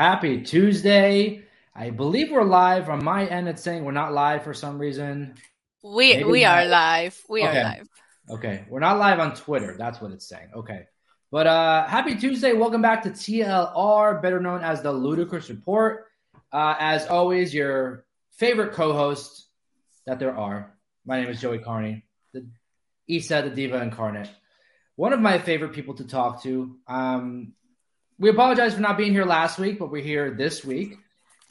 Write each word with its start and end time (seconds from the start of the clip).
Happy 0.00 0.42
Tuesday. 0.42 1.42
I 1.74 1.88
believe 1.88 2.30
we're 2.30 2.44
live. 2.44 2.90
On 2.90 3.02
my 3.02 3.24
end, 3.24 3.48
it's 3.48 3.62
saying 3.62 3.82
we're 3.82 3.92
not 3.92 4.12
live 4.12 4.44
for 4.44 4.52
some 4.52 4.78
reason. 4.78 5.36
We 5.82 6.12
Maybe 6.12 6.24
we 6.24 6.42
not. 6.42 6.58
are 6.58 6.64
live. 6.66 7.18
We 7.30 7.42
Okay. 7.42 7.60
are 7.60 7.64
live. 7.64 7.88
Okay, 8.28 8.66
we're 8.68 8.80
not 8.80 8.98
live 8.98 9.20
on 9.20 9.34
Twitter. 9.34 9.74
That's 9.78 9.98
what 9.98 10.10
it's 10.12 10.28
saying. 10.28 10.50
Okay. 10.54 10.84
But 11.30 11.46
uh 11.46 11.86
happy 11.86 12.14
Tuesday. 12.14 12.52
Welcome 12.52 12.82
back 12.82 13.04
to 13.04 13.10
TLR, 13.10 14.20
better 14.20 14.38
known 14.38 14.62
as 14.62 14.82
the 14.82 14.92
Ludicrous 14.92 15.48
Report. 15.48 16.04
Uh, 16.52 16.74
as 16.78 17.06
always, 17.06 17.54
your 17.54 18.04
favorite 18.32 18.74
co-host 18.74 19.46
that 20.04 20.18
there 20.18 20.36
are. 20.36 20.76
My 21.06 21.22
name 21.22 21.30
is 21.30 21.40
Joey 21.40 21.60
Karni, 21.60 22.02
the 22.34 22.46
Isa, 23.08 23.40
the 23.48 23.48
Diva 23.48 23.80
Incarnate. 23.80 24.28
One 24.96 25.14
of 25.14 25.20
my 25.20 25.38
favorite 25.38 25.72
people 25.72 25.94
to 25.94 26.04
talk 26.04 26.42
to. 26.42 26.76
Um, 26.86 27.54
we 28.18 28.30
apologize 28.30 28.74
for 28.74 28.80
not 28.80 28.96
being 28.96 29.12
here 29.12 29.24
last 29.24 29.58
week, 29.58 29.78
but 29.78 29.90
we're 29.90 30.02
here 30.02 30.30
this 30.30 30.64
week. 30.64 30.98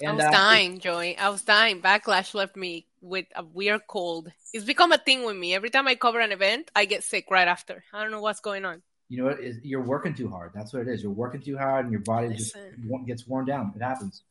And, 0.02 0.12
I 0.12 0.16
was 0.16 0.26
uh, 0.26 0.32
dying, 0.32 0.80
Joey. 0.80 1.18
I 1.18 1.30
was 1.30 1.42
dying. 1.44 1.82
Backlash 1.82 2.34
left 2.34 2.56
me 2.58 2.86
with 3.02 3.28
a 3.36 3.44
weird 3.46 3.82
cold. 3.88 4.32
It's 4.54 4.66
become 4.66 4.92
a 4.92 4.98
thing 4.98 5.24
with 5.26 5.38
me. 5.38 5.54
Every 5.56 5.70
time 5.70 5.88
I 5.88 5.96
cover 5.96 6.20
an 6.20 6.32
event, 6.34 6.70
I 6.76 6.86
get 6.86 7.04
sick 7.04 7.28
right 7.32 7.48
after. 7.48 7.84
I 7.94 8.02
don't 8.02 8.12
know 8.12 8.20
what's 8.22 8.42
going 8.42 8.66
on. 8.66 8.82
you 9.08 9.20
know 9.20 9.26
what? 9.30 9.40
Is 9.40 9.58
you're 9.64 9.84
working 9.84 10.14
too 10.16 10.28
hard. 10.30 10.52
That's 10.54 10.74
what 10.74 10.82
it 10.82 10.88
is. 10.90 11.02
You're 11.04 11.12
working 11.14 11.42
too 11.42 11.58
hard, 11.58 11.86
and 11.86 11.92
your 11.92 12.02
body 12.02 12.30
just 12.34 12.56
Listen. 12.56 12.88
wa- 12.90 13.00
gets 13.06 13.26
worn 13.28 13.46
down. 13.46 13.72
It 13.76 13.82
happens. 13.82 14.24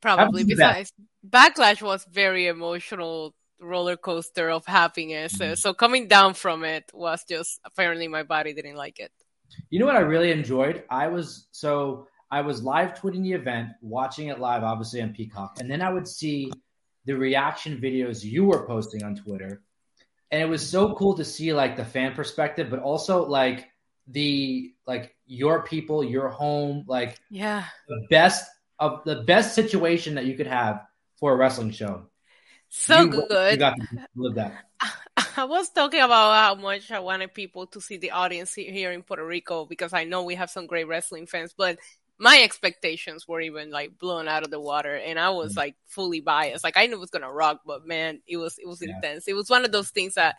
Probably. 0.00 0.24
Happens 0.24 0.38
to 0.40 0.44
the 0.46 0.54
Besides, 0.54 0.92
Backlash 1.28 1.82
was 1.82 2.04
very 2.10 2.46
emotional 2.48 3.34
roller 3.60 3.96
coaster 3.98 4.48
of 4.50 4.64
happiness. 4.66 5.36
Mhm. 5.36 5.56
So 5.58 5.74
coming 5.74 6.08
down 6.08 6.32
from 6.34 6.64
it 6.64 6.90
was 6.94 7.22
just 7.28 7.60
apparently 7.64 8.08
my 8.08 8.22
body 8.22 8.54
didn't 8.54 8.76
like 8.76 8.98
it. 8.98 9.12
You 9.70 9.78
know 9.78 9.86
what 9.86 9.96
I 9.96 10.00
really 10.00 10.30
enjoyed? 10.32 10.84
I 10.90 11.08
was 11.08 11.46
so 11.52 12.06
I 12.30 12.42
was 12.42 12.62
live 12.62 12.94
tweeting 12.94 13.22
the 13.22 13.32
event, 13.32 13.70
watching 13.82 14.28
it 14.28 14.38
live, 14.38 14.62
obviously 14.62 15.02
on 15.02 15.12
Peacock, 15.12 15.58
and 15.60 15.70
then 15.70 15.82
I 15.82 15.92
would 15.92 16.06
see 16.06 16.52
the 17.06 17.14
reaction 17.16 17.80
videos 17.80 18.22
you 18.24 18.44
were 18.44 18.66
posting 18.66 19.02
on 19.02 19.16
Twitter, 19.16 19.62
and 20.30 20.40
it 20.40 20.48
was 20.48 20.66
so 20.68 20.94
cool 20.94 21.14
to 21.16 21.24
see 21.24 21.52
like 21.52 21.76
the 21.76 21.84
fan 21.84 22.14
perspective, 22.14 22.68
but 22.70 22.80
also 22.80 23.26
like 23.26 23.68
the 24.06 24.72
like 24.86 25.14
your 25.26 25.62
people, 25.64 26.02
your 26.04 26.28
home, 26.28 26.84
like 26.86 27.18
Yeah. 27.30 27.64
the 27.88 28.06
best 28.10 28.48
of 28.78 29.02
the 29.04 29.22
best 29.22 29.54
situation 29.54 30.14
that 30.16 30.24
you 30.26 30.36
could 30.36 30.46
have 30.46 30.86
for 31.18 31.32
a 31.32 31.36
wrestling 31.36 31.70
show. 31.70 32.06
So 32.68 33.02
You- 33.02 33.10
good. 33.10 33.52
You 33.52 33.58
got 33.58 33.76
to 33.76 33.86
live 34.14 34.34
that. 34.36 34.64
I 35.36 35.44
was 35.44 35.70
talking 35.70 36.00
about 36.00 36.34
how 36.34 36.54
much 36.54 36.90
I 36.90 37.00
wanted 37.00 37.34
people 37.34 37.66
to 37.68 37.80
see 37.80 37.96
the 37.96 38.10
audience 38.12 38.54
here 38.54 38.92
in 38.92 39.02
Puerto 39.02 39.24
Rico 39.26 39.64
because 39.66 39.92
I 39.92 40.04
know 40.04 40.22
we 40.24 40.34
have 40.36 40.50
some 40.50 40.66
great 40.66 40.88
wrestling 40.88 41.26
fans, 41.26 41.54
but 41.56 41.78
my 42.18 42.40
expectations 42.42 43.26
were 43.26 43.40
even 43.40 43.70
like 43.70 43.98
blown 43.98 44.28
out 44.28 44.42
of 44.44 44.50
the 44.50 44.60
water 44.60 44.94
and 44.94 45.18
I 45.18 45.30
was 45.30 45.54
Mm. 45.54 45.56
like 45.56 45.76
fully 45.86 46.20
biased. 46.20 46.64
Like 46.64 46.76
I 46.76 46.86
knew 46.86 46.96
it 46.96 47.00
was 47.00 47.10
gonna 47.10 47.32
rock, 47.32 47.60
but 47.64 47.86
man, 47.86 48.20
it 48.26 48.36
was 48.36 48.58
it 48.58 48.66
was 48.68 48.82
Yeah. 48.82 48.94
intense. 48.96 49.26
It 49.26 49.34
was 49.34 49.48
one 49.48 49.64
of 49.64 49.72
those 49.72 49.90
things 49.90 50.14
that 50.14 50.36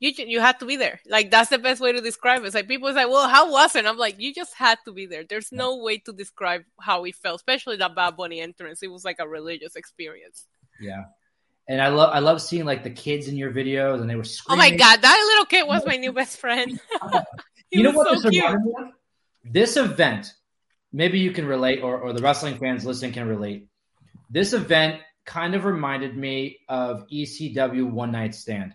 you 0.00 0.10
you 0.16 0.40
had 0.40 0.58
to 0.58 0.66
be 0.66 0.76
there. 0.76 1.00
Like 1.06 1.30
that's 1.30 1.48
the 1.50 1.58
best 1.58 1.80
way 1.80 1.92
to 1.92 2.00
describe 2.00 2.42
it. 2.42 2.46
It's 2.46 2.54
like 2.54 2.68
people 2.68 2.92
say, 2.92 3.04
"Well, 3.06 3.28
how 3.28 3.50
was 3.50 3.74
it?" 3.76 3.86
I'm 3.86 3.96
like, 3.96 4.20
"You 4.20 4.34
just 4.34 4.52
had 4.54 4.78
to 4.84 4.92
be 4.92 5.06
there." 5.06 5.24
There's 5.24 5.52
no 5.52 5.76
way 5.76 5.98
to 5.98 6.12
describe 6.12 6.64
how 6.80 7.04
it 7.04 7.14
felt, 7.14 7.36
especially 7.36 7.76
that 7.76 7.94
Bad 7.94 8.16
Bunny 8.16 8.40
entrance. 8.40 8.82
It 8.82 8.90
was 8.90 9.04
like 9.04 9.20
a 9.20 9.28
religious 9.28 9.76
experience. 9.76 10.46
Yeah. 10.80 11.04
And 11.68 11.80
I 11.80 11.88
love 11.88 12.10
I 12.12 12.18
love 12.18 12.42
seeing 12.42 12.64
like 12.64 12.82
the 12.82 12.90
kids 12.90 13.28
in 13.28 13.36
your 13.36 13.52
videos 13.52 14.00
and 14.00 14.10
they 14.10 14.16
were 14.16 14.24
screaming. 14.24 14.64
Oh 14.66 14.70
my 14.70 14.76
god, 14.76 15.00
that 15.00 15.24
little 15.30 15.44
kid 15.46 15.66
was 15.66 15.84
my 15.86 15.96
new 15.96 16.12
best 16.12 16.38
friend. 16.38 16.80
you 17.70 17.82
know 17.84 17.92
what 17.92 18.08
so 18.08 18.14
this 18.14 18.30
cute. 18.30 18.44
reminded 18.44 18.64
me 18.66 18.72
of? 18.78 18.88
This 19.44 19.76
event, 19.76 20.32
maybe 20.92 21.18
you 21.20 21.30
can 21.32 21.46
relate, 21.46 21.82
or, 21.82 21.98
or 21.98 22.12
the 22.12 22.22
wrestling 22.22 22.58
fans 22.58 22.84
listening 22.84 23.12
can 23.12 23.26
relate. 23.28 23.68
This 24.30 24.52
event 24.52 25.00
kind 25.24 25.54
of 25.54 25.64
reminded 25.64 26.16
me 26.16 26.58
of 26.68 27.06
ECW 27.08 27.90
One 27.90 28.10
Night 28.12 28.34
Stand, 28.34 28.74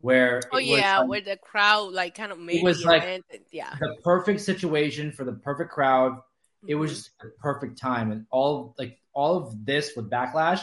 where 0.00 0.40
Oh 0.52 0.58
it 0.58 0.70
was, 0.70 0.78
yeah, 0.78 1.02
where 1.04 1.20
the 1.22 1.36
crowd 1.38 1.92
like 1.92 2.14
kind 2.14 2.32
of 2.32 2.38
made 2.38 2.56
it 2.56 2.64
was 2.64 2.82
the 2.82 2.88
like- 2.88 3.02
event. 3.02 3.24
Yeah, 3.50 3.74
the 3.80 3.96
perfect 4.04 4.40
situation 4.42 5.10
for 5.12 5.24
the 5.24 5.32
perfect 5.32 5.70
crowd. 5.70 6.18
It 6.66 6.74
was 6.74 6.90
Mhm. 6.90 6.94
just 6.94 7.10
the 7.20 7.30
perfect 7.40 7.78
time, 7.78 8.12
and 8.12 8.26
all 8.30 8.74
like 8.78 8.98
all 9.14 9.36
of 9.38 9.64
this 9.64 9.92
with 9.96 10.10
Backlash 10.10 10.62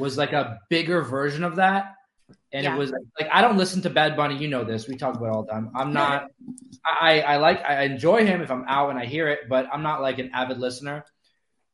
was 0.00 0.16
like 0.18 0.32
a 0.32 0.58
bigger 0.68 1.02
version 1.02 1.44
of 1.44 1.56
that. 1.56 1.94
And 2.52 2.64
Yeah. 2.64 2.74
it 2.74 2.78
was 2.78 2.90
like 3.18 3.28
I 3.32 3.42
don't 3.42 3.56
listen 3.56 3.82
to 3.82 3.90
Bad 3.90 4.16
Bunny. 4.16 4.36
You 4.36 4.48
know 4.48 4.64
this. 4.64 4.88
We 4.88 4.96
talk 4.96 5.14
about 5.16 5.26
it 5.26 5.32
all 5.32 5.42
the 5.44 5.52
time. 5.52 5.70
I'm 5.74 5.92
not. 5.92 6.30
I 6.84 7.20
I 7.20 7.36
like 7.36 7.62
I 7.64 7.82
enjoy 7.84 8.24
him 8.26 8.40
if 8.40 8.50
I'm 8.50 8.64
out 8.66 8.90
and 8.90 8.98
I 8.98 9.04
hear 9.04 9.28
it, 9.28 9.40
but 9.48 9.66
I'm 9.72 9.82
not 9.82 10.00
like 10.00 10.18
an 10.18 10.30
avid 10.34 10.58
listener. 10.58 11.04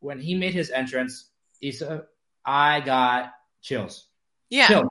When 0.01 0.19
he 0.21 0.35
made 0.35 0.53
his 0.55 0.71
entrance, 0.71 1.31
Issa, 1.63 2.05
I 2.45 2.81
got 2.81 3.33
chills. 3.63 4.09
yeah. 4.51 4.67
Chills. 4.69 4.89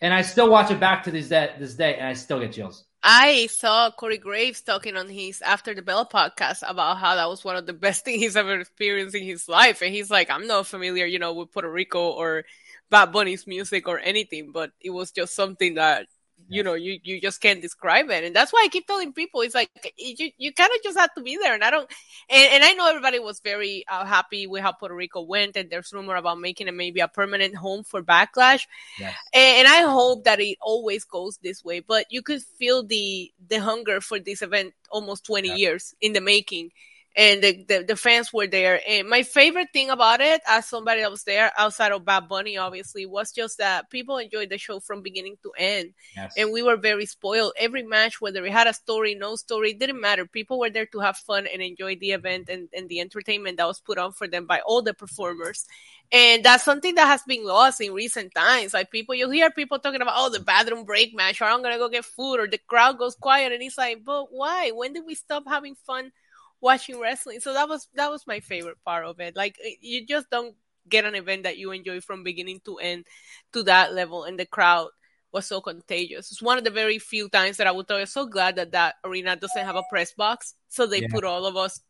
And 0.00 0.12
I 0.14 0.22
still 0.22 0.48
watch 0.50 0.70
it 0.70 0.78
back 0.78 1.02
to 1.04 1.10
this 1.10 1.28
day, 1.28 1.50
this 1.58 1.74
day, 1.74 1.96
and 1.96 2.06
I 2.06 2.12
still 2.12 2.38
get 2.40 2.52
chills. 2.52 2.84
I 3.02 3.46
saw 3.46 3.90
Corey 3.90 4.18
Graves 4.18 4.60
talking 4.62 4.96
on 4.96 5.08
his 5.08 5.40
After 5.42 5.74
the 5.74 5.82
Bell 5.82 6.06
podcast 6.06 6.62
about 6.68 6.98
how 6.98 7.14
that 7.14 7.28
was 7.28 7.44
one 7.44 7.56
of 7.56 7.66
the 7.66 7.72
best 7.72 8.04
things 8.04 8.20
he's 8.20 8.36
ever 8.36 8.60
experienced 8.60 9.14
in 9.14 9.22
his 9.22 9.48
life, 9.48 9.82
and 9.82 9.94
he's 9.94 10.10
like, 10.10 10.30
I'm 10.30 10.46
not 10.46 10.66
familiar, 10.66 11.06
you 11.06 11.18
know, 11.18 11.32
with 11.34 11.52
Puerto 11.52 11.70
Rico 11.70 12.10
or 12.10 12.44
Bad 12.90 13.12
Bunny's 13.12 13.46
music 13.46 13.88
or 13.88 13.98
anything, 13.98 14.52
but 14.52 14.72
it 14.80 14.90
was 14.90 15.12
just 15.12 15.34
something 15.34 15.74
that. 15.74 16.06
You 16.50 16.62
know, 16.62 16.72
you, 16.74 16.98
you 17.02 17.20
just 17.20 17.42
can't 17.42 17.60
describe 17.60 18.08
it, 18.08 18.24
and 18.24 18.34
that's 18.34 18.54
why 18.54 18.62
I 18.64 18.68
keep 18.68 18.86
telling 18.86 19.12
people 19.12 19.42
it's 19.42 19.54
like 19.54 19.68
you 19.98 20.30
you 20.38 20.52
kind 20.54 20.70
of 20.74 20.82
just 20.82 20.98
have 20.98 21.12
to 21.14 21.20
be 21.20 21.36
there, 21.36 21.52
and 21.54 21.62
I 21.62 21.70
don't, 21.70 21.90
and, 22.30 22.52
and 22.54 22.64
I 22.64 22.72
know 22.72 22.88
everybody 22.88 23.18
was 23.18 23.40
very 23.40 23.84
uh, 23.86 24.06
happy 24.06 24.46
with 24.46 24.62
how 24.62 24.72
Puerto 24.72 24.94
Rico 24.94 25.20
went, 25.20 25.56
and 25.56 25.68
there's 25.68 25.92
rumor 25.92 26.16
about 26.16 26.40
making 26.40 26.66
it 26.68 26.74
maybe 26.74 27.00
a 27.00 27.08
permanent 27.08 27.54
home 27.54 27.84
for 27.84 28.02
Backlash, 28.02 28.66
Yes. 28.96 29.14
and, 29.34 29.58
and 29.60 29.68
I 29.68 29.82
hope 29.90 30.24
that 30.24 30.40
it 30.40 30.56
always 30.60 31.04
goes 31.04 31.38
this 31.42 31.64
way. 31.64 31.80
But 31.80 32.06
you 32.10 32.22
could 32.22 32.42
feel 32.42 32.82
the 32.82 33.30
the 33.48 33.58
hunger 33.60 34.00
for 34.00 34.18
this 34.18 34.42
event 34.42 34.72
almost 34.90 35.24
20 35.26 35.50
Yeah. 35.50 35.54
years 35.54 35.94
in 36.00 36.12
the 36.14 36.20
making, 36.20 36.70
and 37.18 37.42
the, 37.42 37.64
the 37.68 37.84
the 37.88 37.96
fans 37.96 38.32
were 38.32 38.46
there. 38.46 38.80
And 38.88 39.08
my 39.08 39.24
favorite 39.24 39.70
thing 39.72 39.90
about 39.90 40.20
it, 40.20 40.40
as 40.46 40.66
somebody 40.66 41.00
that 41.00 41.10
was 41.10 41.24
there 41.24 41.50
outside 41.58 41.90
of 41.92 42.04
Bad 42.04 42.28
Bunny, 42.28 42.56
obviously, 42.56 43.04
was 43.06 43.32
just 43.32 43.58
that 43.58 43.90
people 43.90 44.18
enjoyed 44.18 44.50
the 44.50 44.56
show 44.56 44.78
from 44.78 45.02
beginning 45.02 45.36
to 45.42 45.50
end, 45.58 45.94
Yes. 46.16 46.32
and 46.36 46.52
we 46.52 46.62
were 46.62 46.76
very 46.76 47.06
spoiled. 47.06 47.52
Every 47.58 47.82
match, 47.82 48.20
whether 48.20 48.46
it 48.46 48.52
had 48.52 48.68
a 48.68 48.72
story, 48.72 49.16
no 49.16 49.34
story, 49.34 49.74
didn't 49.74 50.00
matter. 50.00 50.24
People 50.26 50.60
were 50.60 50.70
there 50.70 50.86
to 50.86 51.00
have 51.00 51.16
fun 51.16 51.48
and 51.52 51.60
enjoy 51.60 51.96
the 51.96 52.12
event 52.12 52.48
and, 52.48 52.68
and 52.72 52.88
the 52.88 53.00
entertainment 53.00 53.56
that 53.56 53.66
was 53.66 53.80
put 53.80 53.98
on 53.98 54.12
for 54.12 54.28
them 54.28 54.46
by 54.46 54.60
all 54.60 54.80
the 54.80 54.94
performers. 54.94 55.66
And 56.12 56.44
that's 56.44 56.64
something 56.64 56.94
that 56.94 57.06
has 57.08 57.22
been 57.24 57.44
lost 57.44 57.80
in 57.80 57.92
recent 57.92 58.32
times. 58.34 58.72
Like 58.72 58.90
people, 58.90 59.14
you 59.16 59.28
hear 59.28 59.50
people 59.50 59.78
talking 59.78 60.00
about, 60.00 60.14
oh, 60.16 60.30
the 60.30 60.40
bathroom 60.40 60.84
break 60.84 61.14
match, 61.14 61.42
or 61.42 61.44
I'm 61.46 61.62
gonna 61.62 61.78
go 61.78 61.88
get 61.88 62.04
food, 62.04 62.36
or 62.40 62.46
the 62.46 62.58
crowd 62.58 62.96
goes 62.98 63.16
quiet, 63.16 63.52
and 63.52 63.62
it's 63.62 63.76
like, 63.76 64.04
but 64.04 64.28
why? 64.30 64.70
When 64.70 64.92
did 64.92 65.04
we 65.04 65.14
stop 65.16 65.44
having 65.48 65.74
fun 65.74 66.12
watching 66.60 67.00
wrestling? 67.00 67.40
So 67.40 67.52
that 67.54 67.68
was 67.68 67.88
that 67.94 68.10
was 68.10 68.26
my 68.26 68.40
favorite 68.40 68.78
part 68.84 69.04
of 69.04 69.20
it. 69.20 69.36
Like 69.36 69.56
you 69.80 70.06
just 70.06 70.30
don't 70.30 70.54
get 70.88 71.04
an 71.04 71.14
event 71.14 71.42
that 71.44 71.58
you 71.58 71.70
enjoy 71.72 72.00
from 72.00 72.22
beginning 72.24 72.60
to 72.64 72.78
end 72.78 73.06
to 73.52 73.62
that 73.64 73.92
level, 73.94 74.24
and 74.24 74.38
the 74.38 74.46
crowd 74.46 74.88
was 75.32 75.46
so 75.46 75.60
contagious. 75.60 76.30
It's 76.32 76.40
one 76.42 76.56
of 76.58 76.64
the 76.64 76.70
very 76.70 76.98
few 76.98 77.28
times 77.28 77.58
that 77.58 77.66
I 77.66 77.72
would 77.72 77.86
tell 77.86 78.00
you, 78.00 78.06
so 78.06 78.26
glad 78.26 78.56
that 78.56 78.72
that 78.72 78.94
arena 79.04 79.36
doesn't 79.36 79.64
have 79.64 79.76
a 79.76 79.82
press 79.90 80.12
box, 80.12 80.54
so 80.68 80.86
they 80.86 81.02
Yeah. 81.02 81.08
put 81.10 81.24
all 81.24 81.44
of 81.44 81.56
us 81.56 81.80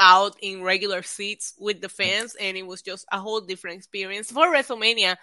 out 0.00 0.34
in 0.42 0.62
regular 0.62 1.02
seats 1.02 1.54
with 1.58 1.80
the 1.80 1.88
fans, 1.88 2.34
and 2.34 2.56
it 2.56 2.66
was 2.66 2.82
just 2.82 3.04
a 3.12 3.20
whole 3.20 3.40
different 3.40 3.76
experience. 3.76 4.32
For 4.32 4.46
WrestleMania, 4.46 5.16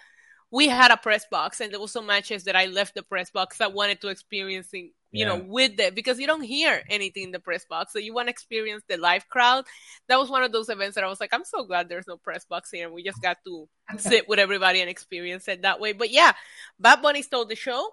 we 0.50 0.68
had 0.68 0.90
a 0.90 0.96
press 0.96 1.26
box, 1.30 1.60
and 1.60 1.72
there 1.72 1.80
was 1.80 1.92
some 1.92 2.06
matches 2.06 2.44
that 2.44 2.56
I 2.56 2.66
left 2.66 2.94
the 2.94 3.02
press 3.02 3.30
box 3.30 3.60
I 3.60 3.66
wanted 3.66 4.00
to 4.00 4.08
experience, 4.08 4.72
in, 4.72 4.92
you 5.10 5.24
know, 5.24 5.36
with 5.36 5.80
it 5.80 5.94
because 5.94 6.18
you 6.18 6.26
don't 6.26 6.42
hear 6.42 6.82
anything 6.90 7.24
in 7.24 7.30
the 7.30 7.40
press 7.40 7.64
box, 7.64 7.92
so 7.92 7.98
you 7.98 8.12
want 8.12 8.26
to 8.28 8.30
experience 8.30 8.82
the 8.88 8.96
live 8.96 9.28
crowd. 9.28 9.64
That 10.08 10.18
was 10.18 10.28
one 10.28 10.42
of 10.42 10.52
those 10.52 10.68
events 10.68 10.96
that 10.96 11.04
I 11.04 11.08
was 11.08 11.20
like, 11.20 11.32
I'm 11.32 11.44
so 11.44 11.64
glad 11.64 11.88
there's 11.88 12.06
no 12.06 12.16
press 12.16 12.44
box 12.44 12.70
here, 12.70 12.84
and 12.86 12.94
we 12.94 13.02
just 13.02 13.22
got 13.22 13.38
to 13.44 13.68
sit 13.96 14.28
with 14.28 14.38
everybody 14.38 14.80
and 14.80 14.90
experience 14.90 15.48
it 15.48 15.62
that 15.62 15.80
way. 15.80 15.92
But 15.92 16.10
yeah, 16.10 16.32
Bad 16.78 17.00
Bunny 17.00 17.22
stole 17.22 17.46
the 17.46 17.56
show. 17.56 17.88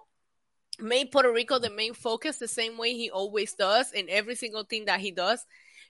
Made 0.78 1.10
Puerto 1.10 1.32
Rico 1.32 1.58
the 1.58 1.70
main 1.70 1.94
focus 1.94 2.36
the 2.36 2.48
same 2.48 2.76
way 2.76 2.92
he 2.92 3.10
always 3.10 3.54
does 3.54 3.92
in 3.92 4.10
every 4.10 4.34
single 4.34 4.64
thing 4.64 4.84
that 4.84 5.00
he 5.00 5.10
does. 5.10 5.42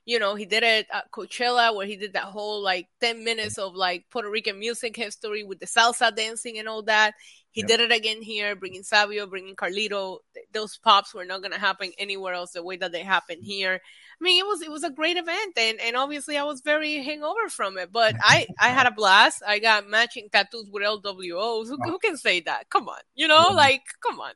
You 0.04 0.20
know, 0.20 0.36
he 0.36 0.44
did 0.44 0.62
it 0.62 0.86
at 0.92 1.10
Coachella 1.10 1.74
where 1.74 1.88
he 1.88 1.96
did 1.96 2.12
that 2.12 2.26
whole 2.26 2.62
like 2.62 2.86
10 3.00 3.24
minutes 3.24 3.58
of 3.58 3.74
like 3.74 4.04
Puerto 4.12 4.30
Rican 4.30 4.60
music 4.60 4.94
history 4.94 5.42
with 5.42 5.58
the 5.58 5.66
salsa 5.66 6.14
dancing 6.14 6.58
and 6.58 6.68
all 6.68 6.82
that. 6.82 7.14
He 7.56 7.62
Yep. 7.62 7.68
did 7.68 7.80
it 7.80 7.90
again 7.92 8.20
here, 8.20 8.54
bringing 8.54 8.82
Savio, 8.82 9.26
bringing 9.26 9.56
Carlito. 9.56 10.18
Those 10.52 10.76
pops 10.76 11.14
were 11.14 11.24
not 11.24 11.40
going 11.40 11.54
to 11.54 11.58
happen 11.58 11.90
anywhere 11.98 12.34
else 12.34 12.52
the 12.52 12.62
way 12.62 12.76
that 12.76 12.92
they 12.92 13.02
happened 13.02 13.42
here. 13.42 13.80
I 14.20 14.20
mean, 14.22 14.38
it 14.38 14.46
was 14.46 14.60
it 14.60 14.70
was 14.70 14.84
a 14.84 14.90
great 14.90 15.16
event, 15.16 15.54
and 15.56 15.80
and 15.80 15.96
obviously 15.96 16.36
I 16.36 16.44
was 16.44 16.60
very 16.60 17.02
hangover 17.02 17.48
from 17.48 17.78
it, 17.78 17.90
but 17.90 18.14
I 18.22 18.46
I 18.60 18.68
had 18.68 18.86
a 18.86 18.90
blast. 18.90 19.42
I 19.46 19.58
got 19.58 19.88
matching 19.88 20.28
tattoos 20.30 20.68
with 20.70 20.82
LWOs. 20.82 21.68
Who, 21.68 21.78
oh. 21.82 21.90
who 21.90 21.98
can 21.98 22.18
say 22.18 22.40
that? 22.40 22.68
Come 22.68 22.90
on, 22.90 23.00
you 23.14 23.26
know, 23.26 23.46
Yeah. 23.48 23.54
like 23.56 23.84
come 24.06 24.20
on. 24.20 24.32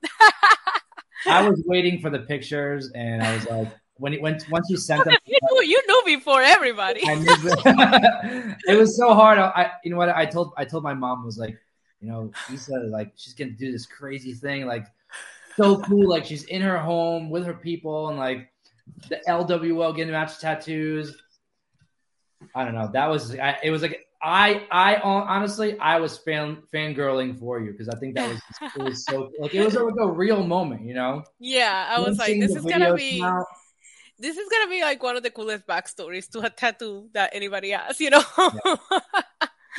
I 1.27 1.43
was 1.49 1.63
waiting 1.67 2.01
for 2.01 2.09
the 2.09 2.21
pictures, 2.21 2.91
and 2.95 3.23
I 3.23 3.35
was 3.35 3.47
like, 3.51 3.69
when 3.97 4.15
he 4.15 4.19
went 4.19 4.49
once 4.51 4.67
you 4.71 4.79
sent 4.79 5.05
them. 5.05 5.15
you, 5.27 5.37
knew, 5.43 5.63
you 5.63 5.83
knew 5.87 6.17
before 6.17 6.41
everybody. 6.41 7.01
it 7.05 8.79
was 8.79 8.97
so 8.97 9.13
hard. 9.13 9.39
I, 9.39 9.73
you 9.85 9.91
know 9.91 9.99
what? 9.99 10.09
I 10.09 10.25
told 10.25 10.55
I 10.57 10.65
told 10.65 10.85
my 10.85 10.95
mom 10.95 11.23
was 11.23 11.37
like, 11.37 11.59
you 12.01 12.09
know, 12.09 12.33
Issa 12.53 12.79
like 12.89 13.13
she's 13.17 13.35
gonna 13.35 13.51
do 13.51 13.71
this 13.71 13.87
crazy 13.87 14.33
thing, 14.33 14.67
like 14.67 14.87
so 15.57 15.81
cool. 15.83 16.09
Like 16.09 16.25
she's 16.25 16.45
in 16.45 16.63
her 16.63 16.79
home 16.79 17.31
with 17.31 17.45
her 17.45 17.55
people, 17.55 18.09
and 18.09 18.19
like 18.19 18.51
the 19.09 19.21
LWO 19.29 19.95
getting 19.95 20.13
match 20.13 20.39
tattoos. 20.39 21.17
I 22.55 22.65
don't 22.65 22.75
know. 22.75 22.91
That 22.93 23.07
was 23.09 23.35
I, 23.37 23.59
it. 23.63 23.71
Was 23.71 23.83
like 23.83 24.07
I 24.23 24.67
I 24.71 24.97
honestly 24.97 25.79
I 25.79 26.01
was 26.01 26.17
fan 26.19 26.63
fangirling 26.73 27.39
for 27.39 27.61
you 27.61 27.73
because 27.73 27.89
I 27.89 27.99
think 27.99 28.15
that 28.15 28.29
was 28.29 28.41
it 28.77 28.83
was 28.83 29.05
so 29.05 29.31
like 29.39 29.55
it 29.55 29.63
was 29.65 29.75
like 29.75 29.95
a 29.99 30.09
real 30.09 30.43
moment, 30.43 30.87
you 30.87 30.95
know. 30.95 31.25
Yeah, 31.39 31.87
I 31.91 32.01
was 32.01 32.19
like, 32.19 32.41
this 32.41 32.55
is 32.55 32.65
gonna 32.65 32.95
be. 32.95 33.23
This 34.19 34.37
is 34.37 34.51
gonna 34.51 34.69
be 34.69 34.83
like 34.83 35.03
one 35.03 35.17
of 35.17 35.23
the 35.23 35.31
coolest 35.31 35.67
backstories 35.67 36.29
to 36.33 36.41
a 36.41 36.51
tattoo 36.51 37.09
that 37.15 37.31
anybody 37.33 37.71
has, 37.71 37.99
you 38.01 38.11
know. 38.11 38.23
yeah. 38.37 38.77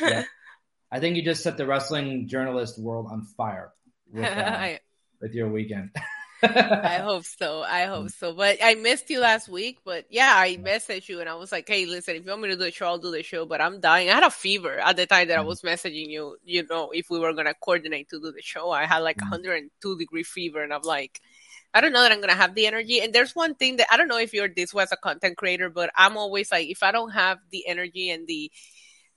yeah. 0.00 0.24
I 0.92 1.00
think 1.00 1.16
you 1.16 1.22
just 1.22 1.42
set 1.42 1.56
the 1.56 1.66
wrestling 1.66 2.28
journalist 2.28 2.78
world 2.78 3.08
on 3.10 3.22
fire 3.22 3.72
with, 4.12 4.24
uh, 4.36 4.74
with 5.20 5.32
your 5.32 5.48
weekend. 5.48 5.90
I 6.42 6.98
hope 6.98 7.24
so. 7.24 7.62
I 7.62 7.84
hope 7.84 8.10
so. 8.10 8.34
But 8.34 8.58
I 8.62 8.74
missed 8.74 9.08
you 9.08 9.20
last 9.20 9.48
week. 9.48 9.78
But 9.84 10.04
yeah, 10.10 10.34
I 10.36 10.56
messaged 10.56 11.08
you 11.08 11.20
and 11.20 11.30
I 11.30 11.34
was 11.34 11.50
like, 11.50 11.66
hey, 11.66 11.86
listen, 11.86 12.16
if 12.16 12.24
you 12.24 12.30
want 12.30 12.42
me 12.42 12.48
to 12.48 12.56
do 12.56 12.64
the 12.64 12.70
show, 12.70 12.88
I'll 12.88 12.98
do 12.98 13.10
the 13.10 13.22
show. 13.22 13.46
But 13.46 13.62
I'm 13.62 13.80
dying. 13.80 14.10
I 14.10 14.14
had 14.14 14.24
a 14.24 14.30
fever 14.30 14.78
at 14.78 14.96
the 14.96 15.06
time 15.06 15.28
that 15.28 15.38
I 15.38 15.42
mm. 15.42 15.46
was 15.46 15.62
messaging 15.62 16.10
you, 16.10 16.36
you 16.44 16.66
know, 16.68 16.90
if 16.90 17.08
we 17.08 17.18
were 17.18 17.32
going 17.32 17.46
to 17.46 17.54
coordinate 17.54 18.10
to 18.10 18.20
do 18.20 18.32
the 18.32 18.42
show. 18.42 18.70
I 18.70 18.84
had 18.84 18.98
like 18.98 19.20
102 19.20 19.98
degree 19.98 20.24
fever 20.24 20.62
and 20.62 20.74
I'm 20.74 20.82
like, 20.82 21.20
I 21.74 21.80
don't 21.80 21.92
know 21.92 22.02
that 22.02 22.12
I'm 22.12 22.20
gonna 22.20 22.34
have 22.34 22.54
the 22.54 22.66
energy. 22.66 23.00
And 23.00 23.14
there's 23.14 23.34
one 23.34 23.54
thing 23.54 23.76
that 23.76 23.86
I 23.90 23.96
don't 23.96 24.08
know 24.08 24.18
if 24.18 24.34
you're 24.34 24.48
this 24.48 24.74
was 24.74 24.92
a 24.92 24.96
content 24.96 25.38
creator, 25.38 25.70
but 25.70 25.90
I'm 25.96 26.18
always 26.18 26.52
like, 26.52 26.68
if 26.68 26.82
I 26.82 26.92
don't 26.92 27.12
have 27.12 27.38
the 27.50 27.66
energy 27.66 28.10
and 28.10 28.26
the 28.26 28.52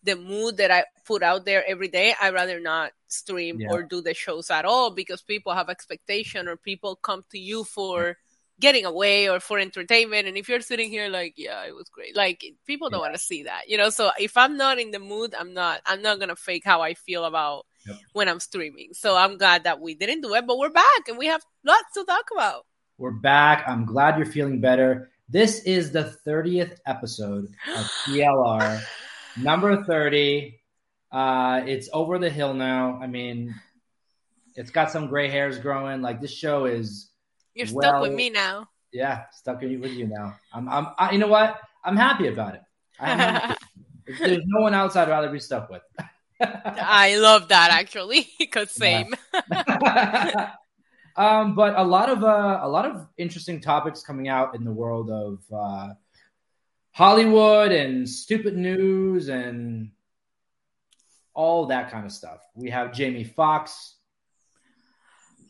the 0.06 0.16
mood 0.16 0.58
that 0.58 0.72
I 0.72 0.86
put 1.06 1.24
out 1.24 1.46
there 1.46 1.64
every 1.68 1.88
day, 1.88 2.14
I 2.20 2.30
rather 2.30 2.60
not 2.60 2.92
stream 3.08 3.60
yeah. 3.60 3.70
or 3.72 3.84
do 3.84 4.02
the 4.02 4.14
shows 4.14 4.50
at 4.50 4.66
all 4.66 4.92
because 4.92 5.22
people 5.22 5.54
have 5.54 5.70
expectation 5.70 6.48
or 6.48 6.58
people 6.58 6.96
come 6.96 7.26
to 7.32 7.40
you 7.40 7.64
for 7.64 8.18
getting 8.60 8.86
away 8.86 9.28
or 9.30 9.40
for 9.40 9.60
entertainment. 9.60 10.28
And 10.28 10.38
if 10.38 10.48
you're 10.48 10.62
sitting 10.62 10.90
here 10.90 11.10
like, 11.10 11.34
yeah, 11.38 11.66
it 11.66 11.76
was 11.76 11.90
great, 11.90 12.16
like 12.16 12.46
people 12.66 12.90
don't 12.90 13.00
yeah. 13.00 13.08
want 13.08 13.16
to 13.16 13.22
see 13.22 13.44
that, 13.44 13.68
you 13.68 13.78
know. 13.78 13.90
So 13.90 14.12
if 14.20 14.38
I'm 14.38 14.58
not 14.58 14.80
in 14.80 14.92
the 14.92 15.00
mood, 15.00 15.34
I'm 15.38 15.54
not. 15.54 15.82
I'm 15.86 16.02
not 16.02 16.20
gonna 16.20 16.36
fake 16.36 16.64
how 16.66 16.82
I 16.82 16.94
feel 16.94 17.26
about 17.26 17.66
yep. 17.86 17.98
when 18.14 18.30
I'm 18.30 18.40
streaming. 18.40 18.94
So 18.94 19.18
I'm 19.18 19.38
glad 19.38 19.64
that 19.64 19.82
we 19.82 19.96
didn't 19.96 20.22
do 20.22 20.34
it, 20.36 20.46
but 20.48 20.58
we're 20.58 20.70
back 20.70 21.08
and 21.08 21.18
we 21.18 21.28
have 21.28 21.42
lots 21.66 21.94
to 21.96 22.06
talk 22.06 22.26
about. 22.34 22.66
We're 22.98 23.12
back. 23.12 23.68
I'm 23.68 23.86
glad 23.86 24.18
you're 24.18 24.26
feeling 24.26 24.62
better. 24.62 25.10
This 25.28 25.64
is 25.64 25.92
the 25.92 26.16
30th 26.26 26.78
episode 26.86 27.46
of 27.76 27.86
TLR. 28.06 28.82
Number 29.38 29.84
30. 29.84 30.60
Uh, 31.12 31.62
it's 31.66 31.90
over 31.94 32.20
the 32.20 32.30
hill 32.30 32.54
now. 32.54 33.00
I 33.02 33.08
mean, 33.08 33.56
it's 34.56 34.72
got 34.72 34.92
some 34.92 35.08
gray 35.08 35.30
hairs 35.30 35.60
growing. 35.60 36.02
Like 36.02 36.22
this 36.22 36.34
show 36.34 36.66
is. 36.66 37.12
You're 37.54 37.68
well, 37.72 37.90
stuck 37.90 38.02
with 38.02 38.14
me 38.14 38.30
now. 38.30 38.68
Yeah, 38.92 39.24
stuck 39.32 39.62
with 39.62 39.72
you 39.72 40.08
now. 40.08 40.36
I'm. 40.54 40.68
I'm. 40.70 40.88
I, 40.98 41.12
you 41.12 41.18
know 41.20 41.28
what? 41.28 41.60
I'm 41.84 41.98
happy 41.98 42.28
about 42.28 42.56
it. 42.56 42.62
There's 44.20 44.42
no 44.46 44.62
one 44.62 44.74
else 44.74 44.96
I'd 44.96 45.10
rather 45.10 45.30
be 45.30 45.40
stuck 45.40 45.70
with. 45.70 45.82
I 46.42 47.18
love 47.18 47.50
that 47.50 47.72
actually, 47.72 48.28
because 48.40 48.72
same. 48.72 49.16
Yeah. 49.52 50.52
um, 51.16 51.56
but 51.56 51.78
a 51.78 51.84
lot 51.84 52.10
of 52.10 52.24
uh, 52.24 52.60
a 52.62 52.68
lot 52.68 52.86
of 52.86 53.08
interesting 53.18 53.62
topics 53.62 54.02
coming 54.02 54.28
out 54.28 54.56
in 54.56 54.64
the 54.64 54.72
world 54.72 55.10
of 55.10 55.40
uh, 55.54 55.94
Hollywood 56.96 57.74
and 57.74 58.08
stupid 58.08 58.56
news 58.56 59.28
and 59.28 59.92
all 61.34 61.66
that 61.66 61.92
kind 61.92 62.06
of 62.06 62.14
stuff. 62.14 62.40
We 62.56 62.70
have 62.70 62.94
Jamie 62.94 63.26
Foxx 63.26 63.96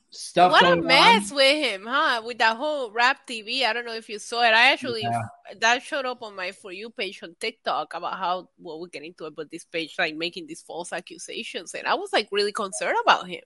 stuff. 0.09 0.53
What 0.53 0.65
a 0.65 0.75
mess 0.75 1.29
on. 1.29 1.35
with 1.35 1.55
him, 1.55 1.85
huh? 1.87 2.23
With 2.25 2.39
that 2.39 2.57
whole 2.57 2.89
rap 2.89 3.27
TV. 3.29 3.63
I 3.63 3.73
don't 3.73 3.85
know 3.85 3.93
if 3.93 4.09
you 4.09 4.17
saw 4.17 4.41
it. 4.41 4.55
I 4.55 4.71
actually 4.71 5.03
yeah. 5.03 5.21
that 5.59 5.83
showed 5.83 6.07
up 6.07 6.23
on 6.23 6.35
my 6.35 6.51
for 6.51 6.71
you 6.71 6.89
page 6.89 7.21
on 7.21 7.35
TikTok 7.39 7.93
about 7.93 8.17
how 8.17 8.49
well 8.57 8.79
we're 8.81 8.87
getting 8.87 9.13
to 9.19 9.27
it, 9.27 9.35
but 9.35 9.51
this 9.51 9.65
page 9.65 9.93
like 9.99 10.15
making 10.15 10.47
these 10.47 10.63
false 10.63 10.91
accusations, 10.91 11.75
and 11.75 11.85
I 11.85 11.93
was 11.93 12.11
like 12.11 12.27
really 12.31 12.53
concerned 12.53 12.97
about 13.03 13.27
him. 13.27 13.41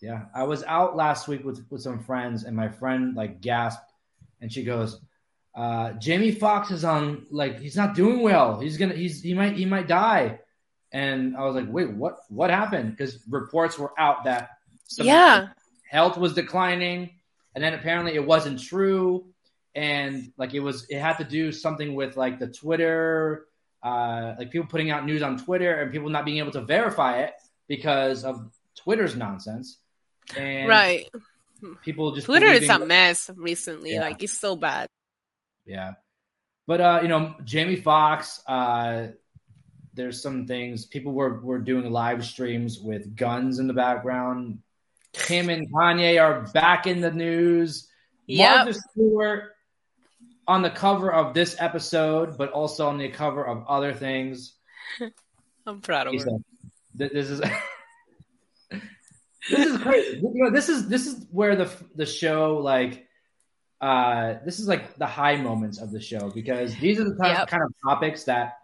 Yeah, 0.00 0.24
I 0.34 0.42
was 0.42 0.64
out 0.64 0.96
last 0.96 1.28
week 1.28 1.44
with 1.44 1.64
with 1.70 1.82
some 1.82 2.02
friends, 2.02 2.42
and 2.42 2.56
my 2.56 2.68
friend 2.68 3.14
like 3.14 3.40
gasped, 3.40 3.92
and 4.40 4.52
she 4.52 4.64
goes, 4.64 4.98
uh, 5.54 5.92
Jamie 5.92 6.32
Foxx 6.32 6.70
is 6.70 6.84
on 6.84 7.26
like 7.30 7.60
he's 7.60 7.76
not 7.76 7.94
doing 7.94 8.22
well. 8.22 8.58
He's 8.60 8.76
gonna 8.78 8.94
he's 8.94 9.20
he 9.22 9.34
might 9.34 9.56
he 9.56 9.64
might 9.66 9.88
die. 9.88 10.40
And 10.92 11.36
I 11.36 11.44
was 11.44 11.54
like, 11.54 11.68
wait, 11.68 11.90
what 11.90 12.16
what 12.28 12.50
happened? 12.50 12.96
Because 12.96 13.22
reports 13.28 13.78
were 13.78 13.92
out 13.98 14.24
that 14.24 14.50
yeah 14.96 15.48
health 15.88 16.16
was 16.16 16.34
declining, 16.34 17.10
and 17.54 17.62
then 17.62 17.74
apparently 17.74 18.14
it 18.14 18.26
wasn't 18.26 18.60
true, 18.60 19.26
and 19.74 20.32
like 20.38 20.54
it 20.54 20.60
was 20.60 20.86
it 20.88 20.98
had 20.98 21.18
to 21.18 21.24
do 21.24 21.52
something 21.52 21.94
with 21.94 22.16
like 22.16 22.38
the 22.38 22.48
Twitter, 22.48 23.46
uh, 23.82 24.34
like 24.38 24.50
people 24.50 24.66
putting 24.68 24.90
out 24.90 25.04
news 25.04 25.22
on 25.22 25.38
Twitter 25.38 25.80
and 25.80 25.92
people 25.92 26.08
not 26.08 26.24
being 26.24 26.38
able 26.38 26.52
to 26.52 26.62
verify 26.62 27.20
it 27.20 27.34
because 27.68 28.24
of 28.24 28.50
Twitter's 28.76 29.16
nonsense. 29.16 29.78
And 30.36 30.68
right. 30.68 31.08
People 31.84 32.12
just 32.12 32.26
Twitter 32.26 32.46
is 32.46 32.68
a 32.68 32.78
mess 32.80 33.30
recently. 33.36 33.92
Yeah. 33.92 34.00
Like 34.00 34.22
it's 34.22 34.36
so 34.36 34.56
bad. 34.56 34.88
Yeah. 35.64 35.92
But 36.66 36.80
uh, 36.80 37.00
you 37.02 37.08
know, 37.08 37.34
Jamie 37.44 37.76
Foxx, 37.76 38.40
uh, 38.46 39.08
there's 39.94 40.22
some 40.22 40.46
things 40.46 40.86
people 40.86 41.12
were 41.12 41.40
were 41.40 41.58
doing 41.58 41.90
live 41.90 42.24
streams 42.24 42.78
with 42.78 43.16
guns 43.16 43.58
in 43.58 43.66
the 43.66 43.74
background. 43.74 44.60
Him 45.12 45.50
and 45.50 45.70
Kanye 45.70 46.22
are 46.22 46.42
back 46.52 46.86
in 46.86 47.00
the 47.00 47.10
news. 47.10 47.88
Yeah. 48.26 48.64
Martha 48.64 48.80
Stewart 48.90 49.52
on 50.46 50.62
the 50.62 50.70
cover 50.70 51.12
of 51.12 51.34
this 51.34 51.56
episode, 51.58 52.38
but 52.38 52.52
also 52.52 52.88
on 52.88 52.98
the 52.98 53.08
cover 53.08 53.44
of 53.44 53.66
other 53.68 53.92
things. 53.92 54.54
I'm 55.66 55.80
proud 55.80 56.08
of 56.08 56.14
her. 56.14 56.38
This 56.94 57.30
is 57.30 57.40
this 59.50 59.66
is 59.66 59.78
crazy. 59.78 60.18
You 60.18 60.44
know, 60.44 60.50
this 60.50 60.68
is 60.68 60.88
this 60.88 61.06
is 61.06 61.26
where 61.30 61.56
the 61.56 61.70
the 61.94 62.06
show 62.06 62.58
like 62.58 63.06
uh, 63.82 64.38
this 64.44 64.60
is 64.60 64.68
like 64.68 64.96
the 64.96 65.06
high 65.06 65.36
moments 65.36 65.78
of 65.78 65.90
the 65.90 66.00
show 66.00 66.30
because 66.30 66.74
these 66.76 67.00
are 67.00 67.04
the 67.04 67.16
kind, 67.16 67.32
yep. 67.32 67.42
of, 67.42 67.48
kind 67.48 67.64
of 67.64 67.74
topics 67.84 68.24
that 68.24 68.58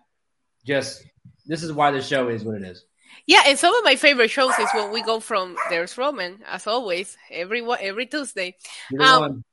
just 0.65 1.05
this 1.45 1.65
is 1.65 1.73
why 1.73 1.91
the 1.91 2.01
show 2.01 2.29
is 2.29 2.45
what 2.45 2.55
it 2.55 2.63
is. 2.63 2.85
Yeah, 3.27 3.43
and 3.47 3.59
some 3.59 3.75
of 3.75 3.85
my 3.85 3.97
favorite 3.97 4.31
shows 4.31 4.57
is 4.59 4.69
when 4.73 4.93
we 4.93 5.03
go 5.03 5.19
from 5.19 5.57
there's 5.71 5.99
Roman 5.99 6.39
as 6.47 6.69
always 6.69 7.17
every 7.31 7.67
every 7.81 8.07
Tuesday. 8.07 8.55
Um, 9.01 9.45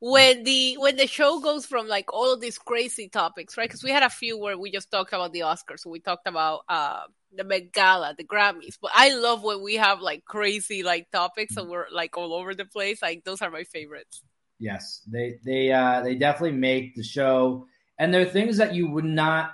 when 0.00 0.44
the 0.44 0.74
when 0.74 0.96
the 0.96 1.06
show 1.06 1.40
goes 1.40 1.64
from 1.64 1.88
like 1.88 2.12
all 2.12 2.34
of 2.34 2.42
these 2.42 2.58
crazy 2.58 3.08
topics, 3.08 3.56
right? 3.56 3.68
Because 3.68 3.82
we 3.82 3.90
had 3.90 4.02
a 4.02 4.10
few 4.10 4.38
where 4.38 4.58
we 4.58 4.70
just 4.70 4.90
talked 4.90 5.14
about 5.14 5.32
the 5.32 5.40
Oscars, 5.40 5.80
so 5.80 5.90
we 5.90 6.00
talked 6.00 6.28
about 6.28 6.60
uh, 6.68 7.04
the 7.34 7.44
Met 7.44 7.72
Gala, 7.72 8.14
the 8.18 8.24
Grammys. 8.24 8.76
But 8.80 8.90
I 8.94 9.14
love 9.14 9.42
when 9.42 9.62
we 9.62 9.76
have 9.76 10.00
like 10.00 10.26
crazy 10.26 10.82
like 10.82 11.10
topics 11.10 11.56
and 11.56 11.70
we're 11.70 11.86
like 11.90 12.18
all 12.18 12.34
over 12.34 12.54
the 12.54 12.66
place. 12.66 13.00
Like 13.00 13.24
those 13.24 13.40
are 13.40 13.50
my 13.50 13.64
favorites. 13.64 14.22
Yes, 14.58 15.02
they 15.06 15.38
they 15.44 15.70
uh, 15.70 16.02
they 16.02 16.14
definitely 16.14 16.58
make 16.58 16.94
the 16.94 17.02
show, 17.02 17.66
and 17.98 18.12
there 18.12 18.22
are 18.22 18.26
things 18.26 18.56
that 18.56 18.74
you 18.74 18.88
would 18.90 19.04
not 19.04 19.52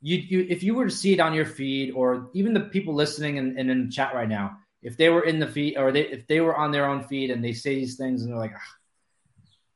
you 0.00 0.16
you 0.16 0.46
if 0.48 0.62
you 0.62 0.74
were 0.74 0.86
to 0.86 0.90
see 0.90 1.12
it 1.12 1.20
on 1.20 1.34
your 1.34 1.44
feed, 1.44 1.92
or 1.92 2.30
even 2.32 2.54
the 2.54 2.60
people 2.60 2.94
listening 2.94 3.38
and 3.38 3.58
in, 3.58 3.70
in, 3.70 3.82
in, 3.84 3.90
chat 3.90 4.14
right 4.14 4.28
now, 4.28 4.56
if 4.82 4.96
they 4.96 5.10
were 5.10 5.22
in 5.22 5.38
the 5.38 5.46
feed 5.46 5.76
or 5.76 5.92
they 5.92 6.06
if 6.06 6.26
they 6.26 6.40
were 6.40 6.56
on 6.56 6.72
their 6.72 6.86
own 6.86 7.04
feed 7.04 7.30
and 7.30 7.44
they 7.44 7.52
say 7.52 7.74
these 7.74 7.96
things 7.96 8.22
and 8.22 8.32
they're 8.32 8.38
like, 8.38 8.54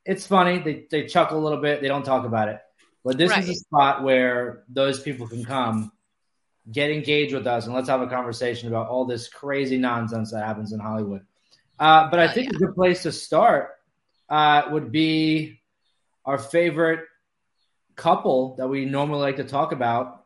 it's 0.05 0.25
funny, 0.25 0.59
they 0.59 0.85
they 0.89 1.05
chuckle 1.05 1.39
a 1.39 1.43
little 1.43 1.61
bit, 1.61 1.81
they 1.81 1.87
don't 1.87 2.03
talk 2.03 2.25
about 2.25 2.49
it, 2.49 2.59
but 3.03 3.17
this 3.17 3.29
right. 3.29 3.43
is 3.43 3.49
a 3.49 3.55
spot 3.55 4.03
where 4.03 4.63
those 4.69 5.01
people 5.01 5.27
can 5.27 5.45
come. 5.45 5.91
Get 6.69 6.91
engaged 6.91 7.33
with 7.33 7.47
us 7.47 7.65
and 7.65 7.73
let's 7.73 7.87
have 7.87 8.01
a 8.01 8.07
conversation 8.07 8.67
about 8.67 8.89
all 8.89 9.05
this 9.05 9.29
crazy 9.29 9.77
nonsense 9.77 10.31
that 10.31 10.45
happens 10.45 10.73
in 10.73 10.81
Hollywood. 10.81 11.21
Uh, 11.79 12.09
but 12.09 12.19
I 12.19 12.27
think 12.27 12.51
yeah. 12.51 12.57
a 12.57 12.59
good 12.59 12.75
place 12.75 13.03
to 13.03 13.11
start 13.13 13.76
uh, 14.29 14.63
would 14.71 14.91
be 14.91 15.59
our 16.25 16.37
favorite 16.37 17.01
couple 17.95 18.55
that 18.57 18.67
we 18.67 18.85
normally 18.85 19.21
like 19.21 19.37
to 19.37 19.43
talk 19.43 19.71
about. 19.71 20.23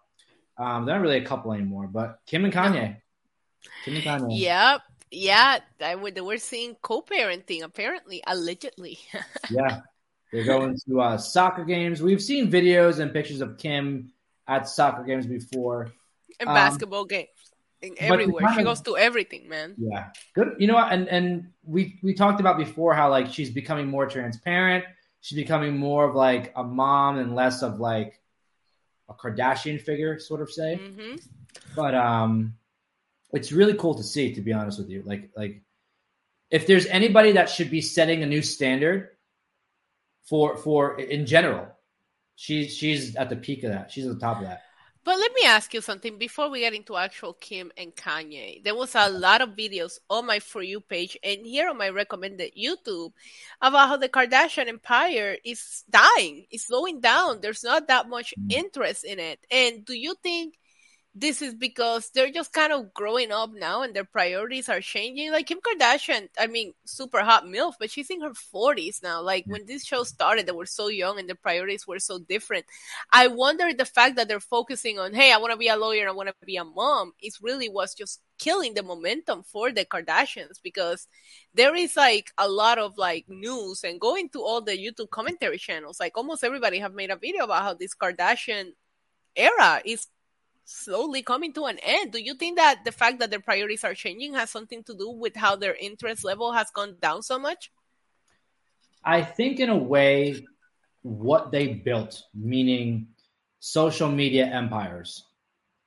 Um, 0.57 0.85
they're 0.85 0.95
not 0.95 1.01
really 1.01 1.17
a 1.17 1.25
couple 1.25 1.53
anymore, 1.53 1.87
but 1.87 2.19
Kim 2.25 2.45
and 2.45 2.53
Kanye. 2.53 2.97
Kim 3.85 3.95
and 3.95 4.03
Kanye. 4.03 4.39
Yep. 4.39 4.81
Yeah, 5.13 5.59
I 5.81 5.95
would. 5.95 6.19
We're 6.21 6.37
seeing 6.37 6.75
co-parenting 6.81 7.63
apparently, 7.63 8.23
allegedly. 8.25 8.97
yeah, 9.49 9.81
they're 10.31 10.45
going 10.45 10.77
to 10.87 11.01
uh, 11.01 11.17
soccer 11.17 11.65
games. 11.65 12.01
We've 12.01 12.21
seen 12.21 12.49
videos 12.49 12.99
and 12.99 13.11
pictures 13.11 13.41
of 13.41 13.57
Kim 13.57 14.13
at 14.47 14.69
soccer 14.69 15.03
games 15.03 15.27
before, 15.27 15.91
and 16.39 16.47
um, 16.47 16.55
basketball 16.55 17.03
games 17.03 17.27
everywhere. 17.97 18.53
She 18.55 18.63
goes 18.63 18.81
to 18.81 18.97
everything, 18.97 19.49
man. 19.49 19.75
Yeah, 19.77 20.09
good. 20.33 20.55
You 20.59 20.67
know, 20.67 20.77
and 20.77 21.07
and 21.07 21.49
we 21.63 21.99
we 22.03 22.13
talked 22.13 22.39
about 22.39 22.57
before 22.57 22.93
how 22.93 23.09
like 23.09 23.31
she's 23.33 23.49
becoming 23.49 23.87
more 23.87 24.07
transparent. 24.07 24.85
she's 25.21 25.37
becoming 25.37 25.77
more 25.77 26.05
of 26.09 26.15
like 26.15 26.51
a 26.55 26.63
mom 26.63 27.17
and 27.17 27.35
less 27.35 27.61
of 27.61 27.79
like 27.79 28.19
a 29.09 29.13
Kardashian 29.13 29.79
figure, 29.81 30.19
sort 30.19 30.41
of 30.41 30.51
say. 30.51 30.79
Mm-hmm. 30.81 31.15
But 31.75 31.95
um, 31.95 32.55
it's 33.31 33.51
really 33.51 33.75
cool 33.75 33.95
to 33.95 34.03
see, 34.03 34.33
to 34.33 34.41
be 34.41 34.53
honest 34.53 34.79
with 34.79 34.89
you. 34.89 35.03
Like 35.05 35.29
like 35.35 35.61
if 36.49 36.67
there's 36.67 36.85
anybody 36.87 37.33
that 37.33 37.49
should 37.49 37.71
be 37.71 37.81
setting 37.81 38.23
a 38.23 38.25
new 38.25 38.41
standard 38.41 39.09
for 40.23 40.57
for 40.57 40.99
in 40.99 41.25
general, 41.25 41.67
she's 42.35 42.75
she's 42.75 43.15
at 43.15 43.29
the 43.29 43.35
peak 43.35 43.63
of 43.63 43.71
that. 43.71 43.91
She's 43.91 44.05
at 44.05 44.13
the 44.13 44.19
top 44.19 44.37
of 44.37 44.43
that. 44.43 44.63
But 45.03 45.17
let 45.17 45.33
me 45.33 45.45
ask 45.45 45.73
you 45.73 45.81
something 45.81 46.19
before 46.19 46.49
we 46.49 46.59
get 46.59 46.75
into 46.75 46.95
actual 46.95 47.33
Kim 47.33 47.71
and 47.75 47.95
Kanye. 47.95 48.63
There 48.63 48.75
was 48.75 48.93
a 48.93 49.09
lot 49.09 49.41
of 49.41 49.55
videos 49.55 49.97
on 50.09 50.27
my 50.27 50.39
For 50.39 50.61
You 50.61 50.79
page 50.79 51.17
and 51.23 51.43
here 51.43 51.69
on 51.69 51.77
my 51.77 51.89
recommended 51.89 52.51
YouTube 52.55 53.11
about 53.61 53.87
how 53.87 53.97
the 53.97 54.09
Kardashian 54.09 54.67
empire 54.67 55.37
is 55.43 55.83
dying, 55.89 56.45
is 56.51 56.65
slowing 56.65 56.99
down. 56.99 57.41
There's 57.41 57.63
not 57.63 57.87
that 57.87 58.09
much 58.09 58.35
mm. 58.39 58.51
interest 58.53 59.03
in 59.03 59.17
it. 59.17 59.39
And 59.49 59.83
do 59.85 59.95
you 59.95 60.13
think 60.21 60.59
this 61.13 61.41
is 61.41 61.53
because 61.53 62.09
they're 62.11 62.31
just 62.31 62.53
kind 62.53 62.71
of 62.71 62.93
growing 62.93 63.33
up 63.33 63.51
now 63.53 63.81
and 63.81 63.93
their 63.93 64.05
priorities 64.05 64.69
are 64.69 64.79
changing. 64.79 65.29
Like 65.29 65.47
Kim 65.47 65.59
Kardashian, 65.59 66.29
I 66.39 66.47
mean, 66.47 66.73
super 66.85 67.21
hot 67.21 67.43
MILF, 67.43 67.73
but 67.79 67.91
she's 67.91 68.09
in 68.09 68.21
her 68.21 68.31
40s 68.31 69.03
now. 69.03 69.21
Like 69.21 69.43
when 69.45 69.65
this 69.65 69.85
show 69.85 70.03
started, 70.03 70.45
they 70.45 70.53
were 70.53 70.65
so 70.65 70.87
young 70.87 71.19
and 71.19 71.27
their 71.27 71.35
priorities 71.35 71.85
were 71.85 71.99
so 71.99 72.19
different. 72.19 72.65
I 73.11 73.27
wonder 73.27 73.73
the 73.73 73.83
fact 73.83 74.15
that 74.15 74.29
they're 74.29 74.39
focusing 74.39 74.99
on, 74.99 75.13
hey, 75.13 75.33
I 75.33 75.37
want 75.37 75.51
to 75.51 75.57
be 75.57 75.67
a 75.67 75.75
lawyer, 75.75 75.99
and 75.99 76.09
I 76.09 76.13
want 76.13 76.29
to 76.29 76.45
be 76.45 76.55
a 76.55 76.63
mom, 76.63 77.11
is 77.21 77.41
really 77.41 77.67
what's 77.67 77.93
just 77.93 78.21
killing 78.39 78.73
the 78.73 78.81
momentum 78.81 79.43
for 79.43 79.69
the 79.71 79.83
Kardashians 79.83 80.61
because 80.63 81.07
there 81.53 81.75
is 81.75 81.97
like 81.97 82.31
a 82.37 82.47
lot 82.47 82.77
of 82.77 82.97
like 82.97 83.25
news 83.27 83.83
and 83.83 83.99
going 83.99 84.29
to 84.29 84.41
all 84.41 84.61
the 84.61 84.77
YouTube 84.77 85.09
commentary 85.09 85.57
channels, 85.57 85.99
like 85.99 86.17
almost 86.17 86.45
everybody 86.45 86.79
have 86.79 86.93
made 86.93 87.11
a 87.11 87.17
video 87.17 87.43
about 87.43 87.63
how 87.63 87.73
this 87.73 87.93
Kardashian 87.93 88.71
era 89.35 89.81
is 89.83 90.07
slowly 90.71 91.21
coming 91.21 91.53
to 91.53 91.65
an 91.65 91.79
end. 91.81 92.11
Do 92.11 92.19
you 92.19 92.35
think 92.35 92.57
that 92.57 92.83
the 92.85 92.91
fact 92.91 93.19
that 93.19 93.29
their 93.29 93.39
priorities 93.39 93.83
are 93.83 93.93
changing 93.93 94.33
has 94.33 94.49
something 94.49 94.83
to 94.85 94.93
do 94.93 95.09
with 95.09 95.35
how 95.35 95.55
their 95.55 95.75
interest 95.75 96.23
level 96.23 96.51
has 96.53 96.69
gone 96.71 96.95
down 97.01 97.23
so 97.23 97.37
much? 97.37 97.71
I 99.03 99.23
think, 99.23 99.59
in 99.59 99.69
a 99.69 99.77
way, 99.77 100.45
what 101.01 101.51
they 101.51 101.67
built, 101.67 102.23
meaning 102.33 103.07
social 103.59 104.09
media 104.09 104.45
empires, 104.45 105.25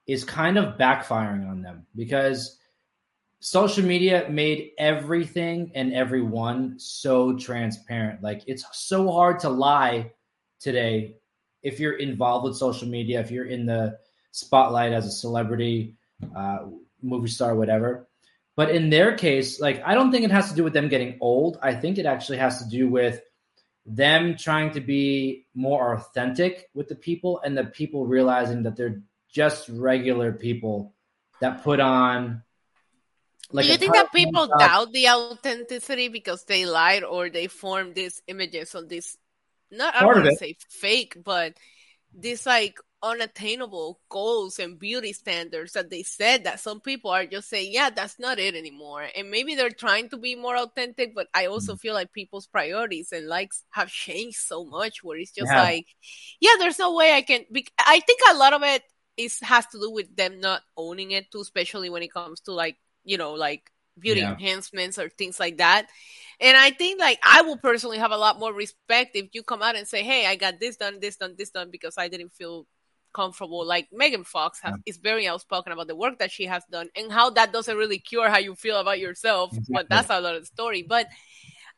is 0.07 0.25
kind 0.25 0.59
of 0.59 0.79
backfiring 0.79 1.49
on 1.49 1.63
them 1.63 1.87
because 1.95 2.59
social 3.41 3.85
media 3.85 4.27
made 4.29 4.73
everything 4.79 5.73
and 5.75 5.95
everyone 5.95 6.79
so 6.79 7.37
transparent. 7.37 8.23
Like, 8.23 8.43
it's 8.47 8.65
so 8.73 9.11
hard 9.11 9.41
to 9.41 9.49
lie 9.49 10.13
today 10.61 11.17
if 11.63 11.81
you're 11.81 11.99
involved 11.99 12.45
with 12.45 12.57
social 12.57 12.89
media, 12.89 13.21
if 13.21 13.31
you're 13.31 13.47
in 13.47 13.65
the 13.65 13.99
spotlight 14.35 14.93
as 14.93 15.07
a 15.07 15.13
celebrity, 15.13 15.95
uh, 16.35 16.67
movie 17.01 17.29
star, 17.29 17.55
whatever. 17.55 18.09
But 18.57 18.71
in 18.71 18.91
their 18.91 19.17
case, 19.17 19.61
like 19.61 19.83
I 19.85 19.95
don't 19.95 20.11
think 20.11 20.25
it 20.25 20.31
has 20.31 20.51
to 20.51 20.57
do 20.57 20.65
with 20.65 20.73
them 20.73 20.89
getting 20.89 21.19
old. 21.21 21.59
I 21.63 21.75
think 21.75 21.99
it 21.99 22.07
actually 22.07 22.39
has 22.39 22.63
to 22.63 22.69
do 22.69 22.89
with 22.89 23.21
them 23.87 24.37
trying 24.37 24.73
to 24.73 24.81
be 24.81 25.47
more 25.55 25.95
authentic 25.95 26.69
with 26.75 26.89
the 26.89 26.95
people 26.95 27.41
and 27.45 27.57
the 27.57 27.65
people 27.65 28.07
realizing 28.07 28.65
that 28.65 28.77
they're 28.77 29.03
just 29.31 29.69
regular 29.69 30.33
people 30.33 30.95
that 31.41 31.63
put 31.63 31.81
on 31.81 32.43
like 33.53 33.67
do 33.67 33.73
you 33.73 33.79
think 33.79 33.93
that 33.93 34.13
people 34.13 34.47
stuff. 34.47 34.59
doubt 34.59 34.93
the 34.93 35.09
authenticity 35.09 36.09
because 36.09 36.45
they 36.45 36.65
lied 36.65 37.05
or 37.05 37.29
they 37.29 37.47
formed 37.47 37.95
these 37.95 38.23
images 38.27 38.75
on 38.75 38.89
this 38.89 39.19
not 39.71 39.95
i 39.95 40.01
don't 40.01 40.15
want 40.15 40.25
to 40.25 40.37
say 40.37 40.57
fake 40.71 41.17
but 41.23 41.53
this 42.15 42.47
like 42.47 42.79
unattainable 43.05 44.01
goals 44.09 44.59
and 44.59 44.79
beauty 44.79 45.13
standards 45.13 45.73
that 45.75 45.91
they 45.91 46.03
said 46.03 46.45
that 46.45 46.59
some 46.59 46.81
people 46.81 47.11
are 47.11 47.27
just 47.27 47.51
saying, 47.51 47.71
yeah, 47.71 47.91
that's 47.91 48.19
not 48.19 48.39
it 48.39 48.55
anymore. 48.55 49.07
And 49.15 49.31
maybe 49.31 49.55
they're 49.55 49.69
trying 49.69 50.09
to 50.09 50.17
be 50.17 50.35
more 50.35 50.57
authentic, 50.57 51.15
but 51.15 51.29
I 51.35 51.47
also 51.47 51.75
mm. 51.75 51.81
feel 51.81 51.95
like 51.95 52.13
people's 52.13 52.47
priorities 52.47 53.13
and 53.13 53.29
likes 53.29 53.63
have 53.71 53.89
changed 53.89 54.39
so 54.39 54.65
much 54.65 55.05
where 55.05 55.19
it's 55.19 55.33
just 55.33 55.53
yeah. 55.53 55.63
like, 55.63 55.87
yeah, 56.41 56.53
there's 56.59 56.79
no 56.79 56.95
way 56.95 57.13
I 57.13 57.23
can. 57.23 57.45
Be- 57.53 57.69
I 57.79 58.01
think 58.01 58.21
a 58.31 58.35
lot 58.35 58.55
of 58.55 58.63
it 58.63 58.83
is 59.17 59.39
has 59.41 59.67
to 59.67 59.79
do 59.79 59.91
with 59.91 60.17
them 60.17 60.41
not 60.41 60.63
owning 60.77 61.11
it 61.11 61.31
too, 61.31 61.43
especially 61.43 61.91
when 61.91 62.03
it 62.03 62.13
comes 62.13 62.41
to 62.41 62.53
like, 62.53 62.77
you 63.05 63.19
know, 63.19 63.35
like 63.35 63.71
beauty 63.99 64.21
yeah. 64.21 64.33
enhancements 64.33 64.99
or 64.99 65.09
things 65.09 65.39
like 65.39 65.59
that. 65.59 65.87
And 66.41 66.57
I 66.57 66.71
think 66.71 67.01
like 67.01 67.21
I 67.23 67.43
will 67.43 67.59
personally 67.59 67.99
have 67.99 68.11
a 68.11 68.17
lot 68.17 68.41
more 68.41 68.53
respect 68.53 69.15
if 69.15 69.29
you 69.33 69.43
come 69.43 69.63
out 69.63 69.77
and 69.77 69.87
say, 69.87 70.03
"Hey, 70.03 70.27
I 70.27 70.37
got 70.37 70.59
this 70.59 70.77
done, 70.77 70.99
this 71.01 71.17
done, 71.17 71.35
this 71.39 71.51
done," 71.51 71.71
because 71.71 71.95
I 71.97 72.09
didn't 72.09 72.33
feel 72.33 72.67
comfortable. 73.15 73.65
Like 73.67 73.89
Megan 73.93 74.25
Fox 74.25 74.61
has, 74.61 74.75
is 74.85 74.99
very 74.99 75.27
outspoken 75.27 75.73
about 75.73 75.87
the 75.87 75.97
work 75.97 76.19
that 76.19 76.31
she 76.31 76.45
has 76.47 76.65
done 76.71 76.89
and 76.97 77.11
how 77.11 77.31
that 77.31 77.53
doesn't 77.53 77.77
really 77.77 77.99
cure 77.99 78.29
how 78.29 78.39
you 78.39 78.55
feel 78.55 78.77
about 78.77 78.99
yourself. 78.99 79.53
Exactly. 79.53 79.73
But 79.73 79.89
that's 79.89 80.11
another 80.11 80.45
story. 80.45 80.83
But 80.83 81.07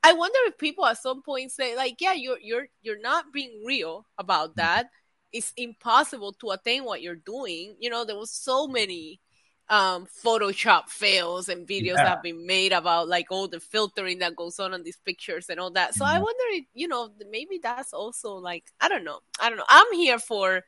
I 0.02 0.12
wonder 0.12 0.38
if 0.44 0.58
people 0.58 0.86
at 0.86 0.98
some 0.98 1.22
point 1.22 1.52
say, 1.52 1.76
like, 1.76 1.96
yeah, 2.00 2.14
you're 2.14 2.38
you're 2.40 2.66
you're 2.82 3.00
not 3.00 3.32
being 3.32 3.62
real 3.64 4.06
about 4.18 4.52
mm. 4.52 4.56
that. 4.56 4.88
It's 5.32 5.52
impossible 5.56 6.32
to 6.40 6.50
attain 6.50 6.84
what 6.84 7.02
you're 7.02 7.16
doing. 7.16 7.76
You 7.78 7.90
know, 7.90 8.04
there 8.04 8.16
was 8.16 8.30
so 8.30 8.66
many 8.66 9.20
um 9.68 10.06
photoshop 10.24 10.88
fails 10.88 11.48
and 11.48 11.66
videos 11.66 11.86
yeah. 11.86 12.04
that 12.04 12.08
have 12.08 12.22
been 12.22 12.46
made 12.46 12.72
about 12.72 13.08
like 13.08 13.26
all 13.30 13.48
the 13.48 13.58
filtering 13.58 14.20
that 14.20 14.36
goes 14.36 14.60
on 14.60 14.72
on 14.72 14.84
these 14.84 14.98
pictures 15.04 15.48
and 15.48 15.58
all 15.58 15.72
that 15.72 15.92
so 15.92 16.04
mm-hmm. 16.04 16.14
i 16.14 16.18
wonder 16.18 16.44
if 16.50 16.66
you 16.72 16.86
know 16.86 17.10
maybe 17.30 17.58
that's 17.60 17.92
also 17.92 18.34
like 18.34 18.62
i 18.80 18.88
don't 18.88 19.02
know 19.02 19.18
i 19.40 19.48
don't 19.48 19.58
know 19.58 19.64
i'm 19.68 19.92
here 19.92 20.20
for 20.20 20.62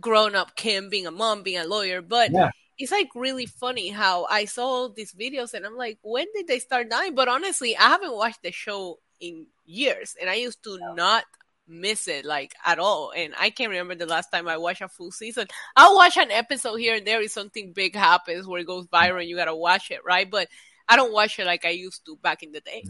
grown 0.00 0.34
up 0.34 0.56
Kim 0.56 0.88
being 0.88 1.06
a 1.06 1.10
mom, 1.10 1.42
being 1.42 1.58
a 1.58 1.66
lawyer, 1.66 2.02
but 2.02 2.30
yeah. 2.30 2.50
it's 2.78 2.92
like 2.92 3.08
really 3.14 3.46
funny 3.46 3.88
how 3.88 4.24
I 4.24 4.44
saw 4.44 4.64
all 4.64 4.88
these 4.90 5.12
videos 5.12 5.54
and 5.54 5.66
I'm 5.66 5.76
like, 5.76 5.98
when 6.02 6.26
did 6.34 6.46
they 6.46 6.58
start 6.58 6.90
dying? 6.90 7.14
But 7.14 7.28
honestly, 7.28 7.76
I 7.76 7.88
haven't 7.88 8.14
watched 8.14 8.42
the 8.42 8.52
show 8.52 8.98
in 9.20 9.46
years 9.64 10.16
and 10.20 10.30
I 10.30 10.34
used 10.34 10.62
to 10.64 10.78
yeah. 10.80 10.94
not 10.94 11.24
miss 11.66 12.08
it 12.08 12.24
like 12.24 12.54
at 12.64 12.78
all. 12.78 13.12
And 13.14 13.34
I 13.38 13.50
can't 13.50 13.70
remember 13.70 13.94
the 13.94 14.06
last 14.06 14.30
time 14.30 14.48
I 14.48 14.56
watched 14.56 14.80
a 14.80 14.88
full 14.88 15.10
season. 15.10 15.46
I'll 15.76 15.94
watch 15.94 16.16
an 16.16 16.30
episode 16.30 16.76
here 16.76 16.96
and 16.96 17.06
there 17.06 17.20
if 17.20 17.30
something 17.30 17.72
big 17.72 17.94
happens 17.94 18.46
where 18.46 18.60
it 18.60 18.66
goes 18.66 18.86
viral 18.88 19.20
and 19.20 19.28
you 19.28 19.36
gotta 19.36 19.54
watch 19.54 19.90
it, 19.90 20.00
right? 20.04 20.30
But 20.30 20.48
I 20.88 20.96
don't 20.96 21.12
watch 21.12 21.38
it 21.38 21.46
like 21.46 21.64
I 21.64 21.70
used 21.70 22.06
to 22.06 22.16
back 22.16 22.42
in 22.42 22.52
the 22.52 22.60
day. 22.60 22.84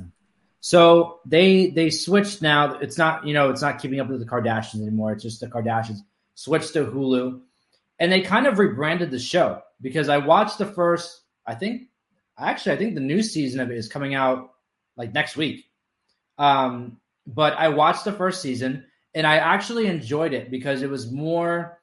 So 0.60 1.20
they 1.24 1.70
they 1.70 1.90
switched 1.90 2.42
now. 2.42 2.74
It's 2.78 2.98
not 2.98 3.26
you 3.26 3.34
know 3.34 3.50
it's 3.50 3.62
not 3.62 3.80
keeping 3.80 4.00
up 4.00 4.08
with 4.08 4.20
the 4.20 4.26
Kardashians 4.26 4.82
anymore. 4.82 5.12
It's 5.12 5.22
just 5.22 5.40
the 5.40 5.46
Kardashians 5.46 5.98
switched 6.38 6.74
to 6.74 6.84
Hulu, 6.84 7.40
and 7.98 8.12
they 8.12 8.20
kind 8.20 8.46
of 8.46 8.60
rebranded 8.60 9.10
the 9.10 9.18
show 9.18 9.60
because 9.80 10.08
I 10.08 10.18
watched 10.18 10.58
the 10.58 10.66
first. 10.66 11.20
I 11.44 11.56
think 11.56 11.88
actually, 12.38 12.76
I 12.76 12.78
think 12.78 12.94
the 12.94 13.00
new 13.00 13.24
season 13.24 13.58
of 13.58 13.72
it 13.72 13.76
is 13.76 13.88
coming 13.88 14.14
out 14.14 14.50
like 14.96 15.12
next 15.12 15.36
week. 15.36 15.64
Um, 16.38 16.98
but 17.26 17.54
I 17.54 17.70
watched 17.70 18.04
the 18.04 18.12
first 18.12 18.40
season 18.40 18.84
and 19.14 19.26
I 19.26 19.38
actually 19.38 19.88
enjoyed 19.88 20.32
it 20.32 20.48
because 20.48 20.82
it 20.82 20.90
was 20.90 21.10
more, 21.10 21.80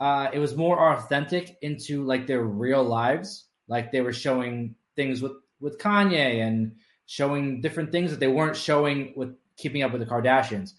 uh, 0.00 0.28
it 0.32 0.38
was 0.38 0.56
more 0.56 0.94
authentic 0.94 1.58
into 1.60 2.02
like 2.04 2.26
their 2.26 2.42
real 2.42 2.82
lives. 2.82 3.44
Like 3.68 3.92
they 3.92 4.00
were 4.00 4.14
showing 4.14 4.76
things 4.94 5.20
with 5.20 5.32
with 5.60 5.78
Kanye 5.78 6.40
and 6.40 6.76
showing 7.04 7.60
different 7.60 7.92
things 7.92 8.10
that 8.10 8.20
they 8.20 8.28
weren't 8.28 8.56
showing 8.56 9.12
with 9.16 9.36
Keeping 9.58 9.82
Up 9.82 9.92
with 9.92 10.00
the 10.00 10.06
Kardashians. 10.06 10.72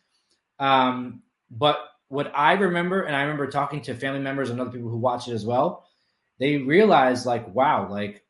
Um, 0.58 1.22
but 1.51 1.77
what 2.10 2.32
I 2.36 2.54
remember, 2.54 3.02
and 3.02 3.16
I 3.16 3.24
remember 3.24 3.48
talking 3.48 3.82
to 3.82 3.96
family 3.96 4.20
members 4.20 4.50
and 4.50 4.60
other 4.60 4.72
people 4.72 4.90
who 4.90 4.98
watch 4.98 5.28
it 5.28 5.34
as 5.34 5.46
well, 5.46 5.86
they 6.40 6.58
realized 6.58 7.26
like, 7.26 7.54
wow, 7.54 7.90
like 7.90 8.24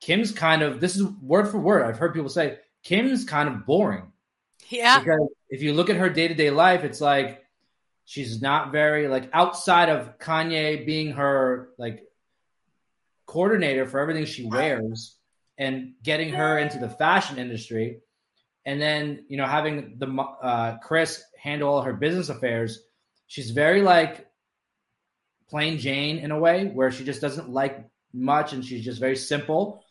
Kim's 0.00 0.32
kind 0.32 0.62
of 0.62 0.80
this 0.80 0.96
is 0.96 1.02
word 1.02 1.48
for 1.48 1.58
word. 1.58 1.82
I've 1.82 1.98
heard 1.98 2.14
people 2.14 2.28
say 2.28 2.58
Kim's 2.82 3.24
kind 3.24 3.48
of 3.48 3.66
boring. 3.66 4.12
Yeah. 4.68 4.98
Because 4.98 5.28
if 5.48 5.62
you 5.62 5.72
look 5.72 5.90
at 5.90 5.96
her 5.96 6.08
day 6.08 6.28
to 6.28 6.34
day 6.34 6.50
life, 6.50 6.84
it's 6.84 7.00
like 7.00 7.44
she's 8.04 8.40
not 8.40 8.70
very 8.70 9.08
like 9.08 9.30
outside 9.32 9.88
of 9.88 10.18
Kanye 10.18 10.86
being 10.86 11.12
her 11.12 11.70
like 11.78 12.04
coordinator 13.26 13.86
for 13.86 13.98
everything 13.98 14.26
she 14.26 14.46
wears 14.46 15.16
and 15.56 15.94
getting 16.02 16.34
her 16.34 16.58
into 16.58 16.78
the 16.78 16.88
fashion 16.88 17.38
industry, 17.38 18.00
and 18.64 18.80
then 18.80 19.24
you 19.28 19.36
know 19.36 19.46
having 19.46 19.96
the 19.98 20.06
uh, 20.42 20.78
Kris 20.78 21.22
handle 21.38 21.70
all 21.70 21.82
her 21.82 21.92
business 21.92 22.28
affairs 22.28 22.80
she's 23.34 23.50
very 23.50 23.82
like 23.82 24.28
plain 25.50 25.76
Jane 25.78 26.18
in 26.18 26.30
a 26.30 26.38
way 26.38 26.66
where 26.66 26.92
she 26.92 27.02
just 27.02 27.20
doesn't 27.20 27.50
like 27.50 27.84
much 28.12 28.52
and 28.52 28.64
she's 28.64 28.84
just 28.84 29.00
very 29.00 29.16
simple. 29.16 29.82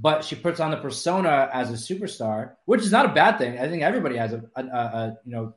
But 0.00 0.24
she 0.24 0.36
puts 0.36 0.58
on 0.58 0.70
the 0.70 0.78
persona 0.78 1.50
as 1.52 1.70
a 1.70 1.74
superstar, 1.74 2.52
which 2.64 2.80
is 2.80 2.92
not 2.92 3.04
a 3.04 3.08
bad 3.08 3.36
thing. 3.36 3.58
I 3.58 3.68
think 3.68 3.82
everybody 3.82 4.16
has 4.16 4.32
a, 4.32 4.42
a, 4.56 4.62
a 4.62 5.18
you 5.24 5.32
know 5.32 5.54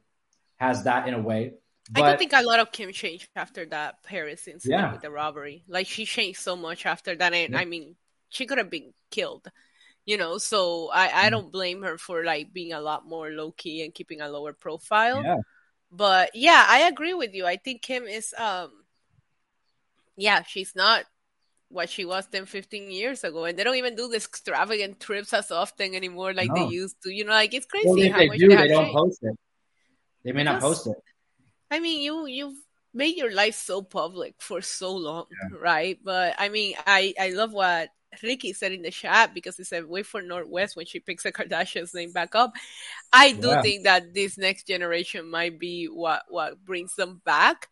has 0.58 0.84
that 0.84 1.08
in 1.08 1.14
a 1.14 1.22
way. 1.22 1.54
But, 1.90 2.04
I 2.04 2.10
don't 2.10 2.18
think 2.18 2.34
a 2.34 2.42
lot 2.42 2.60
of 2.60 2.72
Kim 2.72 2.92
changed 2.92 3.30
after 3.36 3.66
that 3.68 4.04
Paris 4.04 4.48
incident 4.48 4.82
yeah. 4.82 4.92
with 4.92 5.02
the 5.02 5.12
robbery. 5.12 5.64
Like 5.68 5.88
she 5.88 6.06
changed 6.06 6.40
so 6.40 6.56
much 6.56 6.86
after 6.86 7.16
that, 7.16 7.34
and 7.34 7.54
yeah. 7.54 7.60
I 7.60 7.66
mean, 7.66 7.96
she 8.30 8.46
could 8.46 8.58
have 8.58 8.70
been 8.70 8.94
killed 9.10 9.48
You 10.06 10.18
know, 10.18 10.38
so 10.40 10.90
I, 10.92 11.26
I 11.26 11.28
mm. 11.28 11.32
don't 11.32 11.52
blame 11.52 11.84
her 11.84 11.98
for 11.98 12.26
like 12.26 12.52
being 12.52 12.74
a 12.74 12.82
lot 12.82 13.06
more 13.06 13.30
low 13.30 13.52
key 13.52 13.84
and 13.84 13.94
keeping 13.94 14.22
a 14.22 14.28
lower 14.28 14.54
profile. 14.54 15.24
Yeah. 15.24 15.38
But 15.91 16.31
yeah, 16.33 16.65
I 16.67 16.88
agree 16.88 17.13
with 17.13 17.33
you. 17.33 17.45
I 17.45 17.57
think 17.57 17.81
Kim 17.81 18.03
is 18.03 18.33
um 18.38 18.71
yeah, 20.15 20.43
she's 20.43 20.75
not 20.75 21.05
what 21.69 21.89
she 21.89 22.05
was 22.05 22.27
10, 22.27 22.45
15 22.45 22.91
years 22.91 23.24
ago. 23.24 23.45
And 23.45 23.57
they 23.57 23.63
don't 23.63 23.75
even 23.75 23.95
do 23.95 24.07
the 24.07 24.17
extravagant 24.17 25.00
trips 25.00 25.33
as 25.33 25.51
often 25.51 25.95
anymore 25.95 26.33
like 26.33 26.50
no. 26.50 26.55
they 26.55 26.74
used 26.74 26.98
to. 27.03 27.13
You 27.13 27.25
know, 27.25 27.31
like 27.31 27.53
it's 27.53 27.65
crazy 27.65 27.88
well, 27.88 28.12
how 28.12 28.17
they 28.19 28.27
much 28.27 28.39
do, 28.39 28.48
they, 28.50 28.55
they 28.55 28.67
don't 28.67 28.83
changed. 28.86 28.98
post 28.98 29.19
it. 29.24 29.36
They 30.24 30.31
may 30.31 30.43
not 30.43 30.62
post 30.62 30.88
it. 30.88 30.95
I 31.69 31.79
mean, 31.79 32.01
you 32.01 32.25
you've 32.27 32.57
made 32.93 33.15
your 33.17 33.33
life 33.33 33.55
so 33.55 33.81
public 33.81 34.36
for 34.39 34.62
so 34.62 34.95
long, 34.95 35.25
yeah. 35.31 35.57
right? 35.60 35.98
But 36.03 36.36
I 36.38 36.50
mean, 36.50 36.75
I 36.86 37.13
I 37.19 37.29
love 37.29 37.53
what 37.53 37.89
Ricky 38.22 38.53
said 38.53 38.72
in 38.72 38.82
the 38.82 38.91
chat 38.91 39.34
because 39.34 39.58
he 39.58 39.63
said, 39.63 39.86
wait 39.86 40.06
for 40.06 40.22
North 40.22 40.48
West 40.48 40.75
when 40.75 40.86
she 40.86 41.00
picks 41.00 41.24
the 41.24 41.32
Kardashians 41.32 41.94
name 41.94 42.12
back 42.12 42.36
up. 42.36 42.53
I 43.12 43.32
do 43.32 43.48
yeah. 43.48 43.62
think 43.62 43.84
that 43.84 44.13
this 44.13 44.38
next 44.38 44.68
generation 44.68 45.30
might 45.30 45.60
be 45.60 45.86
what, 45.86 46.24
what 46.27 46.63
brings 46.63 46.96
them 46.96 47.22
back. 47.24 47.68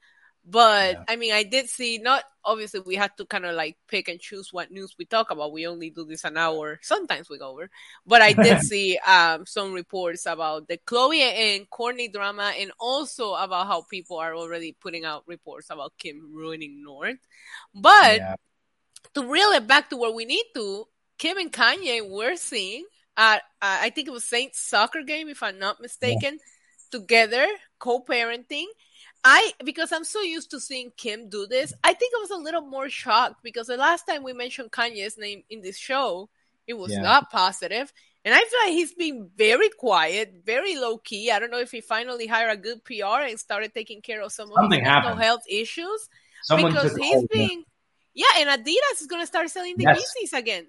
But 0.45 0.93
yeah. 0.93 1.03
I 1.07 1.15
mean, 1.15 1.33
I 1.33 1.43
did 1.43 1.69
see 1.69 1.99
not 1.99 2.23
obviously 2.43 2.79
we 2.79 2.95
had 2.95 3.15
to 3.17 3.25
kind 3.25 3.45
of 3.45 3.55
like 3.55 3.77
pick 3.87 4.07
and 4.07 4.19
choose 4.19 4.51
what 4.51 4.71
news 4.71 4.95
we 4.97 5.05
talk 5.05 5.29
about. 5.29 5.51
We 5.51 5.67
only 5.67 5.89
do 5.89 6.05
this 6.05 6.23
an 6.23 6.37
hour. 6.37 6.79
Sometimes 6.81 7.29
we 7.29 7.37
go 7.37 7.51
over, 7.51 7.69
but 8.05 8.21
I 8.21 8.33
did 8.33 8.61
see 8.63 8.97
um, 9.05 9.45
some 9.45 9.73
reports 9.73 10.25
about 10.25 10.67
the 10.67 10.77
Khloé 10.77 11.19
and 11.19 11.69
Kourtney 11.69 12.11
drama, 12.11 12.53
and 12.57 12.71
also 12.79 13.33
about 13.33 13.67
how 13.67 13.83
people 13.83 14.17
are 14.17 14.35
already 14.35 14.75
putting 14.79 15.05
out 15.05 15.23
reports 15.27 15.67
about 15.69 15.93
Kim 15.97 16.33
ruining 16.33 16.83
North. 16.83 17.19
But 17.73 18.17
yeah. 18.17 18.35
To 19.15 19.25
reel 19.25 19.49
it 19.49 19.67
back 19.67 19.89
to 19.89 19.97
where 19.97 20.11
we 20.11 20.25
need 20.25 20.45
to, 20.55 20.85
Kim 21.17 21.37
and 21.37 21.51
Kanye 21.51 22.09
were 22.09 22.35
seeing 22.35 22.85
at 23.17 23.37
uh, 23.61 23.79
I 23.81 23.89
think 23.89 24.07
it 24.07 24.11
was 24.11 24.23
Saints 24.23 24.59
soccer 24.59 25.03
game, 25.03 25.29
if 25.29 25.43
I'm 25.43 25.59
not 25.59 25.81
mistaken, 25.81 26.39
yeah. 26.39 26.99
together 26.99 27.45
co-parenting 27.79 28.65
I 29.23 29.51
because 29.63 29.91
I'm 29.91 30.03
so 30.03 30.21
used 30.21 30.51
to 30.51 30.59
seeing 30.59 30.91
Kim 30.95 31.29
do 31.29 31.45
this, 31.45 31.73
I 31.83 31.93
think 31.93 32.13
I 32.15 32.21
was 32.21 32.31
a 32.31 32.37
little 32.37 32.61
more 32.61 32.89
shocked 32.89 33.43
because 33.43 33.67
the 33.67 33.77
last 33.77 34.07
time 34.07 34.23
we 34.23 34.33
mentioned 34.33 34.71
Kanye's 34.71 35.17
name 35.17 35.43
in 35.49 35.61
this 35.61 35.77
show, 35.77 36.29
it 36.67 36.73
was 36.73 36.91
yeah. 36.91 37.01
not 37.01 37.29
positive. 37.29 37.91
And 38.25 38.33
I 38.33 38.37
feel 38.37 38.59
like 38.65 38.73
he's 38.73 38.93
been 38.93 39.29
very 39.35 39.69
quiet, 39.69 40.41
very 40.45 40.75
low 40.77 40.97
key. 40.97 41.31
I 41.31 41.39
don't 41.39 41.51
know 41.51 41.59
if 41.59 41.71
he 41.71 41.81
finally 41.81 42.27
hired 42.27 42.51
a 42.51 42.61
good 42.61 42.83
PR 42.83 43.23
and 43.23 43.39
started 43.39 43.73
taking 43.73 44.01
care 44.01 44.21
of 44.21 44.31
some 44.31 44.49
of 44.49 44.55
Something 44.55 44.79
his 44.79 44.87
happened. 44.87 45.15
mental 45.15 45.23
health 45.23 45.43
issues. 45.49 46.09
Someone 46.43 46.73
because 46.73 46.95
he's 46.95 47.27
being 47.27 47.63
yeah, 48.19 48.47
and 48.47 48.49
Adidas 48.49 49.01
is 49.01 49.07
gonna 49.07 49.27
start 49.27 49.49
selling 49.49 49.75
the 49.77 49.83
yes. 49.83 50.03
Yeezys 50.23 50.37
again. 50.37 50.65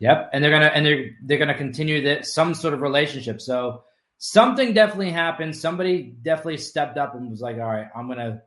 Yep, 0.00 0.30
and 0.32 0.42
they're 0.42 0.50
gonna 0.50 0.72
and 0.74 0.86
they're 0.86 1.10
they're 1.24 1.38
gonna 1.38 1.56
continue 1.56 2.02
that 2.08 2.26
some 2.26 2.54
sort 2.54 2.74
of 2.74 2.80
relationship. 2.80 3.40
So 3.40 3.84
something 4.24 4.72
definitely 4.72 5.10
happened. 5.10 5.56
Somebody 5.56 6.14
definitely 6.22 6.58
stepped 6.58 6.96
up 6.96 7.16
and 7.16 7.28
was 7.28 7.40
like, 7.40 7.56
all 7.56 7.66
right, 7.66 7.88
I'm 7.94 8.06
going 8.06 8.18
to, 8.18 8.40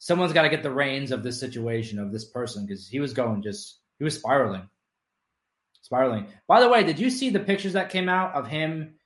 someone's 0.00 0.32
got 0.32 0.42
to 0.42 0.48
get 0.48 0.64
the 0.64 0.72
reins 0.72 1.12
of 1.12 1.22
this 1.22 1.38
situation, 1.38 2.00
of 2.00 2.10
this 2.10 2.24
person, 2.24 2.66
because 2.66 2.88
he 2.88 2.98
was 2.98 3.12
going 3.12 3.40
just, 3.40 3.78
he 3.98 4.04
was 4.04 4.16
spiraling. 4.16 4.68
Spiraling. 5.82 6.26
By 6.48 6.60
the 6.60 6.68
way, 6.68 6.82
did 6.82 6.98
you 6.98 7.08
see 7.08 7.30
the 7.30 7.38
pictures 7.38 7.74
that 7.74 7.90
came 7.90 8.08
out 8.08 8.34
of 8.34 8.48
him 8.48 8.96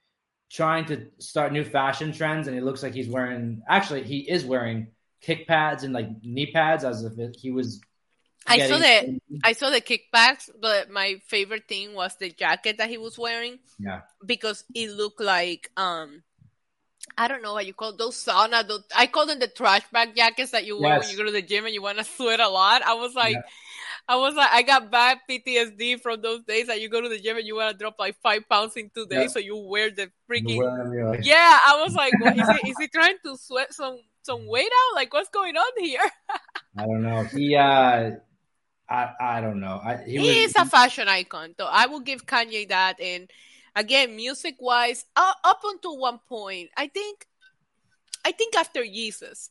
trying 0.51 0.87
to 0.87 1.09
start 1.19 1.53
new 1.53 1.65
fashion 1.65 2.13
trends? 2.13 2.47
And 2.47 2.57
he 2.57 2.63
looks 2.63 2.83
like 2.83 2.95
he's 2.95 3.11
wearing, 3.11 3.61
actually, 3.69 4.05
he 4.05 4.21
is 4.21 4.43
wearing 4.43 4.89
kick 5.21 5.47
pads 5.47 5.85
and 5.85 5.93
like 5.93 6.09
knee 6.23 6.51
pads 6.51 6.83
as 6.83 7.05
if 7.05 7.35
he 7.35 7.51
was 7.51 7.79
I 8.47 8.69
saw 8.69 8.79
the 8.79 9.21
I 9.45 9.53
saw 9.53 9.71
the 9.71 9.81
kickbacks, 9.81 10.51
but 10.61 10.91
my 10.91 11.21
favorite 11.27 11.69
thing 11.69 11.95
was 11.95 12.17
the 12.17 12.31
jacket 12.31 12.79
that 12.79 12.89
he 12.89 12.99
was 12.99 13.19
wearing. 13.19 13.59
Yeah, 13.79 14.03
because 14.25 14.65
it 14.75 14.91
looked 14.91 15.21
like 15.21 15.71
um, 15.77 16.23
I 17.17 17.29
don't 17.29 17.43
know 17.43 17.55
what 17.55 17.67
you 17.67 17.75
call 17.75 17.97
those 17.97 18.17
sauna. 18.17 18.67
Those, 18.67 18.85
I 18.97 19.07
call 19.07 19.27
them 19.27 19.39
the 19.39 19.49
trash 19.49 19.83
bag 19.93 20.15
jackets 20.17 20.53
that 20.53 20.65
you 20.65 20.81
wear 20.81 20.99
when 20.99 21.09
you 21.09 21.17
go 21.17 21.25
to 21.25 21.33
the 21.33 21.43
gym 21.43 21.65
and 21.65 21.75
you 21.75 21.83
want 21.83 21.99
to 21.99 22.05
sweat 22.17 22.41
a 22.41 22.49
lot. 22.49 22.83
I 22.83 22.95
was 22.95 23.15
like. 23.15 23.35
Yeah. 23.35 23.43
I 24.09 24.17
was 24.17 24.37
like, 24.37 24.51
I 24.53 24.63
got 24.63 24.91
bad 24.91 25.19
PTSD 25.29 26.01
from 26.01 26.23
those 26.23 26.45
days 26.45 26.69
that 26.69 26.81
you 26.81 26.89
go 26.89 27.01
to 27.01 27.09
the 27.09 27.19
gym 27.19 27.39
and 27.39 27.47
you 27.47 27.57
want 27.57 27.73
to 27.73 27.77
drop 27.77 27.97
like 27.99 28.15
five 28.23 28.49
pounds 28.49 28.77
in 28.77 28.89
two 28.95 29.05
days, 29.07 29.19
yeah. 29.19 29.27
so 29.27 29.39
you 29.41 29.57
wear 29.57 29.91
the 29.91 30.11
freaking. 30.31 30.63
Like... 31.11 31.25
Yeah, 31.25 31.59
I 31.67 31.83
was 31.83 31.93
like, 31.93 32.13
what, 32.21 32.39
is 32.39 32.49
he 32.49 32.71
is 32.71 32.77
he 32.79 32.87
trying 32.87 33.17
to 33.25 33.37
sweat 33.37 33.75
some 33.75 33.99
some 34.23 34.47
weight 34.47 34.71
out? 34.71 34.95
Like, 34.95 35.13
what's 35.13 35.31
going 35.31 35.57
on 35.57 35.73
here? 35.79 36.09
I 36.79 36.87
don't 36.87 37.03
know. 37.03 37.25
He 37.25 37.57
uh 37.57 38.13
I 38.89 39.11
I 39.21 39.41
don't 39.41 39.61
know. 39.61 39.81
I, 39.83 39.97
he, 40.05 40.13
he 40.13 40.19
was, 40.19 40.51
is 40.51 40.55
a 40.57 40.65
fashion 40.65 41.09
icon, 41.09 41.55
though. 41.59 41.69
I 41.71 41.87
will 41.87 42.01
give 42.01 42.27
Kanye 42.27 42.69
that. 42.69 43.01
And 43.01 43.31
again, 43.75 44.17
music 44.17 44.57
wise, 44.61 45.05
uh, 45.17 45.33
up 45.45 45.61
until 45.65 45.99
one 45.99 46.21
point, 46.29 46.71
I 46.77 46.89
think, 46.89 47.27
I 48.25 48.33
think 48.33 48.55
after 48.57 48.85
Jesus, 48.85 49.51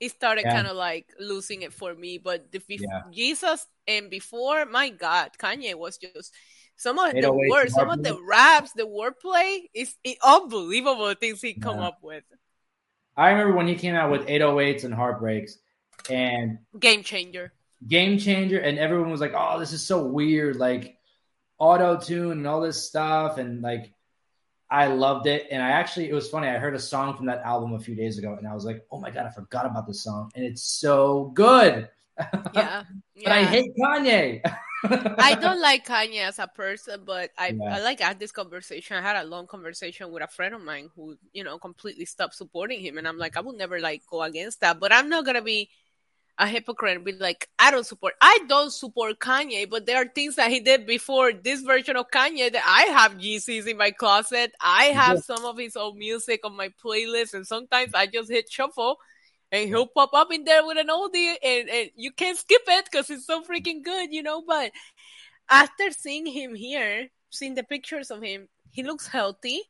it 0.00 0.10
started 0.10 0.42
yeah. 0.44 0.54
kind 0.54 0.66
of 0.66 0.76
like 0.76 1.06
losing 1.20 1.62
it 1.62 1.72
for 1.72 1.94
me. 1.94 2.18
But 2.18 2.50
the 2.50 2.60
yeah. 2.68 3.02
Jesus 3.12 3.66
and 3.86 4.10
before, 4.10 4.66
my 4.66 4.90
God, 4.90 5.30
Kanye 5.38 5.74
was 5.74 5.98
just 5.98 6.32
some 6.76 6.98
of 6.98 7.14
the 7.14 7.32
words, 7.32 7.74
some 7.74 7.90
of 7.90 8.02
the 8.02 8.18
raps, 8.26 8.72
the 8.72 8.82
wordplay 8.82 9.68
is 9.72 9.94
unbelievable 10.24 11.14
things 11.14 11.40
he 11.40 11.54
come 11.54 11.78
yeah. 11.78 11.88
up 11.88 11.98
with. 12.02 12.24
I 13.16 13.30
remember 13.30 13.56
when 13.56 13.68
he 13.68 13.74
came 13.74 13.94
out 13.94 14.10
with 14.10 14.26
808s 14.26 14.84
and 14.84 14.94
heartbreaks 14.94 15.58
and 16.10 16.58
game 16.80 17.02
changer 17.02 17.52
game 17.86 18.18
changer, 18.18 18.58
and 18.58 18.78
everyone 18.78 19.10
was 19.10 19.20
like, 19.20 19.34
"Oh, 19.36 19.58
this 19.58 19.72
is 19.72 19.82
so 19.82 20.04
weird!" 20.04 20.56
Like 20.56 20.96
auto 21.58 21.98
tune 21.98 22.32
and 22.32 22.46
all 22.46 22.60
this 22.60 22.82
stuff, 22.88 23.38
and 23.38 23.62
like 23.62 23.92
I 24.70 24.86
loved 24.86 25.26
it. 25.26 25.48
And 25.50 25.62
I 25.62 25.70
actually, 25.70 26.08
it 26.08 26.14
was 26.14 26.28
funny. 26.28 26.48
I 26.48 26.58
heard 26.58 26.74
a 26.74 26.80
song 26.80 27.16
from 27.16 27.26
that 27.26 27.42
album 27.42 27.74
a 27.74 27.78
few 27.78 27.94
days 27.94 28.18
ago, 28.18 28.36
and 28.38 28.48
I 28.48 28.54
was 28.54 28.64
like, 28.64 28.84
"Oh 28.90 28.98
my 29.00 29.10
god, 29.10 29.26
I 29.26 29.30
forgot 29.30 29.66
about 29.66 29.86
this 29.86 30.02
song, 30.02 30.30
and 30.34 30.44
it's 30.44 30.62
so 30.62 31.30
good." 31.34 31.88
Yeah, 32.54 32.84
but 33.14 33.22
yeah. 33.24 33.34
I 33.34 33.44
hate 33.44 33.72
Kanye. 33.74 34.40
I 34.84 35.34
don't 35.40 35.60
like 35.60 35.86
Kanye 35.86 36.20
as 36.20 36.38
a 36.38 36.46
person, 36.46 37.02
but 37.06 37.30
I, 37.38 37.48
yeah. 37.48 37.76
I 37.76 37.80
like 37.80 38.00
had 38.00 38.18
this 38.18 38.32
conversation. 38.32 38.96
I 38.96 39.00
had 39.00 39.16
a 39.16 39.28
long 39.28 39.46
conversation 39.46 40.10
with 40.10 40.22
a 40.22 40.26
friend 40.26 40.54
of 40.54 40.60
mine 40.60 40.90
who, 40.94 41.16
you 41.32 41.42
know, 41.42 41.58
completely 41.58 42.04
stopped 42.04 42.34
supporting 42.34 42.80
him, 42.80 42.98
and 42.98 43.08
I'm 43.08 43.18
like, 43.18 43.36
I 43.36 43.40
will 43.40 43.54
never 43.56 43.80
like 43.80 44.02
go 44.10 44.22
against 44.22 44.60
that, 44.60 44.78
but 44.78 44.92
I'm 44.92 45.08
not 45.08 45.24
gonna 45.24 45.42
be 45.42 45.70
a 46.38 46.46
hypocrite 46.46 46.96
and 46.96 47.04
be 47.04 47.12
like, 47.12 47.48
I 47.58 47.70
don't 47.70 47.86
support. 47.86 48.14
I 48.20 48.40
don't 48.48 48.72
support 48.72 49.18
Kanye, 49.18 49.68
but 49.68 49.86
there 49.86 49.98
are 49.98 50.08
things 50.08 50.36
that 50.36 50.50
he 50.50 50.60
did 50.60 50.86
before 50.86 51.32
this 51.32 51.62
version 51.62 51.96
of 51.96 52.10
Kanye 52.10 52.52
that 52.52 52.64
I 52.66 52.92
have 52.92 53.18
Yeezys 53.18 53.66
in 53.66 53.76
my 53.76 53.90
closet. 53.90 54.52
I 54.60 54.84
have 54.86 55.16
yeah. 55.16 55.36
some 55.36 55.44
of 55.44 55.58
his 55.58 55.76
old 55.76 55.96
music 55.96 56.40
on 56.44 56.56
my 56.56 56.70
playlist, 56.82 57.34
and 57.34 57.46
sometimes 57.46 57.92
I 57.94 58.06
just 58.06 58.30
hit 58.30 58.50
shuffle, 58.50 58.96
and 59.50 59.68
he'll 59.68 59.86
pop 59.86 60.10
up 60.14 60.32
in 60.32 60.44
there 60.44 60.66
with 60.66 60.78
an 60.78 60.88
oldie, 60.88 61.34
and, 61.42 61.68
and 61.68 61.90
you 61.96 62.12
can't 62.12 62.38
skip 62.38 62.62
it 62.66 62.88
because 62.90 63.10
it's 63.10 63.26
so 63.26 63.42
freaking 63.42 63.82
good, 63.84 64.12
you 64.12 64.22
know. 64.22 64.42
But 64.46 64.72
after 65.50 65.90
seeing 65.90 66.26
him 66.26 66.54
here, 66.54 67.08
seeing 67.30 67.54
the 67.54 67.62
pictures 67.62 68.10
of 68.10 68.22
him, 68.22 68.48
he 68.70 68.82
looks 68.82 69.06
healthy. 69.06 69.60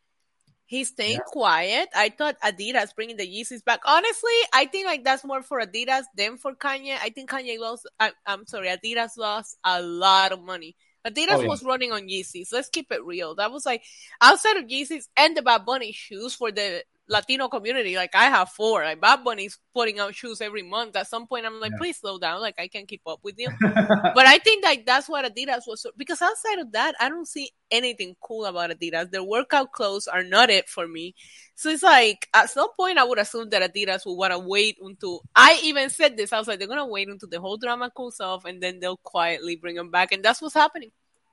He's 0.73 0.89
staying 0.89 1.19
yeah. 1.19 1.27
quiet. 1.27 1.91
I 1.95 2.09
thought 2.09 2.41
Adidas 2.43 2.95
bringing 2.95 3.19
the 3.19 3.27
Yeezys 3.27 3.63
back. 3.63 3.81
Honestly, 3.85 4.33
I 4.55 4.65
think 4.65 4.87
like 4.87 5.05
that's 5.05 5.23
more 5.23 5.43
for 5.43 5.61
Adidas 5.61 6.05
than 6.17 6.39
for 6.39 6.55
Kanye. 6.55 6.97
I 6.99 7.11
think 7.11 7.29
Kanye 7.29 7.59
lost. 7.59 7.87
I, 8.01 8.13
am 8.27 8.47
sorry, 8.47 8.69
Adidas 8.69 9.19
lost 9.19 9.59
a 9.65 9.83
lot 9.83 10.33
of 10.33 10.41
money. 10.43 10.75
Adidas 11.07 11.27
oh, 11.33 11.41
yeah. 11.43 11.49
was 11.49 11.63
running 11.63 11.93
on 11.93 12.09
Yeezys. 12.09 12.55
Let's 12.55 12.71
keep 12.71 12.91
it 12.91 13.05
real. 13.05 13.35
That 13.35 13.53
was 13.53 13.67
like 13.67 13.83
outside 14.23 14.57
of 14.57 14.65
Yeezys 14.65 15.09
and 15.15 15.37
the 15.37 15.43
Bad 15.43 15.67
Bunny 15.67 15.93
shoes 15.93 16.35
for 16.35 16.51
the 16.51 16.83
Latino 17.13 17.49
community. 17.49 17.95
Like 17.95 18.15
I 18.15 18.25
have 18.25 18.49
four. 18.49 18.85
Like 18.85 19.01
Bad 19.01 19.23
Bunny's 19.23 19.59
putting 19.75 20.01
out 20.01 20.15
shoes 20.15 20.41
every 20.41 20.63
month. 20.63 20.97
At 20.97 21.09
some 21.09 21.27
point, 21.27 21.47
I'm 21.47 21.61
like, 21.61 21.73
yeah. 21.73 21.79
please 21.79 21.99
slow 21.99 22.19
down. 22.19 22.41
Like 22.41 22.57
I 22.59 22.69
can't 22.69 22.89
keep 22.89 23.03
up 23.07 23.21
with 23.23 23.39
you. 23.39 23.49
but 23.61 24.27
I 24.27 24.39
think 24.39 24.65
that 24.65 24.79
that's 24.87 25.09
what 25.09 25.25
Adidas 25.25 25.63
was 25.67 25.87
because 25.97 26.23
outside 26.23 26.59
of 26.59 26.73
that, 26.73 26.95
I 26.99 27.09
don't 27.09 27.29
see 27.29 27.51
anything 27.71 28.17
cool 28.21 28.47
about 28.47 28.71
Adidas. 28.71 29.11
Their 29.11 29.23
workout 29.23 29.73
clothes 29.73 30.09
are 30.09 30.25
not 30.25 30.51
it 30.51 30.69
for 30.69 30.89
me. 30.89 31.15
So 31.55 31.71
it's 31.71 31.83
like 31.83 32.29
at 32.35 32.51
some 32.51 32.69
point, 32.77 32.99
I 32.99 33.05
would 33.05 33.19
assume 33.19 33.51
that 33.51 33.73
Adidas 33.73 34.07
would 34.07 34.15
want 34.15 34.33
to 34.33 34.39
wait 34.39 34.79
until 34.81 35.23
I 35.37 35.61
even 35.63 35.91
said 35.91 36.17
this. 36.17 36.33
I 36.33 36.39
was 36.39 36.49
like, 36.49 36.59
they're 36.59 36.69
gonna 36.69 36.87
wait 36.87 37.09
until 37.09 37.29
the 37.29 37.41
whole 37.41 37.59
drama 37.59 37.91
cools 37.95 38.21
off, 38.21 38.45
and 38.45 38.63
then 38.63 38.81
they'll 38.81 38.97
quietly 38.97 39.57
bring 39.57 39.77
them 39.77 39.91
back, 39.91 40.13
and 40.13 40.25
that's 40.25 40.41
what's 40.41 40.55
happening. 40.55 40.91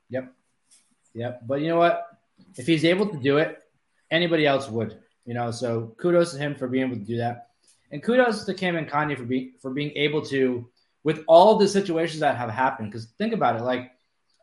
Yep. 0.10 0.34
Yep. 1.14 1.42
But 1.48 1.62
you 1.62 1.70
know 1.70 1.78
what? 1.78 2.06
If 2.56 2.68
he's 2.68 2.86
able 2.86 3.08
to 3.08 3.18
do 3.18 3.38
it, 3.38 3.58
anybody 4.12 4.46
else 4.46 4.70
would. 4.70 4.98
You 5.30 5.36
know, 5.36 5.52
so 5.52 5.94
kudos 6.00 6.32
to 6.32 6.40
him 6.40 6.56
for 6.56 6.68
being 6.68 6.88
able 6.88 6.96
to 6.96 7.06
do 7.06 7.18
that, 7.18 7.50
and 7.92 8.02
kudos 8.02 8.46
to 8.46 8.54
Kim 8.56 8.76
and 8.76 8.90
Kanye 8.90 9.16
for 9.16 9.26
being 9.26 9.54
for 9.62 9.70
being 9.70 9.92
able 9.96 10.24
to 10.24 10.68
with 11.04 11.24
all 11.28 11.56
the 11.56 11.68
situations 11.68 12.22
that 12.22 12.36
have 12.36 12.50
happened. 12.50 12.90
Because 12.90 13.10
think 13.20 13.36
about 13.36 13.56
it, 13.56 13.62
like 13.62 13.92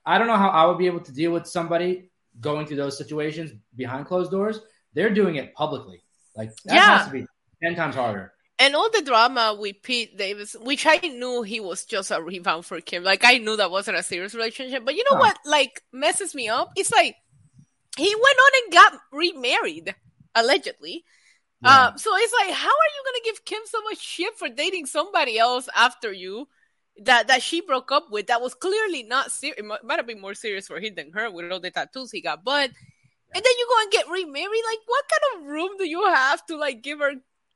I 0.06 0.16
don't 0.16 0.28
know 0.28 0.36
how 0.36 0.48
I 0.48 0.64
would 0.66 0.78
be 0.78 0.86
able 0.86 1.00
to 1.00 1.12
deal 1.12 1.32
with 1.32 1.48
somebody 1.48 2.08
going 2.40 2.68
through 2.68 2.76
those 2.76 2.96
situations 2.96 3.50
behind 3.74 4.06
closed 4.06 4.30
doors. 4.30 4.60
They're 4.94 5.12
doing 5.12 5.34
it 5.34 5.54
publicly. 5.54 6.04
Like 6.36 6.54
that 6.66 6.74
yeah. 6.76 6.98
has 6.98 7.06
to 7.08 7.12
be 7.12 7.26
ten 7.60 7.74
times 7.74 7.96
harder. 7.96 8.32
And 8.60 8.76
all 8.76 8.88
the 8.88 9.02
drama 9.02 9.56
with 9.58 9.82
Pete 9.82 10.16
Davis, 10.16 10.54
which 10.54 10.86
I 10.86 10.98
knew 10.98 11.42
he 11.42 11.58
was 11.58 11.84
just 11.84 12.12
a 12.12 12.22
rebound 12.22 12.64
for 12.64 12.80
Kim. 12.80 13.02
Like 13.02 13.24
I 13.24 13.38
knew 13.38 13.56
that 13.56 13.72
wasn't 13.72 13.96
a 13.96 14.04
serious 14.04 14.36
relationship. 14.36 14.84
But 14.84 14.94
you 14.94 15.02
know 15.10 15.16
huh. 15.16 15.32
what? 15.34 15.38
Like 15.44 15.82
messes 15.92 16.32
me 16.32 16.48
up. 16.48 16.70
It's 16.76 16.92
like 16.92 17.16
he 17.96 18.14
went 18.14 18.38
on 18.38 18.52
and 18.62 18.72
got 18.72 18.92
remarried, 19.10 19.96
allegedly. 20.36 21.04
Yeah. 21.62 21.86
Um, 21.86 21.98
so 21.98 22.10
it's 22.14 22.32
like, 22.44 22.54
how 22.54 22.68
are 22.68 22.92
you 22.94 23.02
gonna 23.06 23.24
give 23.24 23.44
Kim 23.44 23.62
so 23.64 23.82
much 23.82 23.98
shit 23.98 24.38
for 24.38 24.48
dating 24.48 24.86
somebody 24.86 25.38
else 25.38 25.68
after 25.74 26.12
you? 26.12 26.48
That 27.02 27.28
that 27.28 27.42
she 27.42 27.60
broke 27.60 27.92
up 27.92 28.10
with 28.10 28.28
that 28.28 28.40
was 28.40 28.54
clearly 28.54 29.02
not 29.02 29.30
serious. 29.30 29.58
It 29.58 29.64
might 29.64 29.98
have 29.98 30.06
been 30.06 30.20
more 30.20 30.34
serious 30.34 30.66
for 30.66 30.80
him 30.80 30.94
than 30.94 31.12
her 31.12 31.30
with 31.30 31.52
all 31.52 31.60
the 31.60 31.70
tattoos 31.70 32.10
he 32.10 32.22
got. 32.22 32.42
But 32.42 32.70
and 33.34 33.44
then 33.44 33.52
you 33.58 33.66
go 33.68 33.82
and 33.82 33.92
get 33.92 34.08
remarried. 34.08 34.62
Like, 34.70 34.78
what 34.86 35.04
kind 35.10 35.42
of 35.42 35.50
room 35.50 35.70
do 35.78 35.86
you 35.86 36.04
have 36.06 36.44
to 36.46 36.56
like 36.56 36.82
give 36.82 37.00
her 37.00 37.12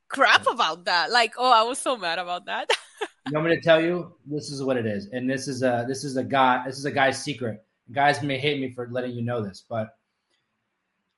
crap 0.09 0.47
about 0.47 0.85
that? 0.85 1.11
Like, 1.11 1.35
oh, 1.39 1.51
I 1.51 1.63
was 1.63 1.79
so 1.79 1.97
mad 1.97 2.19
about 2.19 2.47
that. 2.47 2.69
you 3.27 3.33
want 3.33 3.47
me 3.47 3.55
to 3.55 3.63
tell 3.63 3.81
you? 3.81 4.15
This 4.27 4.51
is 4.51 4.63
what 4.63 4.77
it 4.77 4.87
is, 4.87 5.07
and 5.13 5.29
this 5.29 5.49
is 5.49 5.63
a 5.63 5.85
this 5.89 6.05
is 6.05 6.17
a 6.17 6.25
guy. 6.25 6.63
This 6.67 6.79
is 6.79 6.85
a 6.85 6.91
guy's 6.91 7.23
secret. 7.23 7.65
Guys 7.93 8.23
may 8.23 8.39
hate 8.39 8.61
me 8.61 8.71
for 8.71 8.89
letting 8.91 9.13
you 9.13 9.23
know 9.23 9.43
this, 9.43 9.65
but 9.69 9.97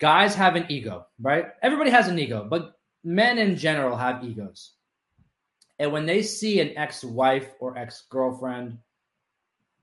guys 0.02 0.34
have 0.34 0.56
an 0.56 0.66
ego, 0.68 1.06
right? 1.20 1.46
Everybody 1.62 1.90
has 1.90 2.08
an 2.08 2.18
ego, 2.18 2.44
but 2.50 2.76
men 3.04 3.38
in 3.38 3.56
general 3.56 3.96
have 3.96 4.24
egos. 4.24 4.72
And 5.78 5.92
when 5.92 6.06
they 6.06 6.22
see 6.22 6.58
an 6.58 6.76
ex 6.76 7.04
wife 7.04 7.46
or 7.60 7.78
ex 7.78 8.02
girlfriend, 8.10 8.78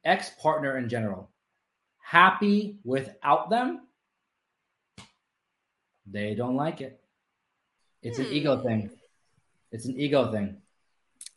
ex 0.04 0.30
partner 0.42 0.78
in 0.78 0.90
general, 0.90 1.30
happy 2.04 2.80
without 2.84 3.50
them, 3.50 3.88
they 6.06 6.36
don't 6.36 6.58
like 6.58 6.82
it. 6.82 7.00
It's 8.04 8.20
an 8.20 8.28
ego 8.28 8.58
hmm. 8.58 8.68
thing. 8.68 8.90
It's 9.72 9.86
an 9.86 9.98
ego 9.98 10.34
thing. 10.34 10.59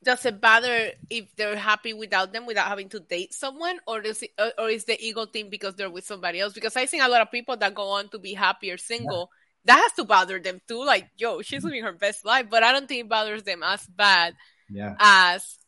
Does 0.05 0.27
it 0.27 0.41
bother 0.41 0.91
if 1.11 1.35
they're 1.37 1.57
happy 1.57 1.93
without 1.93 2.33
them, 2.33 2.47
without 2.47 2.67
having 2.67 2.89
to 2.91 3.01
date 3.01 3.33
someone, 3.33 3.79
or 3.87 4.01
does 4.01 4.23
it, 4.23 4.31
or 4.59 4.69
is 4.69 4.85
the 4.85 5.01
ego 5.01 5.27
thing 5.27 5.49
because 5.49 5.75
they're 5.77 5.91
with 5.91 6.05
somebody 6.05 6.41
else? 6.41 6.53
Because 6.53 6.77
I 6.77 6.87
think 6.87 7.03
a 7.03 7.09
lot 7.09 7.21
of 7.23 7.31
people 7.31 7.57
that 7.57 7.75
go 7.75 7.91
on 7.91 8.09
to 8.09 8.19
be 8.19 8.35
happy 8.35 8.71
or 8.71 8.79
single, 8.79 9.31
yeah. 9.65 9.75
that 9.75 9.83
has 9.83 9.93
to 9.93 10.05
bother 10.05 10.41
them 10.41 10.61
too. 10.67 10.85
Like, 10.85 11.09
yo, 11.17 11.43
she's 11.43 11.63
living 11.63 11.85
her 11.85 11.93
best 11.93 12.25
life, 12.25 12.47
but 12.51 12.63
I 12.63 12.73
don't 12.73 12.89
think 12.89 13.03
it 13.03 13.09
bothers 13.09 13.45
them 13.45 13.63
as 13.63 13.87
bad 13.87 14.35
yeah. 14.69 14.97
as 14.99 15.59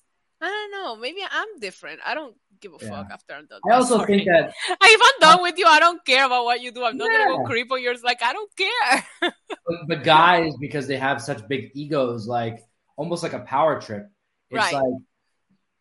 I 0.41 0.47
don't 0.49 0.73
know. 0.73 0.97
Maybe 0.97 1.21
I'm 1.29 1.59
different. 1.59 2.01
I 2.05 2.15
don't 2.15 2.35
give 2.61 2.73
a 2.73 2.85
yeah. 2.85 2.91
fuck 2.91 3.07
after 3.13 3.35
I'm 3.35 3.47
done. 3.47 3.61
I 3.69 3.75
also 3.75 3.99
Sorry. 3.99 4.19
think 4.19 4.29
that 4.29 4.53
if 4.83 5.01
I'm 5.03 5.21
done 5.21 5.43
with 5.43 5.59
you, 5.59 5.67
I 5.67 5.81
don't 5.81 6.05
care 6.05 6.27
about 6.27 6.45
what 6.45 6.61
you 6.61 6.73
do. 6.73 6.85
I'm 6.85 6.97
not 6.97 7.11
gonna 7.11 7.37
go 7.37 7.45
creep 7.45 7.71
on 7.73 7.83
yours. 7.83 8.03
Like 8.03 8.23
I 8.23 8.33
don't 8.33 8.51
care. 8.57 9.07
but, 9.67 9.77
but, 9.89 10.05
guys, 10.05 10.55
because 10.61 10.87
they 10.87 10.97
have 10.97 11.23
such 11.23 11.47
big 11.49 11.71
egos, 11.75 12.27
like 12.27 12.61
almost 12.97 13.23
like 13.23 13.33
a 13.33 13.41
power 13.41 13.81
trip. 13.81 14.09
It's 14.55 14.73
right. 14.73 14.75
like 14.75 15.03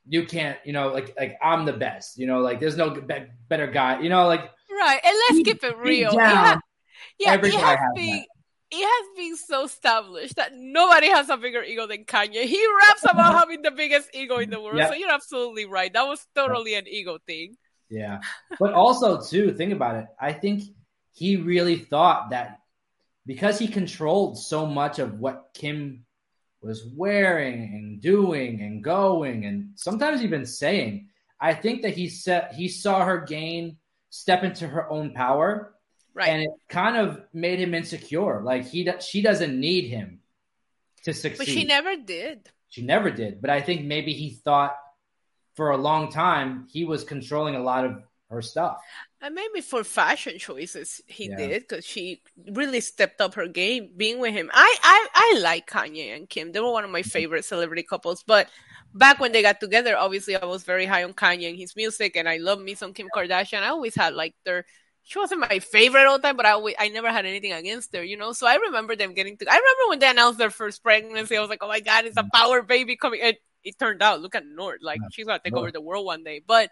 you 0.08 0.26
can't, 0.26 0.58
you 0.66 0.74
know, 0.74 0.90
like 0.90 1.16
like 1.18 1.38
I'm 1.42 1.66
the 1.66 1.74
best. 1.74 2.18
You 2.18 2.28
know, 2.28 2.40
like 2.40 2.60
there's 2.60 2.78
no 2.78 2.90
be- 2.92 3.26
better 3.48 3.68
guy. 3.68 4.02
You 4.02 4.10
know, 4.10 4.28
like 4.28 4.42
right. 4.72 5.00
And 5.04 5.16
let's 5.30 5.44
keep 5.44 5.64
it 5.64 5.78
real. 5.78 6.12
Down, 6.12 6.20
yeah, 6.20 6.60
yeah. 7.20 7.34
It 7.36 7.54
has, 7.54 7.80
been, 7.96 8.26
it 8.72 8.86
has 8.86 9.18
been 9.18 9.38
so 9.38 9.66
established 9.66 10.36
that 10.36 10.52
nobody 10.56 11.08
has 11.08 11.30
a 11.30 11.38
bigger 11.38 11.64
ego 11.64 11.88
than 11.88 12.06
Kanye. 12.06 12.46
He 12.46 12.66
raps 12.80 13.04
about 13.04 13.36
having 13.40 13.62
the 13.62 13.72
biggest 13.72 14.10
ego 14.14 14.38
in 14.38 14.50
the 14.50 14.60
world. 14.60 14.78
Yep. 14.78 14.90
So 14.90 14.96
you're 14.96 15.12
absolutely 15.12 15.66
right. 15.66 15.92
That 15.94 16.08
was 16.08 16.26
totally 16.36 16.76
an 16.76 16.88
ego 16.88 17.20
thing. 17.26 17.56
Yeah. 17.90 18.22
But 18.60 18.74
also, 18.74 19.22
too, 19.22 19.54
think 19.54 19.72
about 19.72 19.96
it. 19.98 20.06
I 20.20 20.34
think 20.34 20.64
he 21.12 21.38
really 21.38 21.78
thought 21.78 22.32
that 22.32 22.60
because 23.26 23.60
he 23.60 23.68
controlled 23.68 24.38
so 24.38 24.66
much 24.66 25.00
of 25.00 25.20
what 25.20 25.50
Kim 25.54 26.06
was 26.64 26.86
wearing 26.96 27.64
and 27.74 28.02
doing 28.02 28.62
and 28.62 28.84
going 28.84 29.46
and 29.46 29.70
sometimes 29.76 30.24
even 30.24 30.46
saying, 30.46 31.10
I 31.40 31.54
think 31.54 31.82
that 31.82 31.96
he 31.96 32.10
said 32.10 32.54
he 32.54 32.68
saw 32.68 33.04
her 33.06 33.20
gain 33.20 33.78
step 34.10 34.44
into 34.44 34.68
her 34.68 34.90
own 34.90 35.14
power 35.14 35.74
Right. 36.14 36.30
And 36.30 36.44
it 36.44 36.52
kind 36.70 36.96
of 36.96 37.22
made 37.34 37.60
him 37.60 37.74
insecure. 37.74 38.42
Like 38.42 38.68
he 38.68 38.90
she 39.00 39.22
doesn't 39.22 39.60
need 39.60 39.88
him 39.88 40.20
to 41.04 41.14
succeed. 41.14 41.38
But 41.38 41.48
she 41.48 41.64
never 41.64 41.96
did. 41.96 42.50
She 42.70 42.84
never 42.84 43.10
did. 43.10 43.42
But 43.42 43.50
I 43.50 43.62
think 43.62 43.86
maybe 43.86 44.14
he 44.14 44.32
thought 44.32 44.76
for 45.56 45.72
a 45.72 45.78
long 45.78 46.12
time 46.12 46.68
he 46.72 46.86
was 46.86 47.04
controlling 47.04 47.56
a 47.56 47.64
lot 47.64 47.86
of 47.86 48.04
her 48.34 48.42
stuff. 48.42 48.82
And 49.22 49.34
maybe 49.36 49.62
for 49.62 49.84
fashion 49.84 50.38
choices 50.38 51.02
he 51.08 51.30
yeah. 51.30 51.38
did 51.38 51.62
because 51.62 51.86
she 51.86 52.22
really 52.52 52.82
stepped 52.82 53.22
up 53.22 53.36
her 53.36 53.48
game 53.48 53.90
being 53.96 54.20
with 54.20 54.34
him. 54.34 54.52
I, 54.54 54.76
I 54.84 55.08
I 55.14 55.40
like 55.42 55.70
Kanye 55.70 56.16
and 56.16 56.30
Kim. 56.30 56.52
They 56.52 56.60
were 56.60 56.72
one 56.72 56.84
of 56.84 56.92
my 56.92 57.02
mm-hmm. 57.02 57.10
favorite 57.10 57.46
celebrity 57.46 57.84
couples. 57.84 58.24
But 58.26 58.50
back 58.94 59.20
when 59.20 59.32
they 59.32 59.42
got 59.42 59.60
together, 59.60 59.96
obviously 59.98 60.36
I 60.36 60.46
was 60.46 60.64
very 60.64 60.86
high 60.86 61.04
on 61.04 61.14
Kanye 61.14 61.50
and 61.50 61.58
his 61.58 61.76
music, 61.76 62.18
and 62.18 62.28
I 62.28 62.38
love 62.38 62.60
me 62.60 62.76
some 62.76 62.94
Kim 62.94 63.08
Kardashian. 63.16 63.62
I 63.62 63.70
always 63.70 63.96
had 63.96 64.14
like 64.14 64.36
their 64.44 64.66
she 65.04 65.20
wasn't 65.20 65.42
my 65.42 65.60
favorite 65.60 66.06
all 66.06 66.18
the 66.18 66.24
time, 66.24 66.38
but 66.38 66.46
I, 66.46 66.58
I 66.80 66.88
never 66.90 67.12
had 67.12 67.26
anything 67.26 67.52
against 67.52 67.94
her, 67.96 68.04
you 68.04 68.16
know? 68.18 68.32
So 68.32 68.48
I 68.48 68.56
remember 68.56 68.96
them 68.96 69.14
getting 69.14 69.38
to, 69.38 69.46
I 69.46 69.56
remember 69.56 69.90
when 69.90 70.00
they 70.00 70.10
announced 70.10 70.40
their 70.40 70.50
first 70.50 70.82
pregnancy, 70.82 71.36
I 71.36 71.42
was 71.42 71.50
like, 71.50 71.62
oh 71.62 71.68
my 71.68 71.82
God, 71.82 72.06
it's 72.06 72.16
a 72.18 72.26
power 72.34 72.62
baby 72.62 72.96
coming. 72.96 73.20
It, 73.22 73.38
it 73.66 73.78
turned 73.78 74.02
out, 74.02 74.22
look 74.22 74.36
at 74.36 74.46
North, 74.46 74.80
like 74.82 75.02
she's 75.12 75.26
going 75.26 75.40
to 75.40 75.44
take 75.44 75.58
over 75.58 75.72
the 75.72 75.82
world 75.82 76.06
one 76.06 76.24
day. 76.24 76.42
But 76.46 76.70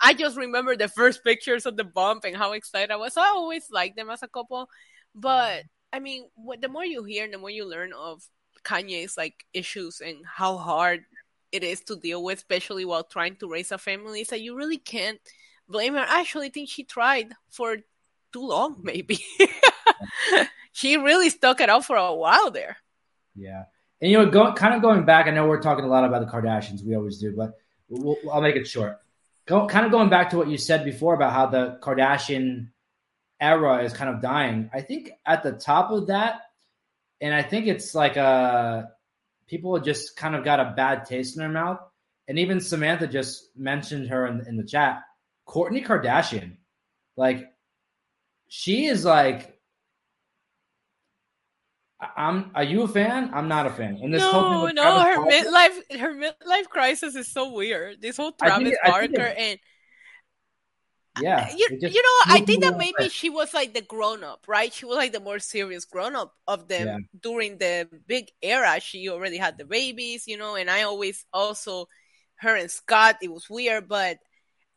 I 0.00 0.14
just 0.14 0.36
remember 0.36 0.76
the 0.76 0.88
first 0.88 1.22
pictures 1.22 1.66
of 1.66 1.76
the 1.76 1.84
bump 1.84 2.24
and 2.24 2.36
how 2.36 2.52
excited 2.52 2.90
I 2.90 2.96
was. 2.96 3.14
So 3.14 3.20
I 3.20 3.28
always 3.28 3.70
liked 3.70 3.96
them 3.96 4.10
as 4.10 4.22
a 4.22 4.28
couple. 4.28 4.68
But 5.14 5.64
I 5.92 5.98
mean, 5.98 6.28
what, 6.34 6.60
the 6.60 6.68
more 6.68 6.84
you 6.84 7.04
hear 7.04 7.24
and 7.24 7.34
the 7.34 7.38
more 7.38 7.50
you 7.50 7.68
learn 7.68 7.92
of 7.92 8.22
Kanye's 8.64 9.16
like 9.16 9.44
issues 9.52 10.00
and 10.00 10.18
how 10.24 10.56
hard 10.56 11.04
it 11.52 11.62
is 11.64 11.80
to 11.82 11.96
deal 11.96 12.22
with, 12.22 12.38
especially 12.38 12.84
while 12.84 13.04
trying 13.04 13.36
to 13.36 13.48
raise 13.48 13.72
a 13.72 13.78
family, 13.78 14.22
is 14.22 14.28
that 14.28 14.40
you 14.40 14.56
really 14.56 14.78
can't 14.78 15.20
blame 15.68 15.94
her. 15.94 16.00
I 16.00 16.20
actually 16.20 16.48
think 16.48 16.68
she 16.68 16.84
tried 16.84 17.34
for 17.50 17.76
too 18.32 18.46
long, 18.46 18.80
maybe. 18.82 19.18
she 20.72 20.96
really 20.96 21.30
stuck 21.30 21.60
it 21.60 21.68
out 21.68 21.84
for 21.84 21.96
a 21.96 22.14
while 22.14 22.50
there. 22.50 22.78
Yeah. 23.34 23.64
And, 24.00 24.10
you 24.10 24.18
know, 24.18 24.30
go, 24.30 24.52
kind 24.54 24.74
of 24.74 24.80
going 24.80 25.04
back, 25.04 25.26
I 25.26 25.30
know 25.30 25.46
we're 25.46 25.60
talking 25.60 25.84
a 25.84 25.88
lot 25.88 26.04
about 26.04 26.24
the 26.24 26.32
Kardashians. 26.32 26.82
We 26.82 26.94
always 26.96 27.18
do, 27.18 27.34
but 27.36 27.58
we'll, 27.88 28.16
I'll 28.32 28.40
make 28.40 28.56
it 28.56 28.66
short. 28.66 28.98
Kind 29.50 29.84
of 29.84 29.90
going 29.90 30.10
back 30.10 30.30
to 30.30 30.36
what 30.36 30.48
you 30.48 30.56
said 30.56 30.84
before 30.84 31.14
about 31.14 31.32
how 31.32 31.46
the 31.46 31.78
Kardashian 31.82 32.68
era 33.40 33.82
is 33.82 33.92
kind 33.92 34.14
of 34.14 34.22
dying. 34.22 34.70
I 34.72 34.80
think 34.80 35.10
at 35.26 35.42
the 35.42 35.52
top 35.52 35.90
of 35.90 36.06
that, 36.06 36.42
and 37.20 37.34
I 37.34 37.42
think 37.42 37.66
it's 37.66 37.94
like 37.94 38.16
uh, 38.16 38.84
people 39.48 39.78
just 39.80 40.16
kind 40.16 40.36
of 40.36 40.44
got 40.44 40.60
a 40.60 40.72
bad 40.76 41.04
taste 41.04 41.36
in 41.36 41.40
their 41.40 41.48
mouth. 41.48 41.80
And 42.28 42.38
even 42.38 42.60
Samantha 42.60 43.08
just 43.08 43.48
mentioned 43.56 44.08
her 44.08 44.26
in, 44.26 44.46
in 44.46 44.56
the 44.56 44.64
chat. 44.64 45.02
Kourtney 45.48 45.84
Kardashian, 45.84 46.58
like 47.16 47.48
she 48.46 48.86
is 48.86 49.04
like 49.04 49.59
I'm. 52.16 52.50
Are 52.54 52.64
you 52.64 52.82
a 52.82 52.88
fan? 52.88 53.30
I'm 53.34 53.48
not 53.48 53.66
a 53.66 53.70
fan. 53.70 53.98
And 54.02 54.14
this 54.14 54.22
no, 54.22 54.68
no, 54.68 55.00
her 55.00 55.18
midlife, 55.18 55.98
her 55.98 56.14
midlife 56.14 56.68
crisis 56.68 57.14
is 57.14 57.30
so 57.30 57.52
weird. 57.52 58.00
This 58.00 58.16
whole 58.16 58.32
Travis 58.32 58.68
think, 58.68 58.78
Barker 58.84 59.34
and 59.36 59.58
yeah, 61.20 61.50
you, 61.54 61.68
you 61.70 62.02
know, 62.02 62.34
I 62.34 62.42
think 62.46 62.62
that 62.62 62.78
maybe 62.78 63.08
she 63.08 63.30
was 63.30 63.52
like 63.52 63.74
the 63.74 63.82
grown 63.82 64.22
up, 64.22 64.44
right? 64.46 64.72
She 64.72 64.86
was 64.86 64.96
like 64.96 65.12
the 65.12 65.20
more 65.20 65.38
serious 65.38 65.84
grown 65.84 66.14
up 66.14 66.34
of 66.46 66.68
them 66.68 66.86
yeah. 66.86 66.96
during 67.20 67.58
the 67.58 67.88
big 68.06 68.30
era. 68.40 68.80
She 68.80 69.08
already 69.08 69.36
had 69.36 69.58
the 69.58 69.64
babies, 69.64 70.24
you 70.26 70.36
know, 70.36 70.54
and 70.54 70.70
I 70.70 70.82
always 70.82 71.26
also 71.32 71.86
her 72.36 72.56
and 72.56 72.70
Scott. 72.70 73.16
It 73.22 73.32
was 73.32 73.50
weird, 73.50 73.88
but 73.88 74.18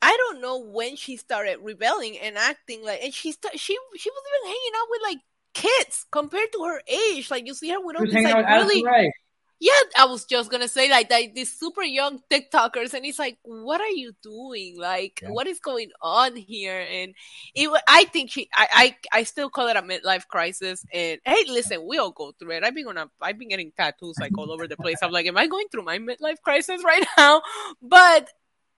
I 0.02 0.18
don't 0.18 0.42
know 0.42 0.60
when 0.60 0.96
she 0.96 1.18
started 1.18 1.60
rebelling 1.62 2.18
and 2.18 2.38
acting 2.38 2.84
like, 2.84 3.04
and 3.04 3.14
she 3.14 3.32
st- 3.32 3.60
she 3.60 3.78
she 3.96 4.10
was 4.10 4.24
even 4.28 4.48
hanging 4.48 4.74
out 4.82 4.88
with 4.90 5.02
like 5.04 5.18
kids 5.54 6.06
compared 6.12 6.52
to 6.54 6.64
her 6.64 6.82
age. 6.88 7.30
Like 7.32 7.46
you 7.46 7.54
see 7.54 7.70
her 7.70 7.80
with 7.80 7.96
all 7.98 8.06
these 8.06 8.14
like 8.14 8.48
really. 8.48 9.12
Yeah, 9.60 9.72
I 9.98 10.06
was 10.08 10.26
just 10.26 10.52
gonna 10.52 10.68
say 10.68 10.92
like 10.92 11.08
that 11.08 11.34
these 11.34 11.58
super 11.58 11.84
young 11.84 12.20
TikTokers, 12.30 12.94
and 12.94 13.06
it's 13.06 13.18
like, 13.18 13.38
what 13.44 13.80
are 13.80 13.88
you 13.88 14.12
doing? 14.22 14.78
Like, 14.78 15.22
yeah. 15.22 15.30
what 15.30 15.48
is 15.48 15.60
going 15.60 15.90
on 16.02 16.36
here? 16.36 16.86
And 16.92 17.14
it, 17.56 17.70
I 17.88 18.04
think 18.04 18.30
she, 18.30 18.50
I, 18.54 18.68
I, 19.14 19.20
I 19.20 19.24
still 19.24 19.50
call 19.50 19.70
it 19.70 19.78
a 19.78 19.82
midlife 19.82 20.28
crisis. 20.28 20.86
And 20.92 21.22
hey, 21.24 21.46
listen, 21.48 21.88
we 21.88 21.98
all 21.98 22.12
go 22.12 22.34
through 22.34 22.58
it. 22.58 22.66
I've 22.66 22.76
been 22.76 22.88
on 22.88 23.10
I've 23.22 23.40
been 23.40 23.48
getting 23.48 23.72
tattoos 23.72 24.18
like 24.20 24.38
all 24.38 24.52
over 24.52 24.68
the 24.68 24.76
place. 24.76 24.98
I'm 25.02 25.12
like, 25.12 25.28
am 25.28 25.38
I 25.38 25.48
going 25.48 25.68
through 25.72 25.84
my 25.84 25.98
midlife 25.98 26.42
crisis 26.44 26.84
right 26.84 27.06
now? 27.18 27.42
But 27.82 28.30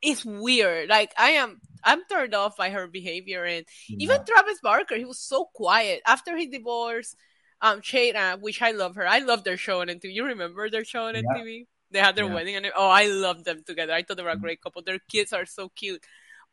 it's 0.04 0.24
weird. 0.24 0.90
Like 0.90 1.14
I 1.18 1.32
am, 1.32 1.62
I'm 1.86 2.04
turned 2.12 2.34
off 2.34 2.58
by 2.58 2.70
her 2.72 2.88
behavior, 2.88 3.44
and 3.46 3.66
yeah. 3.88 3.98
even 4.00 4.26
Travis 4.26 4.60
Barker, 4.62 4.96
he 4.96 5.06
was 5.06 5.20
so 5.20 5.46
quiet 5.54 6.02
after 6.06 6.36
he 6.36 6.48
divorced. 6.48 7.16
Um, 7.62 7.80
Shayna, 7.82 8.40
which 8.42 8.62
I 8.62 8.72
love 8.72 8.96
her. 8.96 9.08
I 9.08 9.20
love 9.20 9.44
their 9.44 9.56
show 9.56 9.80
on 9.82 9.88
MTV. 9.88 10.14
You 10.14 10.26
remember 10.26 10.70
their 10.70 10.84
show 10.84 11.06
on 11.06 11.16
yeah. 11.16 11.64
They 11.92 12.00
had 12.00 12.16
their 12.16 12.26
yeah. 12.26 12.34
wedding, 12.34 12.56
and 12.58 12.68
oh, 12.76 12.90
I 12.90 13.08
love 13.08 13.46
them 13.46 13.64
together. 13.66 13.94
I 13.94 14.04
thought 14.04 14.18
they 14.18 14.24
were 14.24 14.30
a 14.30 14.34
mm-hmm. 14.34 14.42
great 14.44 14.62
couple. 14.62 14.82
Their 14.82 15.00
kids 15.10 15.32
are 15.32 15.46
so 15.46 15.70
cute. 15.70 16.04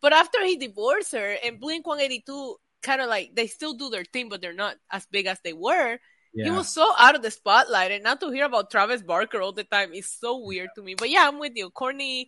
But 0.01 0.12
after 0.12 0.45
he 0.45 0.57
divorced 0.57 1.12
her, 1.12 1.37
and 1.45 1.59
Blink 1.59 1.87
One 1.87 2.01
Eighty 2.01 2.23
Two 2.25 2.57
kind 2.83 3.01
of 3.01 3.09
like 3.09 3.35
they 3.35 3.47
still 3.49 3.75
do 3.75 3.90
their 3.90 4.05
thing, 4.05 4.29
but 4.29 4.40
they're 4.40 4.53
not 4.53 4.77
as 4.90 5.07
big 5.07 5.27
as 5.27 5.40
they 5.42 5.53
were. 5.53 5.99
Yeah. 6.35 6.45
He 6.45 6.51
was 6.51 6.68
so 6.68 6.92
out 6.99 7.16
of 7.16 7.23
the 7.23 7.31
spotlight, 7.31 7.90
and 7.90 8.05
not 8.05 8.21
to 8.21 8.31
hear 8.31 8.45
about 8.45 8.71
Travis 8.71 9.03
Barker 9.03 9.40
all 9.40 9.53
the 9.53 9.64
time 9.64 9.92
is 9.92 10.09
so 10.09 10.45
weird 10.45 10.71
to 10.77 10.83
me. 10.83 10.95
But 10.95 11.11
yeah, 11.11 11.27
I'm 11.27 11.38
with 11.38 11.53
you. 11.57 11.71
Kourtney 11.71 12.27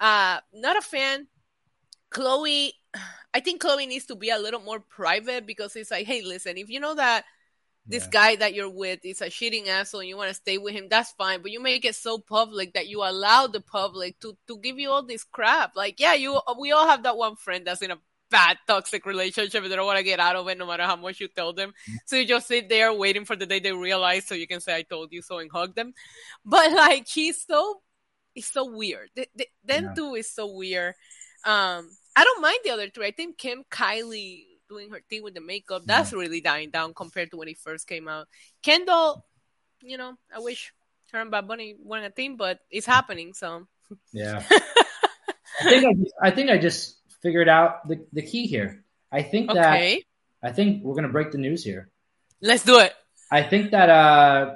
uh, 0.00 0.40
not 0.54 0.78
a 0.78 0.80
fan. 0.80 1.28
Khloé, 2.12 2.70
I 3.34 3.40
think 3.40 3.62
Khloé 3.62 3.86
needs 3.86 4.06
to 4.06 4.16
be 4.16 4.30
a 4.30 4.38
little 4.38 4.60
more 4.60 4.80
private 4.80 5.46
because 5.46 5.76
it's 5.76 5.90
like, 5.90 6.06
hey, 6.06 6.22
listen, 6.22 6.56
if 6.58 6.68
you 6.68 6.80
know 6.80 6.94
that 6.94 7.24
this 7.86 8.04
Yeah. 8.04 8.10
guy 8.10 8.36
that 8.36 8.54
you're 8.54 8.70
with 8.70 9.00
is 9.04 9.20
a 9.22 9.30
cheating 9.30 9.68
asshole 9.68 10.00
and 10.00 10.08
you 10.08 10.16
want 10.16 10.28
to 10.28 10.34
stay 10.34 10.58
with 10.58 10.74
him, 10.74 10.88
that's 10.88 11.12
fine. 11.12 11.42
But 11.42 11.50
you 11.50 11.60
make 11.60 11.84
it 11.84 11.94
so 11.94 12.18
public 12.18 12.74
that 12.74 12.88
you 12.88 13.02
allow 13.02 13.46
the 13.46 13.60
public 13.60 14.18
to 14.20 14.36
to 14.48 14.58
give 14.58 14.78
you 14.78 14.90
all 14.90 15.02
this 15.04 15.24
crap. 15.24 15.76
Like, 15.76 15.98
yeah, 16.00 16.14
you 16.14 16.40
we 16.58 16.72
all 16.72 16.86
have 16.88 17.04
that 17.04 17.16
one 17.16 17.36
friend 17.36 17.66
that's 17.66 17.82
in 17.82 17.90
a 17.92 17.98
bad 18.30 18.58
toxic 18.66 19.06
relationship 19.06 19.62
and 19.62 19.72
they 19.72 19.76
don't 19.76 19.86
want 19.86 19.98
to 19.98 20.04
get 20.04 20.20
out 20.20 20.36
of 20.36 20.46
it 20.48 20.56
no 20.58 20.66
matter 20.66 20.84
how 20.84 20.94
much 20.96 21.18
you 21.20 21.26
tell 21.28 21.52
them. 21.52 21.72
So 22.06 22.14
you 22.16 22.26
just 22.26 22.46
sit 22.46 22.68
there 22.68 22.92
waiting 22.92 23.24
for 23.24 23.34
the 23.36 23.46
day 23.46 23.58
they 23.58 23.72
realize 23.72 24.26
so 24.26 24.34
you 24.36 24.46
can 24.46 24.60
say 24.60 24.76
I 24.76 24.82
told 24.82 25.12
you 25.12 25.20
so 25.22 25.38
and 25.38 25.50
hug 25.50 25.74
them. 25.74 25.94
But 26.44 26.72
like 26.72 27.08
he's 27.08 27.44
so 27.44 27.80
it's 28.34 28.52
so 28.52 28.66
weird. 28.70 29.10
Th- 29.16 29.30
th- 29.36 29.50
them 29.64 29.84
Yeah. 29.84 29.94
two 29.96 30.14
is 30.14 30.30
so 30.32 30.46
weird. 30.52 30.94
Um 31.44 31.90
I 32.16 32.24
don't 32.24 32.42
mind 32.42 32.58
the 32.64 32.70
other 32.70 32.90
three. 32.90 33.06
I 33.06 33.12
think 33.12 33.38
Kim, 33.38 33.64
Kylie 33.70 34.44
doing 34.68 34.90
her 34.90 35.00
thing 35.08 35.22
with 35.22 35.34
the 35.34 35.40
makeup, 35.40 35.82
that's 35.84 36.12
really 36.12 36.40
dying 36.40 36.70
down 36.70 36.94
compared 36.94 37.30
to 37.30 37.36
when 37.36 37.48
he 37.48 37.54
first 37.54 37.86
came 37.86 38.08
out. 38.08 38.28
Kendall, 38.62 39.24
you 39.82 39.98
know, 39.98 40.14
I 40.34 40.40
wish 40.40 40.72
her 41.12 41.20
and 41.20 41.30
Bad 41.30 41.48
Bunny 41.48 41.76
weren't 41.82 42.06
a 42.06 42.10
team, 42.10 42.36
but 42.36 42.60
it's 42.70 42.86
happening. 42.86 43.32
So 43.34 43.66
Yeah. 44.12 44.42
I 45.60 45.68
think 45.68 45.84
I, 45.84 45.92
just, 45.92 46.14
I 46.22 46.30
think 46.30 46.50
I 46.50 46.58
just 46.58 46.96
figured 47.20 47.48
out 47.48 47.86
the, 47.88 48.06
the 48.12 48.22
key 48.22 48.46
here. 48.46 48.84
I 49.12 49.22
think 49.22 49.52
that 49.52 49.98
I 50.42 50.52
think 50.52 50.84
we're 50.84 50.94
gonna 50.94 51.08
break 51.08 51.32
the 51.32 51.38
news 51.38 51.64
here. 51.64 51.90
let's 52.40 52.64
do 52.64 52.78
it. 52.78 52.94
I 53.30 53.42
think 53.42 53.72
that 53.72 53.90
uh 53.90 54.54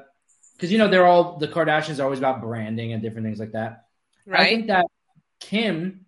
because 0.56 0.70
you 0.70 0.78
know 0.78 0.88
they're 0.88 1.06
all 1.06 1.38
the 1.38 1.48
Kardashians 1.48 1.98
are 1.98 2.04
always 2.04 2.20
about 2.20 2.40
branding 2.40 2.92
and 2.92 3.02
different 3.02 3.26
things 3.26 3.38
like 3.38 3.52
that. 3.52 3.86
Right. 4.26 4.40
I 4.40 4.44
think 4.44 4.68
that 4.68 4.86
Kim 5.40 6.06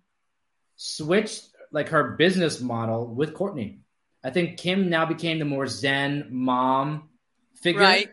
switched 0.77 1.45
like 1.73 1.89
her 1.91 2.13
business 2.13 2.61
model 2.61 3.07
with 3.07 3.35
Kourtney. 3.35 3.79
I 4.23 4.31
think 4.31 4.59
Kim 4.59 4.89
now 4.91 5.07
became 5.07 5.39
the 5.39 5.45
more 5.45 5.67
zen 5.67 6.29
mom 6.31 7.09
figure, 7.57 7.81
Right. 7.83 8.11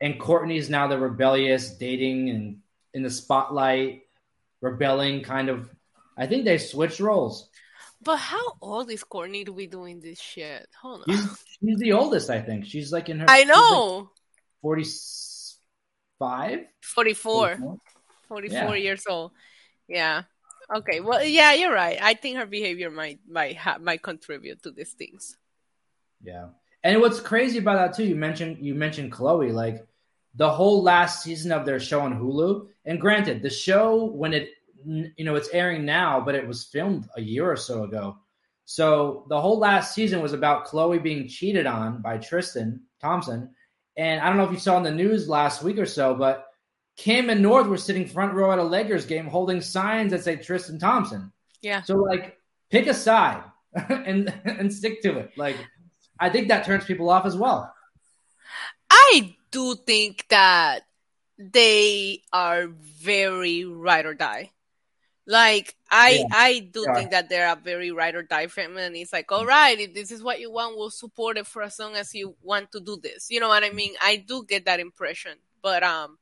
and 0.00 0.18
Kourtney 0.20 0.56
is 0.56 0.68
now 0.70 0.86
the 0.88 0.98
rebellious, 0.98 1.70
dating 1.70 2.30
and 2.30 2.58
in 2.94 3.02
the 3.02 3.10
spotlight, 3.10 4.02
rebelling 4.60 5.22
kind 5.22 5.48
of. 5.48 5.70
I 6.16 6.26
think 6.26 6.44
they 6.44 6.58
switched 6.58 7.00
roles. 7.00 7.48
But 8.02 8.16
how 8.16 8.56
old 8.60 8.90
is 8.90 9.04
Kourtney 9.04 9.46
to 9.46 9.52
be 9.54 9.66
doing 9.68 10.00
this 10.00 10.20
shit? 10.20 10.68
Hold 10.80 11.04
on. 11.06 11.14
She's, 11.16 11.44
she's 11.60 11.78
the 11.78 11.92
oldest, 11.92 12.28
I 12.30 12.40
think. 12.40 12.66
She's 12.66 12.92
like 12.92 13.08
in 13.08 13.20
her. 13.20 13.26
I 13.30 13.40
she's 13.42 13.48
like 13.48 13.56
know. 13.56 14.10
45? 14.62 16.58
44. 16.82 17.78
44 18.28 18.76
years 18.76 19.04
old. 19.08 19.30
Yeah. 19.88 20.22
Okay. 20.74 21.00
Well, 21.00 21.24
yeah, 21.24 21.52
you're 21.52 21.72
right. 21.72 21.98
I 22.00 22.14
think 22.14 22.38
her 22.38 22.46
behavior 22.46 22.90
might 22.90 23.20
might 23.28 23.56
ha- 23.56 23.78
might 23.80 24.02
contribute 24.02 24.62
to 24.62 24.70
these 24.70 24.92
things. 24.92 25.36
Yeah. 26.22 26.48
And 26.84 27.00
what's 27.00 27.20
crazy 27.20 27.58
about 27.58 27.76
that 27.76 27.96
too, 27.96 28.04
you 28.04 28.16
mentioned 28.16 28.58
you 28.60 28.74
mentioned 28.74 29.12
Khloé, 29.12 29.52
like 29.52 29.86
the 30.34 30.50
whole 30.50 30.82
last 30.82 31.22
season 31.22 31.52
of 31.52 31.66
their 31.66 31.78
show 31.78 32.00
on 32.00 32.18
Hulu. 32.18 32.68
And 32.84 33.00
granted, 33.00 33.42
the 33.42 33.50
show 33.50 34.04
when 34.04 34.32
it 34.32 34.50
you 34.84 35.24
know 35.24 35.36
it's 35.36 35.50
airing 35.50 35.84
now, 35.84 36.20
but 36.20 36.34
it 36.34 36.46
was 36.46 36.64
filmed 36.64 37.08
a 37.16 37.20
year 37.20 37.50
or 37.50 37.56
so 37.56 37.84
ago. 37.84 38.16
So 38.64 39.26
the 39.28 39.40
whole 39.40 39.58
last 39.58 39.94
season 39.94 40.22
was 40.22 40.32
about 40.32 40.66
Khloé 40.66 41.02
being 41.02 41.28
cheated 41.28 41.66
on 41.66 42.00
by 42.00 42.18
Tristan 42.18 42.80
Thompson. 43.00 43.50
And 43.96 44.20
I 44.20 44.28
don't 44.28 44.38
know 44.38 44.44
if 44.44 44.52
you 44.52 44.58
saw 44.58 44.78
in 44.78 44.84
the 44.84 44.90
news 44.90 45.28
last 45.28 45.62
week 45.62 45.78
or 45.78 45.86
so, 45.86 46.14
but 46.14 46.46
Kim 46.96 47.30
and 47.30 47.42
North 47.42 47.66
were 47.66 47.78
sitting 47.78 48.06
front 48.06 48.34
row 48.34 48.52
at 48.52 48.58
a 48.58 48.64
Lakers 48.64 49.06
game 49.06 49.26
holding 49.26 49.60
signs 49.60 50.12
that 50.12 50.24
say 50.24 50.36
Tristan 50.36 50.78
Thompson. 50.78 51.32
Yeah. 51.60 51.82
So 51.82 51.96
like 51.96 52.38
pick 52.70 52.86
a 52.86 52.94
side 52.94 53.42
and 53.88 54.32
and 54.44 54.72
stick 54.72 55.02
to 55.02 55.18
it. 55.18 55.32
Like 55.36 55.56
I 56.18 56.30
think 56.30 56.48
that 56.48 56.64
turns 56.64 56.84
people 56.84 57.08
off 57.10 57.26
as 57.26 57.36
well. 57.36 57.72
I 58.90 59.36
do 59.50 59.74
think 59.74 60.26
that 60.28 60.80
they 61.38 62.22
are 62.32 62.68
very 62.68 63.64
ride 63.64 64.06
or 64.06 64.14
die. 64.14 64.50
Like 65.26 65.74
I, 65.90 66.10
Yeah, 66.20 66.24
I 66.32 66.58
do 66.72 66.84
are. 66.86 66.94
think 66.94 67.12
that 67.12 67.28
they're 67.28 67.50
a 67.50 67.56
very 67.56 67.92
ride 67.92 68.14
or 68.16 68.22
die 68.22 68.48
family, 68.48 68.82
and 68.84 68.96
it's 68.96 69.12
like, 69.12 69.30
all 69.30 69.46
right, 69.46 69.78
if 69.78 69.94
this 69.94 70.10
is 70.10 70.22
what 70.22 70.40
you 70.40 70.50
want, 70.50 70.76
we'll 70.76 70.90
support 70.90 71.38
it 71.38 71.46
for 71.46 71.62
as 71.62 71.78
long 71.78 71.94
as 71.94 72.12
you 72.14 72.34
want 72.42 72.72
to 72.72 72.80
do 72.80 72.98
this. 73.00 73.30
You 73.30 73.38
know 73.40 73.48
what 73.48 73.62
I 73.62 73.70
mean? 73.70 73.94
I 74.02 74.16
do 74.16 74.44
get 74.44 74.64
that 74.66 74.80
impression, 74.80 75.38
but 75.62 75.82
um, 75.84 76.18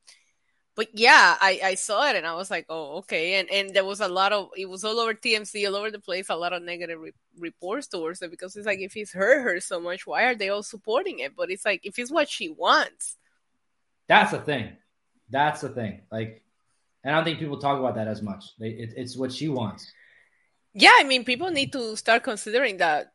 but 0.80 0.88
yeah, 0.94 1.36
I 1.38 1.60
I 1.62 1.74
saw 1.74 2.08
it 2.08 2.16
and 2.16 2.26
I 2.26 2.34
was 2.34 2.50
like, 2.50 2.64
oh, 2.70 3.00
okay, 3.00 3.34
and 3.38 3.50
and 3.50 3.74
there 3.74 3.84
was 3.84 4.00
a 4.00 4.08
lot 4.08 4.32
of 4.32 4.48
it 4.56 4.64
was 4.64 4.82
all 4.82 4.98
over 4.98 5.12
TMZ, 5.12 5.68
all 5.68 5.76
over 5.76 5.90
the 5.90 5.98
place, 5.98 6.30
a 6.30 6.34
lot 6.34 6.54
of 6.54 6.62
negative 6.62 6.98
re- 6.98 7.12
reports 7.38 7.86
towards 7.86 8.22
it 8.22 8.30
because 8.30 8.56
it's 8.56 8.64
like 8.64 8.78
if 8.78 8.94
he's 8.94 9.12
hurt 9.12 9.42
her 9.42 9.60
so 9.60 9.78
much, 9.78 10.06
why 10.06 10.22
are 10.22 10.34
they 10.34 10.48
all 10.48 10.62
supporting 10.62 11.18
it? 11.18 11.36
But 11.36 11.50
it's 11.50 11.66
like 11.66 11.82
if 11.84 11.98
it's 11.98 12.10
what 12.10 12.30
she 12.30 12.48
wants. 12.48 13.18
That's 14.08 14.30
the 14.30 14.38
thing. 14.38 14.78
That's 15.28 15.60
the 15.60 15.68
thing. 15.68 16.00
Like, 16.10 16.42
and 17.04 17.14
I 17.14 17.18
don't 17.18 17.24
think 17.24 17.40
people 17.40 17.58
talk 17.58 17.78
about 17.78 17.96
that 17.96 18.08
as 18.08 18.22
much. 18.22 18.42
They, 18.58 18.70
it, 18.70 18.94
it's 18.96 19.18
what 19.18 19.32
she 19.32 19.50
wants. 19.50 19.92
Yeah, 20.72 20.96
I 20.98 21.04
mean, 21.04 21.26
people 21.26 21.50
need 21.50 21.74
to 21.74 21.94
start 21.94 22.22
considering 22.22 22.78
that. 22.78 23.12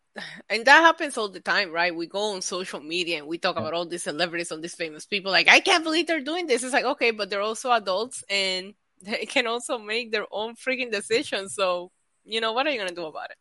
And 0.49 0.65
that 0.65 0.81
happens 0.81 1.17
all 1.17 1.29
the 1.29 1.41
time, 1.41 1.71
right? 1.71 1.93
We 1.93 2.07
go 2.07 2.33
on 2.33 2.41
social 2.41 2.79
media 2.79 3.17
and 3.17 3.27
we 3.27 3.37
talk 3.37 3.57
about 3.57 3.73
all 3.73 3.85
these 3.85 4.03
celebrities, 4.03 4.51
all 4.51 4.61
these 4.61 4.75
famous 4.75 5.05
people. 5.05 5.31
Like, 5.31 5.49
I 5.49 5.59
can't 5.59 5.83
believe 5.83 6.07
they're 6.07 6.21
doing 6.21 6.47
this. 6.47 6.63
It's 6.63 6.73
like, 6.73 6.85
okay, 6.85 7.11
but 7.11 7.29
they're 7.29 7.41
also 7.41 7.71
adults 7.71 8.23
and 8.29 8.73
they 9.01 9.25
can 9.25 9.47
also 9.47 9.77
make 9.77 10.11
their 10.11 10.25
own 10.31 10.55
freaking 10.55 10.91
decisions. 10.91 11.53
So, 11.53 11.91
you 12.23 12.41
know, 12.41 12.53
what 12.53 12.65
are 12.65 12.71
you 12.71 12.77
going 12.77 12.89
to 12.89 12.95
do 12.95 13.05
about 13.05 13.31
it? 13.31 13.37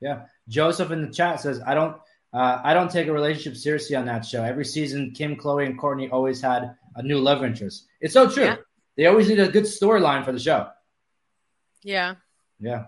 Yeah. 0.00 0.22
Joseph 0.48 0.90
in 0.90 1.02
the 1.02 1.12
chat 1.12 1.40
says, 1.40 1.60
I 1.64 1.74
don't, 1.74 1.96
uh, 2.32 2.60
I 2.62 2.74
don't 2.74 2.90
take 2.90 3.06
a 3.06 3.12
relationship 3.12 3.56
seriously 3.56 3.96
on 3.96 4.06
that 4.06 4.24
show. 4.24 4.42
Every 4.42 4.64
season, 4.64 5.12
Kim, 5.12 5.36
Khloé, 5.36 5.66
and 5.66 5.78
Kourtney 5.78 6.12
always 6.12 6.40
had 6.40 6.74
a 6.96 7.02
new 7.02 7.18
love 7.18 7.44
interest. 7.44 7.86
It's 8.00 8.12
so 8.12 8.28
true. 8.28 8.44
Yeah. 8.44 8.56
They 8.96 9.06
always 9.06 9.28
need 9.28 9.38
a 9.38 9.48
good 9.48 9.64
storyline 9.64 10.24
for 10.24 10.32
the 10.32 10.38
show. 10.38 10.68
Yeah. 11.82 12.16
Yeah. 12.58 12.86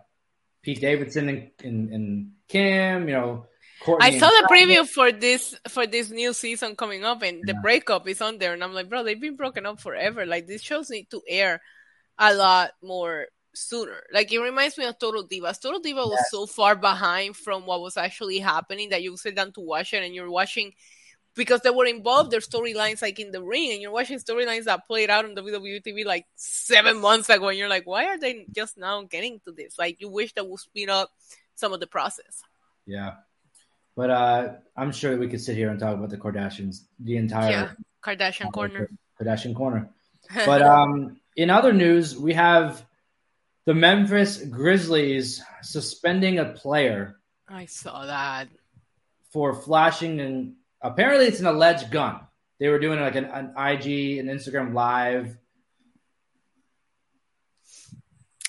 Pete 0.62 0.80
Davidson 0.80 1.28
and, 1.28 1.50
and, 1.62 1.92
and 1.92 2.32
Kim, 2.48 3.08
you 3.08 3.14
know, 3.14 3.46
Kourtney. 3.82 3.98
I 4.00 4.18
saw 4.18 4.28
the 4.28 4.48
preview 4.50 4.86
for 4.86 5.12
this 5.12 5.54
for 5.68 5.86
this 5.86 6.10
new 6.10 6.32
season 6.32 6.76
coming 6.76 7.04
up, 7.04 7.22
and 7.22 7.42
the 7.44 7.54
breakup 7.54 8.08
is 8.08 8.20
on 8.20 8.38
there, 8.38 8.52
and 8.52 8.64
I'm 8.64 8.72
like, 8.74 8.88
bro, 8.88 9.04
they've 9.04 9.20
been 9.20 9.36
broken 9.36 9.66
up 9.66 9.80
forever. 9.80 10.26
Like 10.26 10.46
these 10.46 10.62
shows 10.62 10.90
need 10.90 11.10
to 11.10 11.22
air 11.28 11.60
a 12.18 12.34
lot 12.34 12.70
more 12.82 13.26
sooner. 13.54 14.02
Like 14.12 14.32
it 14.32 14.40
reminds 14.40 14.78
me 14.78 14.84
of 14.86 14.98
Total 14.98 15.26
Divas. 15.26 15.60
Total 15.60 15.80
Diva 15.80 16.06
was 16.06 16.30
so 16.30 16.46
far 16.46 16.74
behind 16.74 17.36
from 17.36 17.66
what 17.66 17.80
was 17.80 17.96
actually 17.96 18.38
happening 18.38 18.90
that 18.90 19.02
you 19.02 19.16
sit 19.16 19.36
down 19.36 19.52
to 19.52 19.60
watch 19.60 19.92
it, 19.92 20.02
and 20.02 20.14
you're 20.14 20.30
watching 20.30 20.72
because 21.34 21.60
they 21.60 21.70
were 21.70 21.86
involved 21.86 22.32
their 22.32 22.40
storylines 22.40 23.00
like 23.00 23.20
in 23.20 23.30
the 23.30 23.42
ring, 23.42 23.72
and 23.72 23.80
you're 23.80 23.92
watching 23.92 24.18
storylines 24.18 24.64
that 24.64 24.86
played 24.88 25.10
out 25.10 25.24
on 25.24 25.36
WWE 25.36 25.82
TV 25.86 26.04
like 26.04 26.26
seven 26.34 27.00
months 27.00 27.28
ago, 27.28 27.48
and 27.48 27.58
you're 27.58 27.68
like, 27.68 27.86
why 27.86 28.06
are 28.06 28.18
they 28.18 28.46
just 28.50 28.76
now 28.76 29.02
getting 29.02 29.38
to 29.44 29.52
this? 29.52 29.78
Like 29.78 30.00
you 30.00 30.08
wish 30.08 30.32
that 30.32 30.48
would 30.48 30.58
speed 30.58 30.90
up 30.90 31.10
some 31.58 31.72
of 31.72 31.80
the 31.80 31.86
process. 31.86 32.42
Yeah. 32.86 33.14
But 33.96 34.10
uh, 34.10 34.48
I'm 34.76 34.92
sure 34.92 35.16
we 35.18 35.28
could 35.28 35.40
sit 35.40 35.56
here 35.56 35.70
and 35.70 35.78
talk 35.80 35.94
about 35.94 36.10
the 36.10 36.16
Kardashians 36.18 36.82
the 37.00 37.16
entire 37.16 37.50
Yeah. 37.50 37.70
Kardashian 38.02 38.52
corner. 38.52 38.88
Kardashian 39.20 39.54
corner. 39.54 39.90
But 40.46 40.62
um, 40.62 41.20
in 41.36 41.50
other 41.50 41.72
news, 41.72 42.16
we 42.16 42.34
have 42.34 42.84
the 43.64 43.74
Memphis 43.74 44.38
Grizzlies 44.44 45.42
suspending 45.62 46.38
a 46.38 46.44
player 46.46 47.16
I 47.48 47.66
saw 47.66 48.06
that. 48.06 48.48
for 49.32 49.54
flashing 49.54 50.20
and 50.20 50.54
apparently 50.82 51.26
it's 51.26 51.40
an 51.40 51.46
alleged 51.46 51.90
gun. 51.90 52.20
They 52.60 52.68
were 52.68 52.78
doing 52.78 53.00
like 53.00 53.16
an, 53.16 53.24
an 53.24 53.46
IG 53.56 54.18
and 54.18 54.28
Instagram 54.28 54.74
live. 54.74 55.36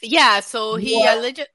Yeah, 0.01 0.39
so 0.41 0.75
he 0.75 1.05
alleged. 1.05 1.47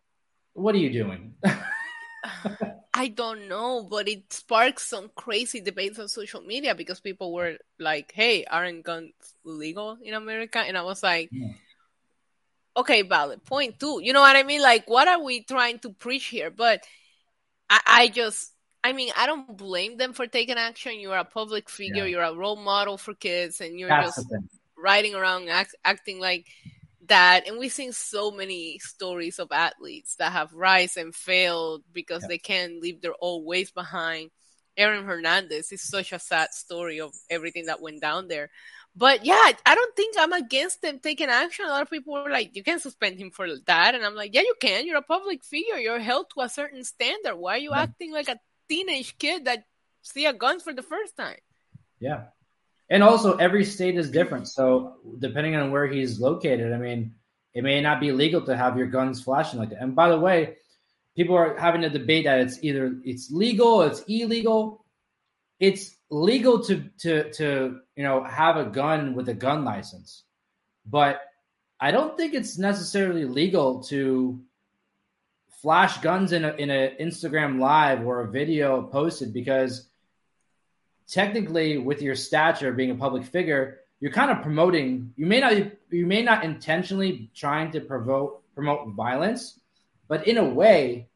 What 0.55 0.75
are 0.75 0.79
you 0.79 0.91
doing? 0.91 1.35
I 2.95 3.09
don't 3.09 3.49
know, 3.49 3.83
but 3.91 4.09
it 4.09 4.33
sparked 4.33 4.81
some 4.81 5.11
crazy 5.17 5.61
debates 5.61 5.99
on 5.99 6.09
social 6.09 6.41
media 6.41 6.75
because 6.75 7.01
people 7.01 7.33
were 7.35 7.59
like, 7.79 8.13
"Hey, 8.13 8.45
aren't 8.45 8.85
guns 8.85 9.13
legal 9.45 9.99
in 10.03 10.15
America?" 10.15 10.61
And 10.61 10.79
I 10.79 10.83
was 10.83 11.03
like, 11.03 11.29
Yeah. 11.33 11.53
"Okay, 12.77 13.03
valid 13.03 13.45
point 13.45 13.79
too." 13.81 14.01
You 14.03 14.13
know 14.13 14.21
what 14.21 14.37
I 14.37 14.43
mean? 14.45 14.63
Like, 14.63 14.89
what 14.89 15.09
are 15.09 15.21
we 15.23 15.43
trying 15.43 15.81
to 15.81 15.91
preach 15.91 16.27
here? 16.27 16.51
But 16.51 16.85
I, 17.69 17.81
I 17.87 18.09
just, 18.09 18.53
I 18.85 18.93
mean, 18.93 19.13
I 19.17 19.27
don't 19.27 19.57
blame 19.57 19.97
them 19.97 20.13
for 20.13 20.27
taking 20.27 20.57
action. 20.57 21.01
You're 21.01 21.17
a 21.17 21.25
public 21.25 21.69
figure. 21.69 22.05
Yeah. 22.05 22.11
You're 22.11 22.23
a 22.23 22.35
role 22.35 22.57
model 22.57 22.97
for 22.97 23.15
kids, 23.15 23.61
and 23.61 23.79
you're 23.79 23.89
That's 23.89 24.17
just 24.17 24.33
riding 24.79 25.15
around 25.15 25.49
act, 25.49 25.75
acting 25.85 26.21
like 26.21 26.47
that 27.09 27.47
and 27.47 27.59
we've 27.59 27.73
seen 27.73 27.93
so 27.93 28.31
many 28.31 28.79
stories 28.79 29.39
of 29.39 29.53
athletes 29.53 30.17
that 30.17 30.33
have 30.33 30.53
rise 30.53 30.97
and 30.97 31.15
failed 31.15 31.83
because 31.93 32.23
Yeah. 32.23 32.29
they 32.29 32.39
can't 32.39 32.81
leave 32.81 33.01
their 33.01 33.15
old 33.21 33.45
ways 33.45 33.71
behind 33.71 34.31
aaron 34.77 35.05
hernandez 35.05 35.71
is 35.73 35.83
such 35.83 36.13
a 36.13 36.19
sad 36.19 36.53
story 36.53 37.01
of 37.01 37.13
everything 37.31 37.67
that 37.67 37.81
went 37.81 38.01
down 38.01 38.29
there 38.29 38.51
But 38.97 39.25
yeah, 39.25 39.53
I 39.67 39.75
don't 39.75 39.97
think 39.97 40.15
I'm 40.19 40.33
against 40.33 40.81
them 40.83 41.01
taking 41.01 41.29
action. 41.29 41.67
A 41.67 41.69
lot 41.69 41.83
of 41.83 41.91
people 41.91 42.15
were 42.15 42.31
like, 42.31 42.55
"You 42.55 42.63
can 42.63 42.79
suspend 42.79 43.19
him 43.19 43.31
for 43.33 43.47
that," 43.67 43.95
and 43.95 44.05
I'm 44.07 44.15
like, 44.15 44.33
"Yeah, 44.35 44.43
you 44.43 44.55
can. 44.61 44.87
You're 44.87 44.99
a 44.99 45.03
public 45.03 45.43
figure. 45.45 45.79
You're 45.79 45.99
held 45.99 46.31
to 46.31 46.43
a 46.43 46.49
certain 46.49 46.85
standard. 46.85 47.35
Why 47.37 47.55
are 47.55 47.59
you 47.59 47.73
yeah. 47.73 47.83
acting 47.83 48.13
like 48.13 48.29
a 48.29 48.39
teenage 48.69 49.19
kid 49.19 49.47
that 49.47 49.67
see 50.03 50.27
a 50.27 50.33
gun 50.33 50.61
for 50.61 50.73
the 50.73 50.83
first 50.83 51.17
time?" 51.17 51.41
Yeah, 51.99 52.27
and 52.91 53.03
also 53.03 53.37
every 53.37 53.65
state 53.65 53.97
is 53.97 54.11
different. 54.11 54.49
So 54.49 54.97
depending 55.19 55.57
on 55.57 55.71
where 55.71 55.87
he's 55.87 56.21
located, 56.21 56.73
I 56.73 56.79
mean, 56.79 57.15
it 57.55 57.63
may 57.63 57.81
not 57.81 58.01
be 58.01 58.13
legal 58.13 58.43
to 58.43 58.57
have 58.57 58.77
your 58.77 58.89
guns 58.89 59.23
flashing 59.23 59.59
like 59.59 59.71
that. 59.71 59.81
And 59.81 59.95
by 59.95 60.09
the 60.09 60.19
way, 60.19 60.57
people 61.17 61.37
are 61.37 61.57
having 61.57 61.85
a 61.85 61.91
debate 61.91 62.25
that 62.25 62.41
it's 62.41 62.59
either 62.63 62.97
it's 63.05 63.31
legal, 63.31 63.83
it's 63.83 64.03
illegal. 64.09 64.85
It's 65.61 65.97
legal 66.11 66.63
to 66.65 66.85
to 66.99 67.31
to 67.33 67.81
you 67.97 68.03
know 68.03 68.25
have 68.25 68.57
a 68.57 68.65
gun 68.65 69.15
with 69.15 69.29
a 69.29 69.35
gun 69.35 69.65
license, 69.65 70.25
but 70.85 71.21
I 71.81 71.91
don't 71.91 72.17
think 72.17 72.35
it's 72.35 72.59
necessarily 72.59 73.25
legal 73.25 73.83
to 73.85 74.41
flash 75.63 75.99
guns 75.99 76.33
in 76.33 76.45
a 76.45 76.53
in 76.55 76.71
an 76.71 76.97
Instagram 77.01 77.61
live 77.61 78.05
or 78.05 78.23
a 78.23 78.31
video 78.31 78.83
posted 78.83 79.33
because 79.33 79.89
technically 81.09 81.79
with 81.79 82.03
your 82.03 82.15
stature 82.15 82.73
being 82.73 82.91
a 82.91 82.95
public 82.95 83.25
figure, 83.25 83.81
you're 84.01 84.13
kind 84.13 84.31
of 84.31 84.43
promoting 84.43 85.13
you 85.17 85.27
may 85.27 85.41
not 85.41 85.53
you 85.91 86.07
may 86.07 86.23
not 86.23 86.45
intentionally 86.45 87.31
trying 87.35 87.71
to 87.73 87.81
provoke 87.81 88.43
promote 88.55 88.89
violence, 88.95 89.61
but 90.09 90.27
in 90.27 90.39
a 90.39 90.45
way 90.45 91.09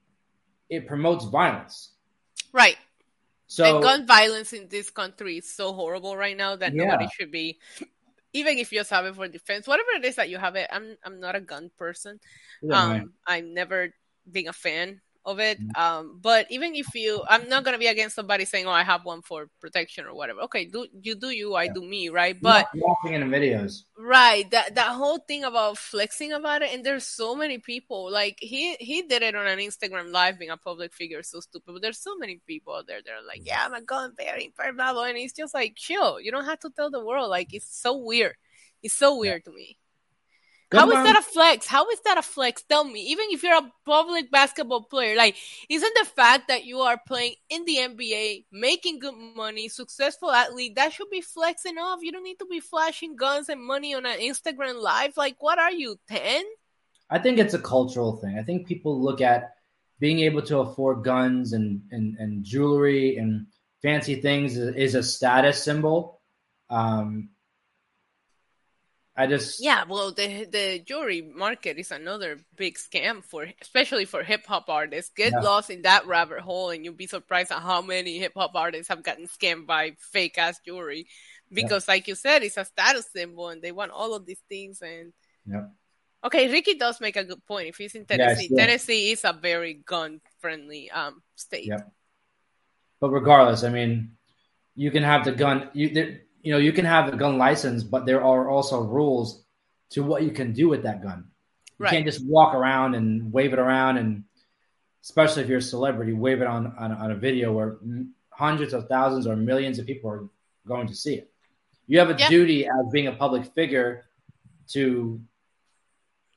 it 0.69 0.87
promotes 0.87 1.25
violence. 1.25 1.93
Right. 2.53 2.77
So 3.47 3.65
and 3.65 3.83
gun 3.83 4.07
violence 4.07 4.53
in 4.53 4.69
this 4.69 4.91
country 4.91 5.39
is 5.39 5.51
so 5.51 5.73
horrible 5.73 6.17
right 6.17 6.37
now 6.37 6.57
that 6.57 6.75
yeah. 6.75 6.85
nobody 6.85 7.09
should 7.17 7.33
be 7.33 7.59
even 8.33 8.59
if 8.59 8.73
you 8.73 8.81
just 8.81 8.91
have 8.91 9.07
it 9.07 9.15
for 9.15 9.27
defense, 9.29 9.67
whatever 9.67 9.91
it 9.97 10.05
is 10.05 10.17
that 10.17 10.29
you 10.29 10.39
have 10.39 10.57
it. 10.57 10.69
I'm 10.71 10.97
I'm 11.05 11.21
not 11.21 11.37
a 11.37 11.41
gun 11.41 11.71
person. 11.79 12.21
Yeah, 12.63 12.81
um, 12.81 13.13
I'm 13.27 13.55
never 13.55 13.95
being 14.31 14.49
a 14.49 14.53
fan 14.53 15.01
of 15.29 15.39
it. 15.39 15.61
Mm-hmm. 15.61 15.81
Um, 15.81 16.19
but 16.21 16.47
even 16.51 16.75
if 16.75 16.95
you, 16.95 17.23
I'm 17.29 17.49
not 17.49 17.65
gonna 17.65 17.79
be 17.79 17.87
against 17.87 18.17
somebody 18.17 18.45
saying, 18.45 18.67
"Oh, 18.67 18.71
I 18.71 18.83
have 18.83 19.05
one 19.05 19.23
for 19.23 19.49
protection 19.61 20.07
or 20.07 20.15
whatever." 20.15 20.41
Okay, 20.49 20.65
do 20.65 20.87
you 21.03 21.15
do 21.15 21.29
you? 21.29 21.55
I 21.55 21.65
yeah. 21.65 21.73
do 21.75 21.83
me, 21.83 22.09
right? 22.09 22.37
But 22.41 22.69
watching 22.75 23.15
in 23.15 23.29
the 23.29 23.37
videos, 23.37 23.83
right? 23.97 24.51
That 24.51 24.75
that 24.75 24.93
whole 24.97 25.19
thing 25.19 25.45
about 25.45 25.77
flexing 25.77 26.33
about 26.33 26.63
it, 26.63 26.73
and 26.73 26.83
there's 26.83 27.05
so 27.05 27.37
many 27.37 27.59
people. 27.59 28.11
Like 28.11 28.39
he 28.41 28.75
he 28.81 29.03
did 29.03 29.23
it 29.23 29.37
on 29.37 29.47
an 29.47 29.59
Instagram 29.59 30.11
live, 30.11 30.39
being 30.39 30.51
a 30.51 30.57
public 30.57 30.95
figure, 30.95 31.23
so 31.23 31.41
stupid. 31.41 31.73
But 31.75 31.83
there's 31.83 31.99
so 32.01 32.17
many 32.17 32.41
people 32.47 32.75
out 32.75 32.87
there. 32.87 33.01
They're 33.05 33.27
like, 33.27 33.43
"Yeah, 33.45 33.61
I'm 33.65 33.75
a 33.75 33.83
gun 33.83 34.15
bearing, 34.17 34.53
blah 34.57 34.73
blah," 34.73 35.05
and 35.05 35.19
it's 35.19 35.35
just 35.35 35.55
like, 35.55 35.75
chill. 35.77 36.21
You 36.21 36.31
don't 36.33 36.47
have 36.47 36.61
to 36.61 36.71
tell 36.71 36.91
the 36.91 37.05
world. 37.05 37.29
Like 37.29 37.53
it's 37.53 37.69
so 37.77 37.99
weird. 37.99 38.37
It's 38.83 38.95
so 38.95 39.19
weird 39.19 39.43
yeah. 39.45 39.51
to 39.51 39.57
me. 39.57 39.79
How 40.71 40.91
is 40.91 41.05
that 41.05 41.19
a 41.19 41.23
flex? 41.23 41.67
How 41.67 41.89
is 41.91 42.01
that 42.01 42.19
a 42.19 42.23
flex? 42.23 42.63
Tell 42.63 42.85
me. 42.85 43.01
Even 43.07 43.27
if 43.31 43.43
you're 43.43 43.57
a 43.57 43.73
public 43.87 44.31
basketball 44.31 44.83
player, 44.83 45.17
like, 45.17 45.37
isn't 45.71 45.95
the 45.95 46.05
fact 46.05 46.49
that 46.49 46.65
you 46.67 46.81
are 46.81 47.01
playing 47.07 47.35
in 47.49 47.65
the 47.65 47.77
NBA, 47.77 48.45
making 48.53 48.99
good 48.99 49.15
money, 49.35 49.69
successful 49.69 50.31
athlete, 50.31 50.77
that 50.77 50.93
should 50.93 51.09
be 51.11 51.23
flexing 51.23 51.79
off? 51.79 52.01
You 52.03 52.13
don't 52.13 52.25
need 52.25 52.39
to 52.41 52.47
be 52.47 52.61
flashing 52.61 53.17
guns 53.17 53.49
and 53.49 53.65
money 53.65 53.95
on 53.95 54.05
an 54.05 54.19
Instagram 54.19 54.83
live. 54.83 55.17
Like, 55.17 55.37
what 55.41 55.59
are 55.59 55.73
you, 55.73 55.99
10? 56.09 56.45
I 57.09 57.19
think 57.19 57.39
it's 57.39 57.55
a 57.55 57.59
cultural 57.59 58.17
thing. 58.17 58.39
I 58.39 58.43
think 58.43 58.67
people 58.67 59.01
look 59.01 59.23
at 59.23 59.55
being 60.01 60.21
able 60.21 60.43
to 60.43 60.59
afford 60.59 61.03
guns 61.03 61.55
and, 61.55 61.81
and, 61.91 62.17
and 62.19 62.45
jewelry 62.45 63.17
and 63.17 63.47
fancy 63.83 64.17
things 64.17 64.57
is, 64.57 64.95
a 64.95 65.03
status 65.03 65.63
symbol. 65.63 66.21
Um, 66.71 67.31
I 69.19 69.27
just 69.27 69.61
yeah. 69.61 69.83
Well, 69.83 70.13
the 70.13 70.45
the 70.45 70.79
jewelry 70.79 71.23
market 71.23 71.77
is 71.77 71.91
another 71.91 72.39
big 72.55 72.79
scam 72.79 73.25
for, 73.25 73.49
especially 73.61 74.05
for 74.05 74.23
hip 74.23 74.47
hop 74.47 74.69
artists. 74.69 75.11
Get 75.17 75.33
yeah. 75.33 75.41
lost 75.41 75.71
in 75.71 75.83
that 75.83 76.07
rabbit 76.07 76.39
hole, 76.39 76.71
and 76.71 76.85
you'll 76.85 76.95
be 76.95 77.09
surprised 77.09 77.51
at 77.51 77.61
how 77.61 77.83
many 77.83 78.21
hip 78.21 78.33
hop 78.37 78.53
artists 78.55 78.89
have 78.89 79.03
gotten 79.03 79.27
scammed 79.27 79.67
by 79.67 79.97
fake 79.99 80.39
ass 80.39 80.61
jewelry. 80.65 81.09
Because, 81.51 81.89
yeah. 81.89 81.95
like 81.95 82.07
you 82.07 82.15
said, 82.15 82.45
it's 82.45 82.59
a 82.59 82.65
status 82.65 83.07
symbol, 83.13 83.49
and 83.49 83.61
they 83.61 83.73
want 83.73 83.91
all 83.91 84.15
of 84.15 84.25
these 84.25 84.43
things. 84.49 84.83
And 84.83 85.13
yeah. 85.45 85.67
Okay, 86.23 86.51
Ricky 86.53 86.75
does 86.75 87.01
make 87.01 87.17
a 87.17 87.25
good 87.25 87.45
point. 87.45 87.69
If 87.69 87.77
he's 87.77 87.97
in 87.97 88.05
Tennessee, 88.05 88.51
Tennessee 88.55 89.11
is 89.11 89.25
a 89.25 89.33
very 89.33 89.75
gun 89.75 90.21
friendly 90.39 90.93
um 90.93 91.23
state. 91.35 91.67
Yeah. 91.67 91.91
But 93.01 93.11
regardless, 93.11 93.65
I 93.65 93.71
mean, 93.71 94.13
you 94.77 94.93
can 94.93 95.03
have 95.03 95.25
the 95.25 95.33
gun. 95.33 95.71
You 95.73 95.91
there, 95.91 96.21
you 96.49 96.55
know, 96.55 96.61
you 96.61 96.73
can 96.73 96.87
have 96.87 97.13
a 97.13 97.17
gun 97.19 97.37
license, 97.37 97.83
but 97.85 98.07
there 98.07 98.25
are 98.25 98.49
also 98.49 98.81
rules 98.81 99.45
to 99.91 100.03
what 100.03 100.23
you 100.23 100.31
can 100.31 100.55
do 100.55 100.67
with 100.67 100.85
that 100.85 101.03
gun. 101.03 101.27
You 101.79 101.85
right. 101.85 101.91
can't 101.91 102.07
just 102.07 102.25
walk 102.25 102.55
around 102.55 102.95
and 102.95 103.31
wave 103.31 103.53
it 103.53 103.59
around, 103.59 103.99
and 103.99 104.25
especially 105.03 105.43
if 105.43 105.51
you're 105.51 105.59
a 105.59 105.63
celebrity, 105.77 106.15
wave 106.15 106.41
it 106.41 106.47
on 106.47 106.73
on, 106.79 106.93
on 106.93 107.11
a 107.11 107.17
video 107.17 107.53
where 107.53 107.77
hundreds 108.31 108.73
of 108.73 108.89
thousands 108.89 109.27
or 109.27 109.37
millions 109.37 109.79
of 109.79 109.85
people 109.85 110.09
are 110.09 110.25
going 110.67 110.87
to 110.87 110.95
see 110.95 111.17
it. 111.17 111.31
You 111.87 111.99
have 111.99 112.09
a 112.09 112.17
duty 112.31 112.65
as 112.65 112.87
being 112.91 113.09
a 113.09 113.13
public 113.13 113.53
figure 113.53 114.07
to, 114.69 115.21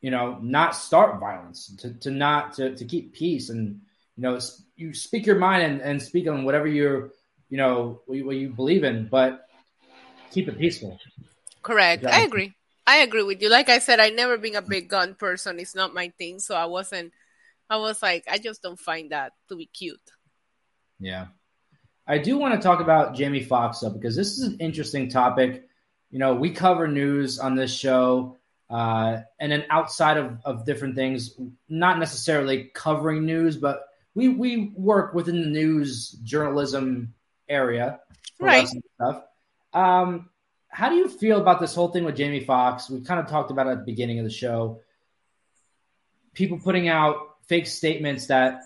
you 0.02 0.12
know, 0.12 0.39
not 0.41 0.76
start 0.76 1.21
violence, 1.21 1.74
to, 1.78 1.93
to 2.00 2.12
not 2.12 2.56
to, 2.56 2.76
to 2.76 2.84
keep 2.84 3.13
peace, 3.13 3.47
and 3.47 3.80
you 4.17 4.24
know, 4.24 4.38
you 4.76 4.93
speak 4.93 5.26
your 5.26 5.39
mind 5.39 5.63
and, 5.63 5.82
and 5.82 6.02
speak 6.02 6.28
on 6.28 6.43
whatever 6.43 6.67
you're, 6.67 7.12
you 7.50 7.56
know, 7.56 8.02
what 8.08 8.17
you, 8.17 8.26
what 8.26 8.36
you 8.36 8.50
believe 8.50 8.84
in, 8.84 9.08
but 9.08 9.47
keep 10.32 10.48
it 10.48 10.58
peaceful. 10.58 11.00
Correct. 11.62 12.06
I 12.06 12.22
agree. 12.22 12.54
I 12.88 12.98
agree 12.98 13.24
with 13.24 13.41
you. 13.41 13.50
Like 13.50 13.70
I 13.70 13.80
said, 13.80 14.00
I 14.00 14.10
never 14.10 14.38
been 14.38 14.56
a 14.56 14.62
big 14.62 14.89
gun 14.89 15.15
person. 15.15 15.60
It's 15.60 15.76
not 15.76 15.94
my 15.94 16.10
thing. 16.17 16.39
So 16.39 16.56
I 16.56 16.65
wasn't. 16.65 17.13
I 17.70 17.78
was 17.78 18.02
like, 18.02 18.26
I 18.30 18.38
just 18.38 18.62
don't 18.62 18.80
find 18.80 19.12
that 19.12 19.34
to 19.48 19.56
be 19.56 19.65
cute. 19.65 20.02
Yeah, 21.00 21.28
I 22.08 22.17
do 22.17 22.38
want 22.38 22.56
to 22.56 22.62
talk 22.62 22.82
about 22.82 23.15
Jamie 23.15 23.44
Foxx 23.44 23.80
though, 23.80 23.89
because 23.89 24.15
this 24.15 24.38
is 24.38 24.44
an 24.44 24.58
interesting 24.60 25.10
topic. 25.10 25.67
You 26.10 26.20
know, 26.20 26.36
we 26.36 26.50
cover 26.50 26.88
news 26.88 27.39
on 27.39 27.56
this 27.56 27.74
show, 27.74 28.38
uh, 28.70 29.20
and 29.39 29.52
then 29.52 29.65
outside 29.70 30.17
of, 30.17 30.39
of 30.44 30.65
different 30.65 30.96
things, 30.96 31.39
not 31.70 32.00
necessarily 32.00 32.72
covering 32.74 33.26
news, 33.26 33.56
but 33.56 33.86
we 34.13 34.28
we 34.28 34.74
work 34.76 35.13
within 35.13 35.39
the 35.39 35.48
news 35.48 36.10
journalism 36.24 37.13
area, 37.48 38.00
right? 38.39 38.67
Stuff. 38.67 39.24
Um, 39.74 40.30
how 40.68 40.90
do 40.90 40.96
you 40.96 41.10
feel 41.10 41.40
about 41.40 41.60
this 41.60 41.76
whole 41.76 41.90
thing 41.90 42.06
with 42.06 42.16
Jamie 42.16 42.44
Foxx? 42.44 42.90
We 42.90 43.02
kind 43.02 43.20
of 43.20 43.28
talked 43.28 43.52
about 43.52 43.68
it 43.68 43.72
at 43.72 43.78
the 43.80 43.86
beginning 43.86 44.20
of 44.20 44.26
the 44.26 44.32
show. 44.32 44.82
People 46.34 46.60
putting 46.60 46.88
out 46.88 47.36
fake 47.48 47.68
statements 47.68 48.28
that 48.28 48.62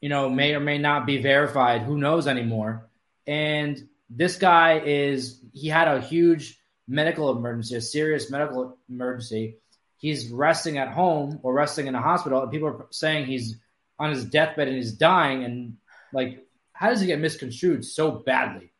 you 0.00 0.08
know 0.08 0.30
may 0.30 0.54
or 0.54 0.60
may 0.60 0.78
not 0.78 1.06
be 1.06 1.20
verified. 1.20 1.82
Who 1.82 1.98
knows 1.98 2.28
anymore? 2.28 2.88
And 3.26 3.88
this 4.08 4.36
guy 4.36 4.80
is 4.80 5.40
he 5.52 5.68
had 5.68 5.88
a 5.88 6.00
huge 6.00 6.58
medical 6.86 7.30
emergency, 7.36 7.76
a 7.76 7.80
serious 7.80 8.30
medical 8.30 8.76
emergency. 8.88 9.56
He's 9.98 10.28
resting 10.28 10.78
at 10.78 10.88
home 10.88 11.40
or 11.42 11.52
resting 11.52 11.86
in 11.86 11.94
a 11.94 12.00
hospital, 12.00 12.42
and 12.42 12.50
people 12.50 12.68
are 12.68 12.86
saying 12.90 13.26
he's 13.26 13.56
on 13.98 14.10
his 14.10 14.24
deathbed 14.24 14.68
and 14.68 14.76
he's 14.76 14.92
dying. 14.92 15.44
And 15.44 15.76
like, 16.12 16.46
how 16.72 16.88
does 16.88 17.00
he 17.00 17.06
get 17.06 17.20
misconstrued 17.20 17.84
so 17.84 18.10
badly? 18.10 18.72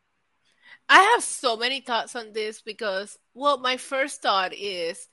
I 0.91 1.01
have 1.15 1.23
so 1.23 1.57
many 1.57 1.81
thoughts 1.81 2.17
on 2.17 2.33
this 2.33 2.63
because, 2.63 3.17
well, 3.33 3.59
my 3.59 3.77
first 3.77 4.23
thought 4.23 4.53
is 4.53 5.09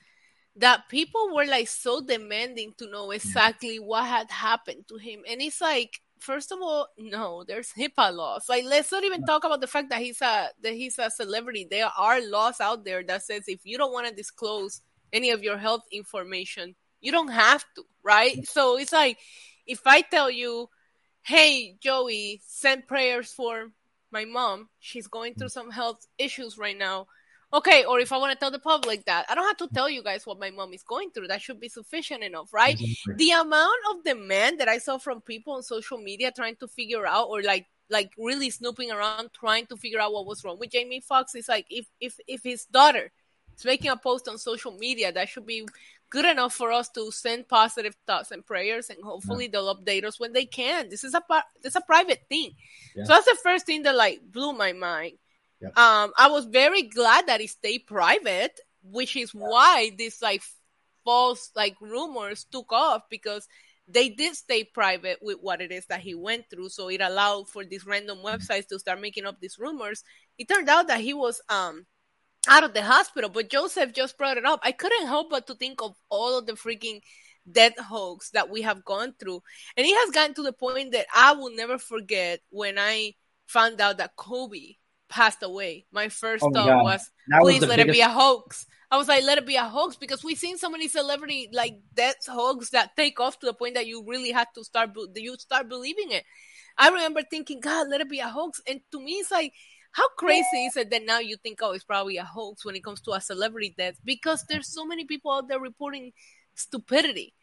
that 0.56 0.90
people 0.90 1.36
were 1.36 1.46
like 1.46 1.68
so 1.68 2.02
demanding 2.02 2.74
to 2.80 2.90
know 2.90 3.12
exactly 3.12 3.78
what 3.78 4.06
had 4.06 4.32
happened 4.32 4.86
to 4.90 4.98
him. 4.98 5.22
And 5.30 5.40
it's 5.40 5.62
like, 5.62 6.02
first 6.20 6.52
of 6.52 6.58
all, 6.64 6.88
no, 6.98 7.44
there's 7.48 7.74
HIPAA 7.78 8.12
laws. 8.12 8.46
Like, 8.50 8.66
let's 8.66 8.92
not 8.92 9.04
even 9.04 9.24
talk 9.24 9.44
about 9.44 9.62
the 9.62 9.68
fact 9.68 9.92
that 9.92 10.02
he's 10.02 10.20
a 10.22 10.50
that 10.64 10.74
he's 10.74 10.98
a 10.98 11.12
celebrity. 11.12 11.68
There 11.70 11.92
are 11.96 12.22
laws 12.22 12.60
out 12.60 12.84
there 12.84 13.04
that 13.04 13.24
says 13.24 13.44
if 13.48 13.62
you 13.64 13.78
don't 13.78 13.94
want 13.94 14.08
to 14.08 14.16
disclose 14.16 14.82
any 15.14 15.30
of 15.30 15.44
your 15.44 15.60
health 15.60 15.84
information, 15.92 16.76
you 17.02 17.12
don't 17.12 17.30
have 17.30 17.64
to, 17.76 17.84
right? 18.04 18.48
So 18.48 18.80
it's 18.80 18.94
like 18.94 19.20
if 19.68 19.82
I 19.86 20.02
tell 20.02 20.32
you, 20.32 20.70
hey, 21.22 21.78
Joey, 21.80 22.42
send 22.48 22.88
prayers 22.88 23.32
for 23.32 23.68
my 24.12 24.26
mom, 24.26 24.70
she's 24.80 25.08
going 25.08 25.36
through 25.36 25.48
mm. 25.48 25.52
some 25.52 25.72
health 25.72 26.06
issues 26.18 26.58
right 26.58 26.78
now. 26.78 27.08
Okay, 27.54 27.86
or 27.86 28.00
if 28.00 28.12
I 28.12 28.18
want 28.18 28.34
to 28.34 28.38
tell 28.38 28.52
the 28.52 28.60
public 28.60 29.06
that, 29.06 29.26
I 29.30 29.36
don't 29.36 29.48
have 29.48 29.70
to 29.70 29.74
tell 29.74 29.90
you 29.90 30.04
guys 30.04 30.26
what 30.26 30.38
my 30.38 30.52
mom 30.52 30.74
is 30.74 30.84
going 30.84 31.12
through. 31.12 31.28
That 31.28 31.42
should 31.42 31.62
be 31.62 31.70
sufficient 31.70 32.22
enough, 32.22 32.54
right? 32.54 32.80
Exactly. 32.80 33.14
The 33.16 33.32
amount 33.32 33.80
of 33.92 34.04
demand 34.04 34.60
that 34.60 34.68
I 34.68 34.80
saw 34.80 34.98
from 34.98 35.22
people 35.22 35.54
on 35.54 35.64
social 35.64 35.98
media 35.98 36.32
trying 36.36 36.58
to 36.58 36.68
figure 36.68 37.08
out 37.08 37.30
or 37.30 37.42
like 37.42 37.66
like 37.90 38.12
really 38.18 38.50
snooping 38.50 38.92
around 38.92 39.30
trying 39.34 39.66
to 39.68 39.78
figure 39.78 40.02
out 40.02 40.12
what 40.12 40.26
was 40.26 40.44
wrong 40.44 40.58
with 40.60 40.72
Jamie 40.72 41.00
Foxx 41.00 41.36
is 41.36 41.48
like 41.48 41.66
if 41.70 41.88
if 42.02 42.18
if 42.28 42.44
his 42.44 42.66
daughter 42.66 43.14
is 43.58 43.66
making 43.66 43.92
a 43.92 43.98
post 43.98 44.28
on 44.28 44.38
social 44.38 44.74
media, 44.74 45.12
that 45.12 45.30
should 45.30 45.46
be 45.46 45.66
good 46.10 46.26
enough 46.26 46.54
for 46.54 46.72
us 46.72 46.90
to 46.90 47.12
send 47.12 47.48
positive 47.48 47.96
thoughts 48.06 48.32
and 48.32 48.46
prayers 48.46 48.90
and 48.90 49.04
hopefully 49.04 49.46
yeah. 49.46 49.52
they'll 49.52 49.76
update 49.76 50.04
us 50.06 50.20
when 50.20 50.34
they 50.34 50.46
can 50.46 50.90
this 50.90 51.04
is 51.04 51.14
a 51.14 51.22
this 51.62 51.72
is 51.72 51.76
a 51.76 51.82
private 51.82 52.24
thing 52.30 52.52
yeah. 52.96 53.04
so 53.04 53.14
that's 53.14 53.26
the 53.26 53.38
first 53.44 53.66
thing 53.66 53.84
that 53.84 53.96
like 53.96 54.22
blew 54.32 54.54
my 54.54 54.74
mind 54.74 55.18
Yep. 55.62 55.78
Um, 55.78 56.14
I 56.18 56.30
was 56.30 56.46
very 56.46 56.84
glad 56.84 57.28
that 57.28 57.42
it 57.42 57.50
stayed 57.50 57.88
private, 57.88 58.60
which 58.84 59.16
is 59.16 59.34
yeah. 59.34 59.42
why 59.42 59.92
this 59.98 60.22
like 60.22 60.44
false 61.04 61.52
like 61.56 61.76
rumors 61.82 62.46
took 62.52 62.72
off 62.72 63.04
because 63.10 63.48
they 63.88 64.10
did 64.10 64.36
stay 64.36 64.66
private 64.66 65.20
with 65.22 65.38
what 65.42 65.62
it 65.62 65.72
is 65.72 65.86
that 65.88 66.02
he 66.02 66.14
went 66.14 66.50
through. 66.50 66.70
So 66.70 66.90
it 66.90 67.02
allowed 67.02 67.50
for 67.50 67.64
these 67.66 67.86
random 67.86 68.20
mm-hmm. 68.20 68.28
websites 68.28 68.68
to 68.68 68.80
start 68.80 69.02
making 69.02 69.26
up 69.26 69.40
these 69.40 69.58
rumors. 69.58 70.04
It 70.38 70.48
turned 70.48 70.70
out 70.70 70.88
that 70.88 71.02
he 71.02 71.14
was 71.14 71.42
um 71.50 71.86
out 72.48 72.64
of 72.64 72.74
the 72.74 72.82
hospital, 72.82 73.30
but 73.30 73.50
Joseph 73.50 73.94
just 73.94 74.18
brought 74.18 74.38
it 74.38 74.46
up. 74.46 74.60
I 74.64 74.72
couldn't 74.72 75.08
help 75.08 75.30
but 75.30 75.48
to 75.48 75.56
think 75.56 75.82
of 75.82 75.96
all 76.10 76.38
of 76.38 76.46
the 76.46 76.54
freaking 76.54 77.02
death 77.50 77.78
hoax 77.80 78.30
that 78.32 78.50
we 78.50 78.62
have 78.64 78.84
gone 78.84 79.14
through. 79.20 79.42
And 79.76 79.86
it 79.86 79.94
has 79.94 80.12
gotten 80.12 80.36
to 80.36 80.44
the 80.44 80.54
point 80.54 80.92
that 80.92 81.08
I 81.16 81.34
will 81.34 81.52
never 81.56 81.78
forget 81.78 82.42
when 82.50 82.78
I 82.78 83.14
found 83.48 83.80
out 83.82 83.98
that 84.00 84.16
Kobe 84.16 84.76
passed 85.10 85.44
away. 85.44 85.86
My 85.92 86.10
first 86.10 86.44
oh 86.44 86.50
my 86.50 86.60
thought 86.60 86.68
God. 86.68 86.84
was, 86.84 87.12
that 87.30 87.42
please 87.42 87.62
was 87.62 87.70
let 87.70 87.78
biggest... 87.78 87.98
it 87.98 88.00
be 88.00 88.02
a 88.02 88.10
hoax. 88.10 88.66
I 88.90 88.98
was 88.98 89.08
like, 89.08 89.24
let 89.24 89.38
it 89.38 89.46
be 89.46 89.56
a 89.56 89.64
hoax 89.64 89.96
because 89.96 90.24
we've 90.24 90.38
seen 90.38 90.58
so 90.58 90.70
many 90.70 90.88
celebrity 90.88 91.50
like 91.52 91.80
death 91.94 92.26
hoax 92.28 92.70
that 92.72 92.96
take 92.96 93.20
off 93.20 93.40
to 93.40 93.46
the 93.46 93.54
point 93.54 93.76
that 93.76 93.88
you 93.88 94.04
really 94.06 94.32
had 94.32 94.48
to 94.56 94.64
start 94.64 94.92
you 95.16 95.36
start 95.38 95.70
believing 95.70 96.12
it. 96.12 96.24
I 96.78 96.90
remember 96.90 97.22
thinking, 97.24 97.60
God, 97.60 97.88
let 97.90 98.02
it 98.02 98.10
be 98.10 98.20
a 98.20 98.28
hoax. 98.28 98.62
And 98.68 98.82
to 98.92 99.00
me, 99.00 99.14
it's 99.14 99.32
like, 99.32 99.54
how 99.98 100.08
crazy 100.18 100.66
is 100.66 100.78
it 100.78 100.92
that 100.92 101.06
now 101.06 101.20
you 101.20 101.38
think, 101.38 101.60
oh, 101.62 101.72
it's 101.72 101.84
probably 101.84 102.18
a 102.18 102.24
hoax 102.24 102.64
when 102.64 102.76
it 102.76 102.84
comes 102.84 103.02
to 103.02 103.12
a 103.12 103.22
celebrity 103.22 103.74
death? 103.78 104.00
Because 104.06 104.46
there's 104.48 104.68
so 104.68 104.86
many 104.86 105.06
people 105.06 105.32
out 105.32 105.48
there 105.48 105.60
reporting 105.60 106.14
stupidity. 106.54 107.34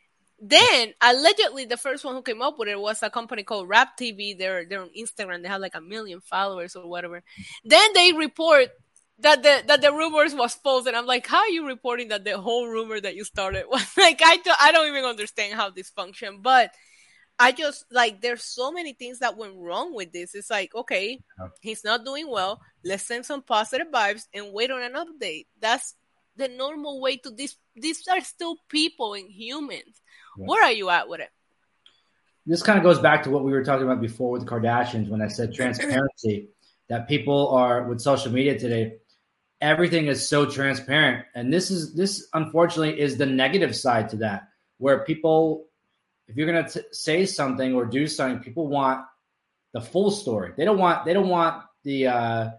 Then 0.41 0.95
allegedly 1.01 1.65
the 1.65 1.77
first 1.77 2.05
one 2.05 2.15
who 2.15 2.23
came 2.23 2.43
up 2.43 2.59
with 2.59 2.69
it 2.69 2.79
was 2.79 3.03
a 3.03 3.11
company 3.11 3.43
called 3.43 3.69
Rap 3.69 3.97
TV. 3.99 4.37
They're 4.37 4.65
they're 4.65 4.83
on 4.83 4.91
Instagram. 4.99 5.43
They 5.43 5.49
have 5.49 5.61
like 5.61 5.75
a 5.75 5.81
million 5.81 6.21
followers 6.21 6.77
or 6.77 6.89
whatever. 6.89 7.23
Then 7.65 7.93
they 7.95 8.13
report 8.13 8.69
that 9.21 9.43
the 9.43 9.63
that 9.69 9.81
the 9.81 9.93
rumors 9.93 10.35
was 10.35 10.55
false, 10.55 10.87
and 10.87 10.97
I'm 10.97 11.07
like, 11.07 11.27
how 11.27 11.39
are 11.39 11.49
you 11.49 11.67
reporting 11.67 12.09
that 12.09 12.25
the 12.25 12.39
whole 12.39 12.67
rumor 12.67 13.01
that 13.01 13.15
you 13.15 13.25
started 13.25 13.67
was 13.71 13.87
like 13.97 14.21
I 14.25 14.37
do, 14.39 14.51
I 14.61 14.73
don't 14.73 14.89
even 14.89 15.05
understand 15.05 15.55
how 15.55 15.71
this 15.71 15.91
function, 15.91 16.41
but 16.43 16.73
I 17.39 17.53
just 17.53 17.85
like 17.91 18.21
there's 18.21 18.45
so 18.45 18.71
many 18.71 18.93
things 18.93 19.19
that 19.19 19.37
went 19.37 19.55
wrong 19.57 19.95
with 19.95 20.13
this. 20.13 20.35
It's 20.35 20.51
like 20.51 20.75
okay, 20.75 21.21
he's 21.61 21.85
not 21.85 22.05
doing 22.05 22.31
well. 22.31 22.61
Let's 22.85 23.07
send 23.07 23.27
some 23.27 23.43
positive 23.43 23.89
vibes 23.93 24.27
and 24.33 24.53
wait 24.53 24.71
on 24.71 24.83
an 24.83 24.95
update. 24.95 25.47
That's 25.61 25.95
the 26.37 26.49
normal 26.49 27.01
way 27.01 27.17
to 27.19 27.31
this. 27.31 27.57
These 27.75 28.07
are 28.09 28.21
still 28.21 28.57
people 28.69 29.15
and 29.15 29.31
humans. 29.31 30.01
Yeah. 30.39 30.47
Where 30.47 30.65
are 30.65 30.73
you 30.73 30.91
at 30.91 31.09
with 31.09 31.21
it? 31.21 31.31
This 32.47 32.63
kind 32.63 32.79
of 32.79 32.85
goes 32.85 32.99
back 32.99 33.23
to 33.25 33.31
what 33.31 33.45
we 33.45 33.53
were 33.53 33.65
talking 33.65 33.85
about 33.87 34.01
before 34.01 34.31
with 34.31 34.43
the 34.43 34.49
Kardashians 34.49 35.09
when 35.09 35.23
I 35.23 35.29
said 35.29 35.55
transparency. 35.55 36.49
that 36.89 37.09
people 37.09 37.49
are 37.49 37.85
with 37.85 38.01
social 38.01 38.33
media 38.33 38.59
today, 38.59 38.95
everything 39.61 40.07
is 40.07 40.29
so 40.29 40.47
transparent, 40.47 41.25
and 41.35 41.53
this 41.53 41.71
is 41.71 41.95
this 41.95 42.29
unfortunately 42.35 43.01
is 43.01 43.17
the 43.17 43.27
negative 43.27 43.75
side 43.75 44.09
to 44.11 44.17
that, 44.17 44.49
where 44.79 45.05
people, 45.05 45.67
if 46.29 46.37
you're 46.37 46.47
gonna 46.47 46.69
say 46.93 47.27
something 47.27 47.75
or 47.75 47.85
do 47.85 48.07
something, 48.07 48.43
people 48.43 48.69
want 48.69 49.05
the 49.73 49.81
full 49.81 50.11
story. 50.11 50.53
They 50.57 50.65
don't 50.65 50.79
want 50.79 51.05
they 51.05 51.13
don't 51.13 51.29
want 51.29 51.63
the 51.83 52.07
uh, 52.07 52.51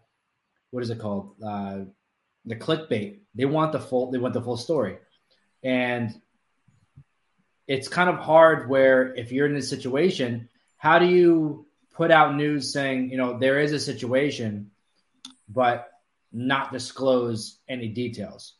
what 0.71 0.83
is 0.83 0.89
it 0.89 0.99
called 0.99 1.35
uh, 1.43 1.79
the 2.45 2.55
clickbait. 2.55 3.19
They 3.33 3.45
want 3.45 3.71
the 3.71 3.79
full 3.79 4.11
they 4.11 4.17
want 4.17 4.33
the 4.33 4.41
full 4.41 4.57
story, 4.57 4.97
and 5.63 6.13
it's 7.67 7.87
kind 7.87 8.09
of 8.09 8.17
hard 8.17 8.69
where 8.69 9.13
if 9.15 9.31
you're 9.31 9.47
in 9.47 9.55
this 9.55 9.69
situation, 9.69 10.49
how 10.77 10.99
do 10.99 11.07
you 11.07 11.65
put 11.93 12.11
out 12.11 12.35
news 12.35 12.71
saying, 12.71 13.09
you 13.09 13.17
know, 13.17 13.39
there 13.39 13.59
is 13.59 13.71
a 13.71 13.79
situation, 13.79 14.71
but 15.49 15.89
not 16.31 16.71
disclose 16.71 17.57
any 17.67 17.87
details? 17.87 18.53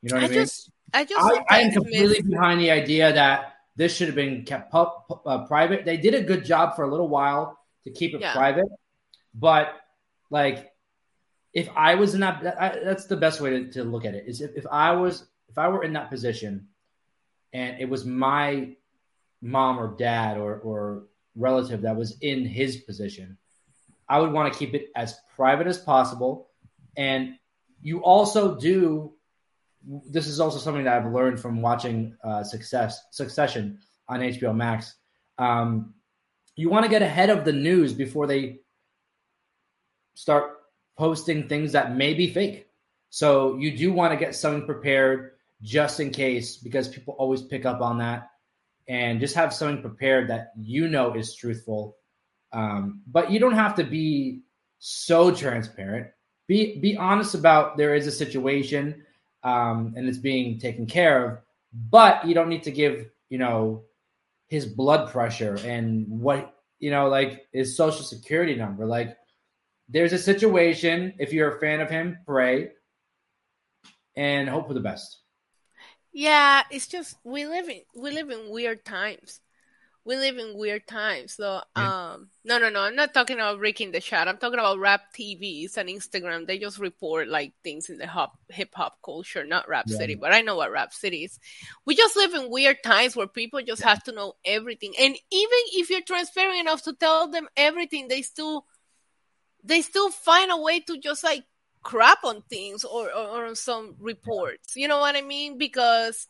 You 0.00 0.10
know 0.10 0.16
what 0.16 0.22
I, 0.22 0.26
I 0.26 0.30
mean? 0.30 0.38
Just, 0.38 0.70
I 0.92 1.04
just 1.04 1.20
I, 1.20 1.44
I 1.50 1.60
am 1.60 1.72
completely 1.72 2.22
behind 2.22 2.60
the 2.60 2.70
idea 2.70 3.12
that 3.12 3.53
this 3.76 3.94
should 3.94 4.06
have 4.08 4.14
been 4.14 4.44
kept 4.44 4.70
pu- 4.70 5.20
uh, 5.26 5.46
private. 5.46 5.84
They 5.84 5.96
did 5.96 6.14
a 6.14 6.22
good 6.22 6.44
job 6.44 6.76
for 6.76 6.84
a 6.84 6.90
little 6.90 7.08
while 7.08 7.58
to 7.84 7.90
keep 7.90 8.14
it 8.14 8.20
yeah. 8.20 8.32
private, 8.32 8.66
but 9.34 9.74
like 10.30 10.72
if 11.52 11.68
I 11.76 11.94
was 11.94 12.14
in 12.14 12.20
that, 12.20 12.44
I, 12.60 12.78
that's 12.84 13.06
the 13.06 13.16
best 13.16 13.40
way 13.40 13.50
to, 13.50 13.72
to 13.72 13.84
look 13.84 14.04
at 14.04 14.14
it. 14.14 14.24
Is 14.26 14.40
if, 14.40 14.52
if 14.56 14.66
I 14.70 14.92
was 14.92 15.26
if 15.48 15.58
I 15.58 15.68
were 15.68 15.84
in 15.84 15.92
that 15.92 16.10
position 16.10 16.68
and 17.52 17.80
it 17.80 17.88
was 17.88 18.04
my 18.04 18.76
mom 19.40 19.78
or 19.78 19.96
dad 19.96 20.38
or, 20.38 20.56
or 20.58 21.04
relative 21.36 21.82
that 21.82 21.96
was 21.96 22.16
in 22.20 22.44
his 22.44 22.76
position, 22.76 23.38
I 24.08 24.18
would 24.20 24.32
want 24.32 24.52
to 24.52 24.58
keep 24.58 24.74
it 24.74 24.88
as 24.96 25.14
private 25.36 25.66
as 25.66 25.78
possible. 25.78 26.48
And 26.96 27.34
you 27.82 28.02
also 28.02 28.56
do. 28.58 29.14
This 30.08 30.26
is 30.26 30.40
also 30.40 30.58
something 30.58 30.84
that 30.84 30.96
I've 30.96 31.12
learned 31.12 31.40
from 31.40 31.60
watching 31.60 32.16
uh, 32.24 32.42
Success 32.42 33.00
Succession 33.10 33.78
on 34.08 34.20
HBO 34.20 34.54
Max. 34.54 34.94
Um, 35.38 35.94
you 36.56 36.70
want 36.70 36.84
to 36.84 36.90
get 36.90 37.02
ahead 37.02 37.30
of 37.30 37.44
the 37.44 37.52
news 37.52 37.92
before 37.92 38.26
they 38.26 38.60
start 40.14 40.52
posting 40.96 41.48
things 41.48 41.72
that 41.72 41.96
may 41.96 42.14
be 42.14 42.28
fake. 42.28 42.68
So 43.10 43.56
you 43.56 43.76
do 43.76 43.92
want 43.92 44.12
to 44.12 44.18
get 44.18 44.34
something 44.34 44.66
prepared 44.66 45.32
just 45.62 46.00
in 46.00 46.10
case, 46.10 46.56
because 46.56 46.88
people 46.88 47.14
always 47.18 47.42
pick 47.42 47.64
up 47.64 47.80
on 47.80 47.98
that, 47.98 48.28
and 48.88 49.20
just 49.20 49.34
have 49.34 49.54
something 49.54 49.82
prepared 49.82 50.28
that 50.28 50.52
you 50.56 50.88
know 50.88 51.14
is 51.14 51.34
truthful. 51.34 51.96
Um, 52.52 53.02
but 53.06 53.30
you 53.30 53.38
don't 53.38 53.54
have 53.54 53.74
to 53.76 53.84
be 53.84 54.42
so 54.78 55.34
transparent. 55.34 56.08
Be 56.46 56.78
be 56.78 56.96
honest 56.96 57.34
about 57.34 57.76
there 57.76 57.94
is 57.94 58.06
a 58.06 58.12
situation 58.12 59.02
um, 59.44 59.94
and 59.96 60.08
it's 60.08 60.18
being 60.18 60.58
taken 60.58 60.86
care 60.86 61.24
of, 61.24 61.38
but 61.90 62.26
you 62.26 62.34
don't 62.34 62.48
need 62.48 62.64
to 62.64 62.70
give 62.70 63.10
you 63.28 63.38
know 63.38 63.84
his 64.48 64.66
blood 64.66 65.10
pressure 65.10 65.58
and 65.64 66.06
what 66.08 66.54
you 66.78 66.90
know 66.90 67.08
like 67.08 67.46
his 67.52 67.76
social 67.76 68.04
security 68.04 68.54
number. 68.54 68.86
Like 68.86 69.16
there's 69.88 70.12
a 70.12 70.18
situation. 70.18 71.14
If 71.18 71.32
you're 71.32 71.56
a 71.56 71.60
fan 71.60 71.80
of 71.80 71.90
him, 71.90 72.18
pray 72.26 72.70
and 74.16 74.48
hope 74.48 74.68
for 74.68 74.74
the 74.74 74.80
best. 74.80 75.18
Yeah, 76.12 76.62
it's 76.70 76.86
just 76.86 77.16
we 77.24 77.46
live 77.46 77.68
in 77.68 77.80
we 77.94 78.10
live 78.10 78.30
in 78.30 78.50
weird 78.50 78.84
times. 78.84 79.40
We 80.06 80.16
live 80.16 80.36
in 80.36 80.58
weird 80.58 80.86
times. 80.86 81.34
So 81.34 81.62
um 81.74 82.28
no 82.44 82.58
no 82.58 82.68
no, 82.68 82.80
I'm 82.80 82.96
not 82.96 83.14
talking 83.14 83.36
about 83.36 83.58
breaking 83.58 83.92
the 83.92 84.00
chat. 84.00 84.28
I'm 84.28 84.36
talking 84.36 84.58
about 84.58 84.78
rap 84.78 85.14
TVs 85.18 85.76
and 85.76 85.88
Instagram. 85.88 86.46
They 86.46 86.58
just 86.58 86.78
report 86.78 87.28
like 87.28 87.52
things 87.62 87.88
in 87.88 87.98
the 87.98 88.06
hop 88.06 88.38
hip 88.50 88.70
hop 88.74 88.98
culture, 89.04 89.44
not 89.44 89.68
rap 89.68 89.86
yeah. 89.88 89.96
city, 89.96 90.14
but 90.14 90.32
I 90.32 90.42
know 90.42 90.56
what 90.56 90.70
rap 90.70 90.92
city 90.92 91.24
is. 91.24 91.38
We 91.86 91.94
just 91.94 92.16
live 92.16 92.34
in 92.34 92.50
weird 92.50 92.82
times 92.82 93.16
where 93.16 93.26
people 93.26 93.62
just 93.62 93.80
yeah. 93.80 93.88
have 93.88 94.04
to 94.04 94.12
know 94.12 94.34
everything. 94.44 94.92
And 94.98 95.14
even 95.14 95.58
if 95.72 95.90
you're 95.90 96.02
transparent 96.02 96.60
enough 96.60 96.82
to 96.82 96.92
tell 96.92 97.30
them 97.30 97.48
everything, 97.56 98.08
they 98.08 98.22
still 98.22 98.66
they 99.64 99.80
still 99.80 100.10
find 100.10 100.50
a 100.50 100.60
way 100.60 100.80
to 100.80 100.98
just 100.98 101.24
like 101.24 101.44
crap 101.82 102.24
on 102.24 102.42
things 102.42 102.84
or, 102.84 103.06
or, 103.12 103.26
or 103.26 103.46
on 103.46 103.54
some 103.54 103.94
reports. 104.00 104.76
You 104.76 104.88
know 104.88 104.98
what 104.98 105.16
I 105.16 105.22
mean? 105.22 105.58
Because 105.58 106.26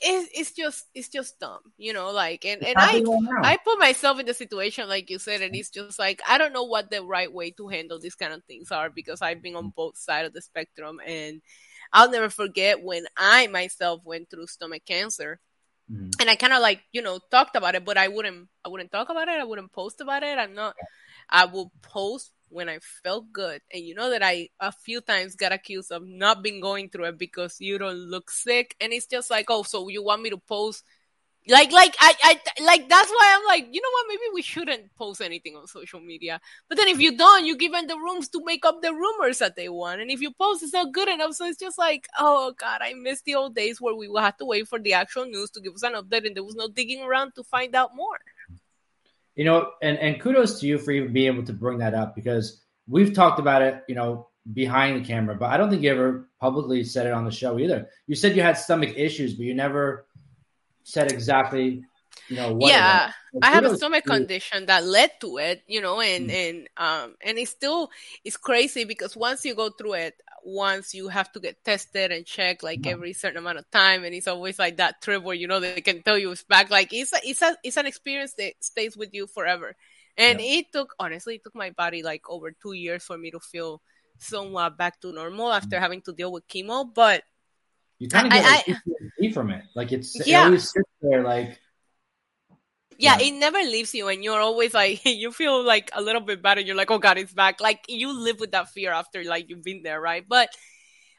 it, 0.00 0.28
it's 0.34 0.52
just 0.52 0.86
it's 0.94 1.08
just 1.08 1.38
dumb, 1.40 1.60
you 1.76 1.92
know. 1.92 2.10
Like, 2.10 2.44
and 2.44 2.62
and 2.64 2.76
I 2.76 3.02
I 3.42 3.56
put 3.56 3.78
myself 3.78 4.20
in 4.20 4.26
the 4.26 4.34
situation 4.34 4.88
like 4.88 5.10
you 5.10 5.18
said, 5.18 5.42
and 5.42 5.54
it's 5.54 5.70
just 5.70 5.98
like 5.98 6.20
I 6.28 6.38
don't 6.38 6.52
know 6.52 6.64
what 6.64 6.90
the 6.90 7.02
right 7.02 7.32
way 7.32 7.50
to 7.52 7.68
handle 7.68 7.98
these 7.98 8.14
kind 8.14 8.32
of 8.32 8.44
things 8.44 8.70
are 8.70 8.90
because 8.90 9.22
I've 9.22 9.42
been 9.42 9.56
on 9.56 9.72
both 9.74 9.96
sides 9.96 10.28
of 10.28 10.34
the 10.34 10.42
spectrum, 10.42 11.00
and 11.04 11.42
I'll 11.92 12.10
never 12.10 12.30
forget 12.30 12.82
when 12.82 13.06
I 13.16 13.46
myself 13.48 14.02
went 14.04 14.30
through 14.30 14.46
stomach 14.46 14.84
cancer. 14.86 15.40
Mm-hmm. 15.90 16.10
And 16.20 16.28
I 16.28 16.34
kind 16.36 16.52
of 16.52 16.60
like, 16.60 16.82
you 16.92 17.00
know, 17.00 17.18
talked 17.30 17.56
about 17.56 17.74
it, 17.74 17.84
but 17.84 17.96
I 17.96 18.08
wouldn't, 18.08 18.48
I 18.62 18.68
wouldn't 18.68 18.92
talk 18.92 19.08
about 19.08 19.28
it. 19.28 19.40
I 19.40 19.44
wouldn't 19.44 19.72
post 19.72 20.02
about 20.02 20.22
it. 20.22 20.38
I'm 20.38 20.54
not, 20.54 20.74
I 21.30 21.46
will 21.46 21.72
post 21.80 22.30
when 22.50 22.68
I 22.68 22.78
felt 23.02 23.32
good. 23.32 23.60
And 23.72 23.84
you 23.84 23.94
know 23.94 24.10
that 24.10 24.22
I 24.22 24.48
a 24.60 24.72
few 24.72 25.00
times 25.00 25.36
got 25.36 25.52
accused 25.52 25.92
of 25.92 26.06
not 26.06 26.42
being 26.42 26.60
going 26.60 26.88
through 26.88 27.04
it 27.06 27.18
because 27.18 27.56
you 27.60 27.78
don't 27.78 27.96
look 27.96 28.30
sick. 28.30 28.76
And 28.80 28.92
it's 28.92 29.06
just 29.06 29.30
like, 29.30 29.46
oh, 29.48 29.62
so 29.62 29.88
you 29.88 30.02
want 30.02 30.22
me 30.22 30.30
to 30.30 30.38
post 30.38 30.84
like 31.48 31.72
like 31.72 31.96
I, 31.98 32.14
I 32.22 32.62
like 32.62 32.88
that's 32.88 33.10
why 33.10 33.36
I'm 33.36 33.46
like, 33.46 33.68
you 33.72 33.80
know 33.80 33.88
what, 33.92 34.06
maybe 34.08 34.34
we 34.34 34.42
shouldn't 34.42 34.94
post 34.96 35.22
anything 35.22 35.56
on 35.56 35.66
social 35.66 36.00
media. 36.00 36.40
But 36.68 36.76
then 36.76 36.88
if 36.88 37.00
you 37.00 37.16
don't, 37.16 37.46
you 37.46 37.56
give 37.56 37.72
them 37.72 37.86
the 37.86 37.96
rooms 37.96 38.28
to 38.30 38.44
make 38.44 38.66
up 38.66 38.82
the 38.82 38.92
rumors 38.92 39.38
that 39.38 39.56
they 39.56 39.68
want. 39.68 40.00
And 40.00 40.10
if 40.10 40.20
you 40.20 40.30
post 40.32 40.62
it's 40.62 40.74
not 40.74 40.92
good 40.92 41.08
enough. 41.08 41.34
So 41.34 41.46
it's 41.46 41.58
just 41.58 41.78
like, 41.78 42.06
oh 42.18 42.52
god, 42.58 42.80
I 42.82 42.92
miss 42.94 43.22
the 43.22 43.36
old 43.36 43.54
days 43.54 43.80
where 43.80 43.94
we 43.94 44.08
would 44.08 44.22
have 44.22 44.36
to 44.38 44.44
wait 44.44 44.68
for 44.68 44.78
the 44.78 44.92
actual 44.92 45.24
news 45.24 45.50
to 45.52 45.60
give 45.60 45.74
us 45.74 45.82
an 45.82 45.94
update 45.94 46.26
and 46.26 46.36
there 46.36 46.44
was 46.44 46.56
no 46.56 46.68
digging 46.68 47.02
around 47.02 47.34
to 47.36 47.44
find 47.44 47.74
out 47.74 47.96
more 47.96 48.18
you 49.38 49.44
know, 49.44 49.70
and 49.80 49.96
and 49.98 50.20
kudos 50.20 50.58
to 50.60 50.66
you 50.66 50.78
for 50.78 50.90
even 50.90 51.12
being 51.12 51.32
able 51.32 51.44
to 51.44 51.52
bring 51.52 51.78
that 51.78 51.94
up 51.94 52.16
because 52.16 52.60
we've 52.88 53.14
talked 53.14 53.38
about 53.38 53.62
it, 53.62 53.84
you 53.86 53.94
know, 53.94 54.26
behind 54.52 55.00
the 55.00 55.06
camera, 55.06 55.36
but 55.36 55.46
I 55.46 55.56
don't 55.56 55.70
think 55.70 55.82
you 55.82 55.92
ever 55.92 56.28
publicly 56.40 56.82
said 56.82 57.06
it 57.06 57.12
on 57.12 57.24
the 57.24 57.30
show 57.30 57.56
either. 57.56 57.88
You 58.08 58.16
said 58.16 58.34
you 58.34 58.42
had 58.42 58.58
stomach 58.58 58.94
issues, 58.96 59.34
but 59.34 59.44
you 59.44 59.54
never 59.54 60.06
said 60.82 61.12
exactly 61.12 61.84
you 62.28 62.36
know 62.36 62.54
what 62.54 62.70
yeah 62.70 63.12
i 63.42 63.50
have 63.50 63.64
a 63.64 63.76
stomach 63.76 64.04
condition 64.04 64.66
that 64.66 64.84
led 64.84 65.10
to 65.20 65.38
it 65.38 65.62
you 65.66 65.80
know 65.80 66.00
and 66.00 66.30
mm. 66.30 66.48
and 66.48 66.68
um 66.76 67.14
and 67.22 67.38
it's 67.38 67.50
still 67.50 67.90
it's 68.24 68.36
crazy 68.36 68.84
because 68.84 69.16
once 69.16 69.44
you 69.44 69.54
go 69.54 69.70
through 69.70 69.94
it 69.94 70.14
once 70.48 70.94
you 70.94 71.08
have 71.08 71.30
to 71.32 71.40
get 71.40 71.62
tested 71.62 72.10
and 72.10 72.24
checked 72.24 72.62
like 72.62 72.86
every 72.86 73.12
certain 73.12 73.36
amount 73.36 73.58
of 73.58 73.70
time 73.70 74.02
and 74.02 74.14
it's 74.14 74.26
always 74.26 74.58
like 74.58 74.78
that 74.78 75.00
trip 75.02 75.22
where 75.22 75.34
you 75.34 75.46
know 75.46 75.60
they 75.60 75.80
can 75.82 76.02
tell 76.02 76.16
you 76.16 76.30
it's 76.30 76.42
back 76.42 76.70
like 76.70 76.92
it's 76.92 77.12
a, 77.12 77.18
it's 77.22 77.42
a 77.42 77.54
it's 77.62 77.76
an 77.76 77.84
experience 77.84 78.32
that 78.34 78.54
stays 78.60 78.96
with 78.96 79.12
you 79.12 79.26
forever 79.26 79.76
and 80.16 80.40
it 80.40 80.72
took 80.72 80.94
honestly 80.98 81.34
it 81.34 81.44
took 81.44 81.54
my 81.54 81.70
body 81.70 82.02
like 82.02 82.22
over 82.30 82.50
two 82.50 82.72
years 82.72 83.04
for 83.04 83.18
me 83.18 83.30
to 83.30 83.38
feel 83.38 83.82
somewhat 84.16 84.78
back 84.78 84.98
to 85.00 85.12
normal 85.12 85.52
after 85.52 85.76
mm. 85.76 85.80
having 85.80 86.00
to 86.00 86.14
deal 86.14 86.32
with 86.32 86.48
chemo 86.48 86.88
but 86.94 87.22
you 87.98 88.08
kind 88.08 88.26
of 88.26 88.32
get 88.32 88.44
I, 88.44 88.76
I, 89.22 89.30
from 89.32 89.50
it 89.50 89.64
like 89.74 89.92
it's 89.92 90.26
yeah. 90.26 90.42
it 90.42 90.44
always 90.46 90.70
sits 90.70 90.88
there 91.02 91.22
like 91.22 91.60
yeah, 92.98 93.16
yeah, 93.18 93.28
it 93.28 93.32
never 93.32 93.58
leaves 93.58 93.94
you, 93.94 94.08
and 94.08 94.24
you're 94.24 94.40
always 94.40 94.74
like 94.74 95.00
you 95.06 95.32
feel 95.32 95.64
like 95.64 95.90
a 95.94 96.02
little 96.02 96.20
bit 96.20 96.42
better. 96.42 96.60
You're 96.60 96.76
like, 96.76 96.90
oh 96.90 96.98
god, 96.98 97.18
it's 97.18 97.32
back. 97.32 97.60
Like 97.60 97.84
you 97.88 98.12
live 98.12 98.40
with 98.40 98.52
that 98.52 98.70
fear 98.70 98.92
after 98.92 99.24
like 99.24 99.48
you've 99.48 99.62
been 99.64 99.82
there, 99.82 100.00
right? 100.00 100.24
But 100.28 100.50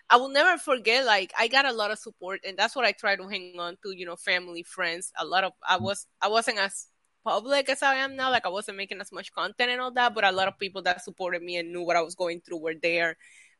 I 0.09 0.17
will 0.17 0.29
never 0.29 0.57
forget. 0.57 1.05
Like 1.05 1.33
I 1.37 1.47
got 1.47 1.65
a 1.65 1.73
lot 1.73 1.91
of 1.91 1.99
support, 1.99 2.41
and 2.45 2.57
that's 2.57 2.75
what 2.75 2.85
I 2.85 2.91
try 2.91 3.15
to 3.15 3.27
hang 3.27 3.55
on 3.59 3.77
to. 3.83 3.91
You 3.95 4.05
know, 4.05 4.15
family, 4.17 4.63
friends. 4.63 5.11
A 5.19 5.25
lot 5.25 5.43
of 5.43 5.53
I 5.67 5.77
was 5.77 6.05
I 6.21 6.27
wasn't 6.27 6.59
as 6.59 6.87
public 7.23 7.69
as 7.69 7.81
I 7.83 7.95
am 7.95 8.15
now. 8.15 8.31
Like 8.31 8.45
I 8.45 8.49
wasn't 8.49 8.77
making 8.77 9.01
as 9.01 9.11
much 9.11 9.31
content 9.33 9.71
and 9.71 9.81
all 9.81 9.91
that, 9.93 10.13
but 10.15 10.25
a 10.25 10.31
lot 10.31 10.47
of 10.47 10.59
people 10.59 10.81
that 10.83 11.03
supported 11.03 11.41
me 11.43 11.57
and 11.57 11.71
knew 11.71 11.83
what 11.83 11.95
I 11.95 12.01
was 12.01 12.15
going 12.15 12.41
through 12.41 12.59
were 12.59 12.75
there 12.81 13.17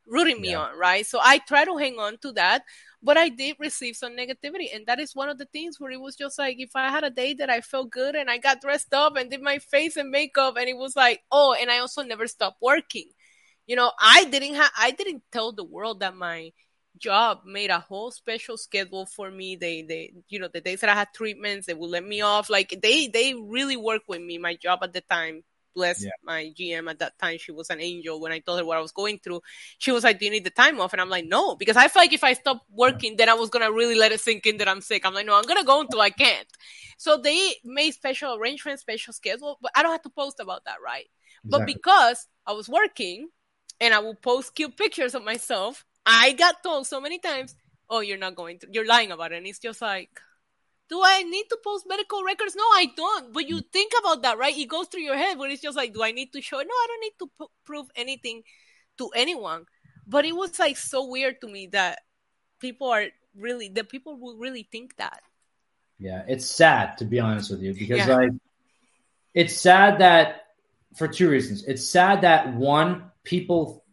rooting 0.10 0.42
me 0.42 0.52
yeah. 0.52 0.60
on, 0.60 0.78
right? 0.78 1.06
So 1.06 1.20
I 1.22 1.38
try 1.40 1.66
to 1.66 1.78
hang 1.78 2.00
on 2.00 2.18
to 2.20 2.32
that. 2.34 2.64
But 3.02 3.18
I 3.18 3.30
did 3.30 3.56
receive 3.60 3.96
some 3.96 4.18
negativity. 4.18 4.76
And 4.76 4.86
that 4.88 5.00
is 5.00 5.16
one 5.16 5.30
of 5.30 5.38
the 5.38 5.46
things 5.46 5.80
where 5.80 5.92
it 5.92 6.02
was 6.02 6.18
just 6.18 6.38
like 6.38 6.58
if 6.60 6.72
I 6.76 6.90
had 6.90 7.06
a 7.06 7.10
day 7.10 7.34
that 7.36 7.50
I 7.50 7.62
felt 7.62 7.92
good 7.92 8.16
and 8.16 8.30
I 8.30 8.40
got 8.40 8.60
dressed 8.60 8.94
up 8.94 9.16
and 9.16 9.32
did 9.32 9.42
my 9.42 9.60
face 9.60 9.96
and 9.96 10.10
makeup 10.10 10.56
and 10.58 10.68
it 10.68 10.76
was 10.76 10.96
like, 10.96 11.22
oh, 11.32 11.56
and 11.60 11.72
I 11.72 11.80
also 11.80 12.02
never 12.04 12.28
stopped 12.28 12.62
working. 12.62 13.06
You 13.68 13.78
know, 13.78 13.92
I 14.00 14.26
didn't 14.26 14.56
have 14.56 14.72
I 14.78 14.92
didn't 14.92 15.24
tell 15.32 15.54
the 15.54 15.64
world 15.64 16.02
that 16.02 16.16
my 16.16 16.52
job 16.98 17.42
made 17.46 17.70
a 17.70 17.80
whole 17.80 18.12
special 18.12 18.58
schedule 18.58 19.06
for 19.06 19.32
me. 19.32 19.56
They 19.56 19.84
they 19.84 20.14
you 20.28 20.40
know, 20.40 20.50
the 20.52 20.60
days 20.60 20.82
that 20.82 20.90
I 20.90 20.96
had 20.96 21.10
treatments, 21.16 21.68
they 21.68 21.74
would 21.76 21.90
let 21.90 22.04
me 22.04 22.22
off. 22.22 22.50
Like 22.50 22.78
they 22.82 23.08
they 23.08 23.34
really 23.34 23.78
worked 23.78 24.10
with 24.10 24.22
me, 24.22 24.38
my 24.40 24.56
job 24.56 24.80
at 24.82 24.92
the 24.92 25.02
time 25.02 25.44
bless 25.74 26.04
yeah. 26.04 26.12
my 26.24 26.52
GM 26.58 26.90
at 26.90 27.00
that 27.00 27.18
time. 27.18 27.38
She 27.38 27.52
was 27.52 27.70
an 27.70 27.80
angel. 27.82 28.20
When 28.20 28.32
I 28.32 28.40
told 28.40 28.60
her 28.60 28.66
what 28.66 28.78
I 28.78 28.82
was 28.82 28.92
going 28.92 29.20
through, 29.20 29.42
she 29.78 29.92
was 29.92 30.04
like, 30.04 30.20
"Do 30.20 30.26
you 30.26 30.32
need 30.32 30.44
the 30.44 30.50
time 30.50 30.80
off?" 30.80 30.94
And 30.94 31.02
I'm 31.02 31.10
like, 31.10 31.26
"No," 31.26 31.56
because 31.56 31.78
I 31.78 31.88
feel 31.88 32.02
like 32.02 32.14
if 32.14 32.24
I 32.24 32.34
stop 32.34 32.64
working, 32.70 33.18
then 33.18 33.30
I 33.30 33.34
was 33.34 33.50
gonna 33.50 33.72
really 33.72 33.96
let 33.96 34.12
it 34.12 34.20
sink 34.20 34.46
in 34.46 34.58
that 34.58 34.68
I'm 34.68 34.82
sick. 34.82 35.06
I'm 35.06 35.14
like, 35.14 35.26
"No, 35.26 35.36
I'm 35.36 35.46
gonna 35.46 35.64
go 35.64 35.82
until 35.82 36.02
I 36.02 36.10
can't." 36.10 36.48
So 36.98 37.18
they 37.18 37.56
made 37.64 37.92
special 37.92 38.36
arrangements, 38.36 38.82
special 38.82 39.14
schedule, 39.14 39.58
but 39.62 39.72
I 39.76 39.84
don't 39.84 39.92
have 39.92 40.02
to 40.04 40.10
post 40.10 40.40
about 40.40 40.66
that, 40.66 40.78
right? 40.84 41.08
Exactly. 41.46 41.50
But 41.50 41.66
because 41.66 42.28
I 42.46 42.54
was 42.54 42.68
working 42.68 43.30
and 43.80 43.94
I 43.94 44.00
will 44.00 44.16
post 44.16 44.56
cute 44.56 44.76
pictures 44.76 45.16
of 45.16 45.24
myself, 45.24 45.86
I 46.06 46.34
got 46.34 46.64
told 46.64 46.88
so 46.88 47.00
many 47.00 47.20
times, 47.20 47.56
"Oh, 47.90 48.02
you're 48.02 48.18
not 48.18 48.36
going 48.36 48.60
to. 48.60 48.68
You're 48.72 48.86
lying 48.86 49.12
about 49.12 49.32
it." 49.32 49.38
And 49.38 49.48
it's 49.48 49.60
just 49.60 49.82
like 49.82 50.20
do 50.90 51.02
I 51.04 51.24
need 51.24 51.46
to 51.50 51.58
post 51.64 51.86
medical 51.88 52.24
records? 52.24 52.56
No, 52.56 52.64
I 52.64 52.88
don't. 52.96 53.32
But 53.32 53.48
you 53.48 53.62
think 53.62 53.94
about 54.00 54.24
that, 54.24 54.38
right? 54.38 54.58
It 54.58 54.68
goes 54.68 54.88
through 54.88 55.02
your 55.02 55.18
head 55.18 55.38
but 55.38 55.52
it's 55.52 55.62
just 55.62 55.78
like, 55.78 55.94
do 55.94 56.04
I 56.04 56.12
need 56.12 56.34
to 56.34 56.42
show? 56.42 56.58
No, 56.58 56.64
I 56.64 56.88
don't 56.88 57.02
need 57.02 57.20
to 57.20 57.30
p- 57.40 57.54
prove 57.66 57.88
anything 57.96 58.44
to 58.98 59.10
anyone. 59.16 59.66
But 60.08 60.26
it 60.26 60.36
was 60.36 60.58
like 60.58 60.78
so 60.78 61.06
weird 61.06 61.42
to 61.42 61.48
me 61.48 61.68
that 61.68 62.00
people 62.60 62.90
are 62.90 63.06
really, 63.38 63.70
the 63.70 63.84
people 63.84 64.18
will 64.20 64.38
really 64.38 64.68
think 64.72 64.98
that. 64.98 65.22
Yeah, 66.00 66.24
it's 66.28 66.46
sad 66.46 66.98
to 67.00 67.06
be 67.06 67.20
honest 67.20 67.52
with 67.52 67.62
you 67.62 67.74
because 67.74 68.08
yeah. 68.08 68.16
like 68.16 68.32
it's 69.34 69.56
sad 69.58 70.00
that 70.00 70.46
for 70.96 71.08
two 71.08 71.30
reasons. 71.30 71.66
It's 71.66 71.88
sad 71.88 72.22
that 72.22 72.56
one, 72.56 73.12
people 73.24 73.84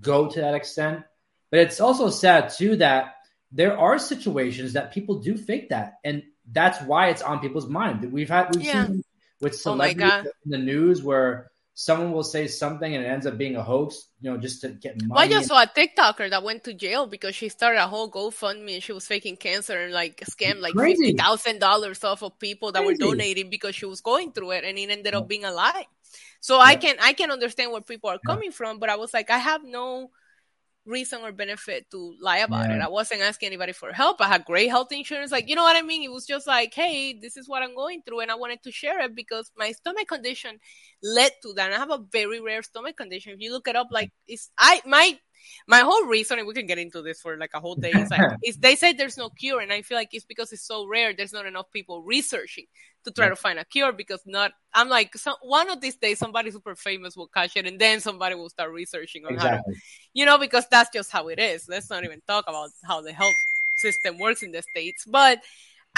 go 0.00 0.28
to 0.28 0.40
that 0.40 0.54
extent, 0.54 1.02
but 1.50 1.60
it's 1.60 1.80
also 1.80 2.08
sad 2.08 2.50
too 2.50 2.76
that 2.76 3.16
there 3.52 3.76
are 3.78 3.98
situations 3.98 4.72
that 4.72 4.92
people 4.92 5.18
do 5.20 5.36
fake 5.36 5.68
that 5.70 5.94
and 6.04 6.22
that's 6.50 6.80
why 6.82 7.08
it's 7.08 7.22
on 7.22 7.40
people's 7.40 7.68
mind. 7.68 8.10
We've 8.12 8.28
had 8.28 8.54
we've 8.54 8.64
yeah. 8.64 8.86
seen 8.86 9.04
with 9.40 9.54
oh 9.54 9.56
celebrities 9.56 10.10
oh 10.26 10.30
in 10.44 10.50
the 10.50 10.58
news 10.58 11.02
where 11.02 11.50
someone 11.78 12.10
will 12.10 12.24
say 12.24 12.46
something 12.46 12.94
and 12.94 13.04
it 13.04 13.06
ends 13.06 13.26
up 13.26 13.36
being 13.36 13.54
a 13.54 13.62
hoax, 13.62 14.08
you 14.22 14.30
know, 14.30 14.38
just 14.38 14.62
to 14.62 14.70
get 14.70 14.94
money. 15.02 15.10
Well, 15.10 15.18
I 15.18 15.28
just 15.28 15.48
saw 15.48 15.62
a 15.62 15.66
TikToker 15.66 16.30
that 16.30 16.42
went 16.42 16.64
to 16.64 16.72
jail 16.72 17.06
because 17.06 17.34
she 17.34 17.50
started 17.50 17.82
a 17.82 17.86
whole 17.86 18.10
GoFundMe 18.10 18.74
and 18.74 18.82
she 18.82 18.92
was 18.92 19.06
faking 19.06 19.36
cancer 19.36 19.78
and 19.78 19.92
like 19.92 20.20
scammed 20.20 20.60
like 20.60 20.74
fifty 20.74 21.12
thousand 21.12 21.58
dollars 21.58 22.02
off 22.02 22.22
of 22.22 22.38
people 22.38 22.72
that 22.72 22.82
Crazy. 22.82 23.04
were 23.04 23.10
donating 23.10 23.50
because 23.50 23.74
she 23.74 23.84
was 23.84 24.00
going 24.00 24.32
through 24.32 24.52
it 24.52 24.64
and 24.64 24.78
it 24.78 24.90
ended 24.90 25.14
up 25.14 25.24
oh. 25.24 25.26
being 25.26 25.44
a 25.44 25.52
lie. 25.52 25.86
So 26.40 26.56
yeah. 26.56 26.64
I 26.64 26.76
can 26.76 26.96
I 27.00 27.12
can 27.12 27.30
understand 27.30 27.72
where 27.72 27.82
people 27.82 28.08
are 28.08 28.18
coming 28.18 28.50
yeah. 28.50 28.56
from, 28.56 28.78
but 28.78 28.88
I 28.88 28.96
was 28.96 29.12
like, 29.12 29.30
I 29.30 29.38
have 29.38 29.62
no 29.62 30.10
reason 30.86 31.20
or 31.22 31.32
benefit 31.32 31.90
to 31.90 32.14
lie 32.20 32.38
about 32.38 32.68
yeah. 32.68 32.76
it. 32.76 32.82
I 32.82 32.88
wasn't 32.88 33.22
asking 33.22 33.48
anybody 33.48 33.72
for 33.72 33.92
help. 33.92 34.20
I 34.20 34.28
had 34.28 34.44
great 34.44 34.68
health 34.68 34.92
insurance. 34.92 35.32
Like, 35.32 35.48
you 35.48 35.56
know 35.56 35.62
what 35.62 35.76
I 35.76 35.82
mean? 35.82 36.02
It 36.02 36.12
was 36.12 36.26
just 36.26 36.46
like, 36.46 36.72
hey, 36.72 37.12
this 37.12 37.36
is 37.36 37.48
what 37.48 37.62
I'm 37.62 37.74
going 37.74 38.02
through. 38.02 38.20
And 38.20 38.30
I 38.30 38.36
wanted 38.36 38.62
to 38.62 38.72
share 38.72 39.00
it 39.00 39.14
because 39.14 39.50
my 39.56 39.72
stomach 39.72 40.08
condition 40.08 40.58
led 41.02 41.32
to 41.42 41.52
that. 41.54 41.66
And 41.66 41.74
I 41.74 41.78
have 41.78 41.90
a 41.90 42.04
very 42.12 42.40
rare 42.40 42.62
stomach 42.62 42.96
condition. 42.96 43.32
If 43.32 43.40
you 43.40 43.52
look 43.52 43.68
it 43.68 43.76
up, 43.76 43.88
like, 43.90 44.12
it's, 44.26 44.50
I, 44.56 44.80
my, 44.86 45.18
my 45.66 45.80
whole 45.80 46.04
reason, 46.06 46.38
and 46.38 46.46
we 46.46 46.54
can 46.54 46.66
get 46.66 46.78
into 46.78 47.02
this 47.02 47.20
for 47.20 47.36
like 47.36 47.50
a 47.54 47.60
whole 47.60 47.74
day, 47.74 47.90
is 47.90 48.10
like, 48.10 48.36
is 48.44 48.56
they 48.56 48.76
say 48.76 48.92
there's 48.92 49.16
no 49.16 49.30
cure. 49.30 49.60
And 49.60 49.72
I 49.72 49.82
feel 49.82 49.98
like 49.98 50.10
it's 50.12 50.24
because 50.24 50.52
it's 50.52 50.66
so 50.66 50.86
rare. 50.86 51.14
There's 51.14 51.32
not 51.32 51.46
enough 51.46 51.66
people 51.72 52.02
researching 52.02 52.66
to 53.06 53.12
try 53.12 53.28
to 53.28 53.36
find 53.36 53.58
a 53.58 53.64
cure 53.64 53.92
because 53.92 54.20
not 54.26 54.52
I'm 54.74 54.88
like 54.88 55.16
so, 55.16 55.34
one 55.40 55.70
of 55.70 55.80
these 55.80 55.96
days 55.96 56.18
somebody 56.18 56.50
super 56.50 56.74
famous 56.74 57.16
will 57.16 57.28
catch 57.28 57.56
it 57.56 57.64
and 57.64 57.78
then 57.78 58.00
somebody 58.00 58.34
will 58.34 58.48
start 58.48 58.72
researching 58.72 59.24
on 59.24 59.34
exactly. 59.34 59.56
how 59.56 59.72
to, 59.72 59.80
you 60.12 60.26
know 60.26 60.38
because 60.38 60.66
that's 60.70 60.90
just 60.90 61.10
how 61.10 61.28
it 61.28 61.38
is. 61.38 61.68
Let's 61.68 61.88
not 61.88 62.04
even 62.04 62.20
talk 62.26 62.44
about 62.48 62.70
how 62.84 63.00
the 63.00 63.12
health 63.12 63.34
system 63.76 64.18
works 64.18 64.42
in 64.42 64.50
the 64.50 64.62
states, 64.62 65.04
but 65.06 65.38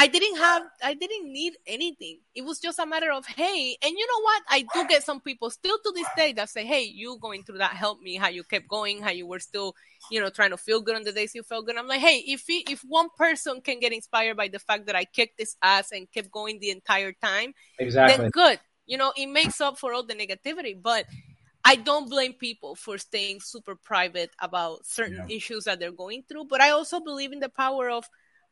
I 0.01 0.07
didn't 0.07 0.37
have, 0.37 0.63
I 0.83 0.95
didn't 0.95 1.33
need 1.33 1.55
anything. 1.67 2.21
It 2.33 2.43
was 2.43 2.61
just 2.61 2.79
a 2.79 2.87
matter 2.87 3.11
of, 3.11 3.27
hey, 3.27 3.77
and 3.83 3.91
you 3.91 4.07
know 4.07 4.23
what? 4.23 4.43
I 4.49 4.65
do 4.73 4.87
get 4.87 5.03
some 5.03 5.21
people 5.21 5.51
still 5.51 5.77
to 5.77 5.93
this 5.93 6.07
day 6.17 6.33
that 6.35 6.49
say, 6.51 6.65
hey, 6.65 6.83
you 6.83 7.19
going 7.21 7.43
through 7.43 7.59
that 7.59 7.73
helped 7.73 8.01
me, 8.01 8.15
how 8.15 8.29
you 8.29 8.45
kept 8.45 8.69
going, 8.69 9.03
how 9.03 9.11
you 9.11 9.27
were 9.27 9.41
still, 9.41 9.75
you 10.09 10.21
know, 10.21 10.31
trying 10.31 10.51
to 10.51 10.57
feel 10.57 10.81
good 10.81 10.95
on 10.95 11.03
the 11.03 11.11
days 11.11 11.35
you 11.35 11.43
felt 11.43 11.67
good. 11.67 11.77
I'm 11.77 11.89
like, 11.89 12.01
hey, 12.01 12.23
if 12.29 12.45
he, 12.47 12.65
if 12.71 12.81
one 12.83 13.09
person 13.19 13.61
can 13.61 13.81
get 13.81 13.93
inspired 13.93 14.37
by 14.37 14.47
the 14.47 14.61
fact 14.61 14.87
that 14.87 14.95
I 14.95 15.05
kicked 15.05 15.37
this 15.37 15.57
ass 15.63 15.91
and 15.91 16.09
kept 16.13 16.31
going 16.31 16.61
the 16.61 16.71
entire 16.71 17.13
time, 17.13 17.53
exactly. 17.81 18.17
then 18.17 18.31
good. 18.31 18.61
You 18.87 18.99
know, 18.99 19.13
it 19.17 19.27
makes 19.27 19.61
up 19.61 19.81
for 19.81 19.93
all 19.93 20.05
the 20.05 20.15
negativity. 20.15 20.81
But 20.81 21.07
I 21.65 21.75
don't 21.75 22.09
blame 22.09 22.35
people 22.35 22.77
for 22.77 22.99
staying 22.99 23.41
super 23.41 23.75
private 23.75 24.31
about 24.41 24.87
certain 24.87 25.25
yeah. 25.29 25.37
issues 25.37 25.65
that 25.65 25.81
they're 25.81 25.91
going 25.91 26.23
through. 26.29 26.45
But 26.45 26.61
I 26.61 26.71
also 26.71 27.01
believe 27.01 27.33
in 27.33 27.41
the 27.41 27.49
power 27.49 27.91
of 27.91 28.09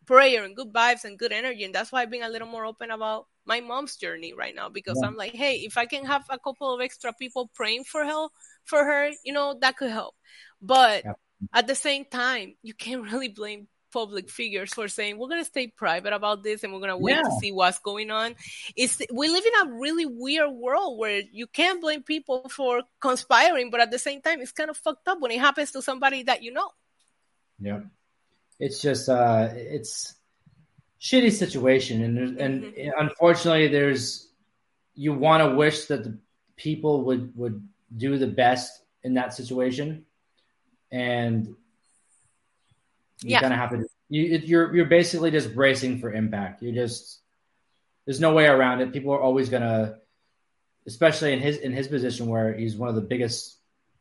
prayer 0.07 0.45
and 0.45 0.57
good 0.57 0.73
vibes 0.73 1.05
and 1.05 1.19
good 1.19 1.33
energy. 1.33 1.65
And 1.65 1.75
that's 1.75 1.93
why 1.93 2.03
I've 2.03 2.11
been 2.11 2.23
a 2.23 2.29
little 2.29 2.49
more 2.49 2.65
open 2.65 2.91
about 2.91 3.27
my 3.45 3.61
mom's 3.61 3.97
journey 3.97 4.33
right 4.33 4.55
now 4.55 4.69
because 4.69 4.99
yeah. 5.01 5.09
I'm 5.09 5.17
like, 5.17 5.33
hey, 5.33 5.57
if 5.57 5.77
I 5.77 5.87
can 5.87 6.05
have 6.05 6.25
a 6.31 6.39
couple 6.39 6.75
of 6.75 6.81
extra 6.81 7.13
people 7.13 7.51
praying 7.55 7.85
for 7.85 8.05
her, 8.05 8.29
for 8.65 8.85
her, 8.85 9.11
you 9.25 9.33
know, 9.33 9.57
that 9.61 9.77
could 9.77 9.91
help. 9.91 10.15
But 10.61 11.05
yeah. 11.05 11.13
at 11.53 11.67
the 11.67 11.75
same 11.75 12.05
time, 12.05 12.55
you 12.63 12.75
can't 12.75 13.11
really 13.11 13.29
blame 13.29 13.69
public 13.93 14.29
figures 14.29 14.75
for 14.75 14.89
saying 14.89 15.17
we're 15.17 15.29
going 15.29 15.41
to 15.41 15.49
stay 15.49 15.69
private 15.69 16.13
about 16.13 16.43
this 16.43 16.63
and 16.63 16.73
we're 16.73 16.81
going 16.81 16.91
to 16.91 16.99
wait 16.99 17.17
yeah. 17.17 17.23
to 17.23 17.31
see 17.41 17.51
what's 17.51 17.79
going 17.79 18.11
on 18.11 18.35
it's 18.77 19.01
we 19.11 19.29
live 19.29 19.45
in 19.47 19.69
a 19.69 19.73
really 19.79 20.05
weird 20.05 20.51
world 20.51 20.99
where 20.99 21.23
you 21.33 21.47
can't 21.47 21.81
blame 21.81 22.03
people 22.03 22.47
for 22.51 22.83
conspiring 23.01 23.71
but 23.71 23.81
at 23.81 23.91
the 23.91 23.99
same 23.99 24.21
time 24.21 24.43
it's 24.43 24.53
kind 24.53 24.69
of 24.69 24.77
fucked 24.77 25.09
up 25.09 25.19
when 25.21 25.31
it 25.31 25.41
happens 25.41 25.71
to 25.71 25.81
somebody 25.81 26.25
that 26.25 26.43
you 26.43 26.53
know 26.53 26.69
yeah 27.59 27.81
it's 28.59 28.81
just 28.81 29.09
uh, 29.09 29.49
it's 29.53 30.15
shitty 31.01 31.33
situation, 31.33 32.03
and 32.03 32.39
and 32.39 32.63
mm-hmm. 32.65 32.91
unfortunately, 32.99 33.69
there's 33.69 34.29
you 34.95 35.13
want 35.13 35.43
to 35.43 35.57
wish 35.57 35.87
that 35.87 36.05
the 36.05 36.19
people 36.57 37.05
would 37.05 37.37
would 37.37 37.67
do 37.97 38.19
the 38.19 38.27
best 38.27 38.83
in 39.03 39.15
that 39.15 39.35
situation, 39.35 40.05
and 40.91 41.47
you 41.47 43.31
yeah. 43.31 43.41
kind 43.41 43.53
of 43.53 43.59
have 43.59 43.71
to. 43.71 43.85
You, 44.09 44.41
you're 44.45 44.75
you're 44.75 44.87
basically 44.87 45.31
just 45.31 45.55
bracing 45.55 45.99
for 45.99 46.13
impact. 46.13 46.63
You 46.63 46.73
just 46.73 47.21
there's 48.07 48.21
no 48.21 48.33
way 48.33 48.47
around 48.47 48.81
it. 48.81 48.93
People 48.93 49.13
are 49.13 49.21
always 49.21 49.49
gonna, 49.49 49.99
especially 50.87 51.33
in 51.33 51.41
his 51.41 51.59
in 51.59 51.73
his 51.73 51.89
position 51.89 52.27
where 52.27 52.55
he's 52.55 52.77
one 52.77 52.89
of 52.89 52.95
the 52.95 53.01
biggest 53.01 53.59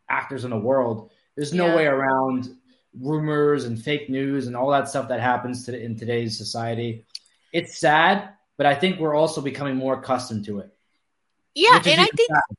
actors 0.09 0.45
in 0.45 0.51
the 0.51 0.57
world. 0.57 1.11
There's 1.35 1.53
no 1.53 1.67
yeah. 1.67 1.75
way 1.75 1.85
around 1.87 2.55
rumors 2.99 3.65
and 3.65 3.81
fake 3.81 4.09
news 4.09 4.47
and 4.47 4.55
all 4.55 4.71
that 4.71 4.89
stuff 4.89 5.09
that 5.09 5.19
happens 5.19 5.65
to, 5.65 5.79
in 5.79 5.97
today's 5.97 6.37
society. 6.37 7.05
It's 7.51 7.77
sad, 7.77 8.29
but 8.57 8.65
I 8.65 8.75
think 8.75 8.99
we're 8.99 9.15
also 9.15 9.41
becoming 9.41 9.75
more 9.75 9.99
accustomed 9.99 10.45
to 10.45 10.59
it. 10.59 10.71
Yeah, 11.53 11.81
and 11.85 12.01
I 12.01 12.05
think 12.05 12.29
sad. 12.29 12.57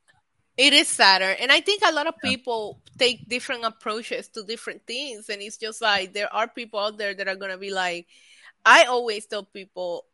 it 0.57 0.73
is 0.73 0.87
sadder. 0.87 1.35
And 1.39 1.51
I 1.51 1.61
think 1.61 1.83
a 1.85 1.93
lot 1.93 2.07
of 2.07 2.15
people 2.23 2.79
yeah. 2.85 2.91
take 2.97 3.29
different 3.29 3.63
approaches 3.63 4.27
to 4.29 4.43
different 4.43 4.87
things. 4.87 5.29
And 5.29 5.41
it's 5.41 5.57
just 5.57 5.81
like 5.81 6.13
there 6.13 6.33
are 6.33 6.47
people 6.47 6.79
out 6.79 6.97
there 6.97 7.13
that 7.13 7.27
are 7.27 7.35
going 7.35 7.51
to 7.51 7.57
be 7.57 7.71
like, 7.71 8.07
I 8.65 8.85
always 8.85 9.25
tell 9.27 9.43
people 9.43 10.05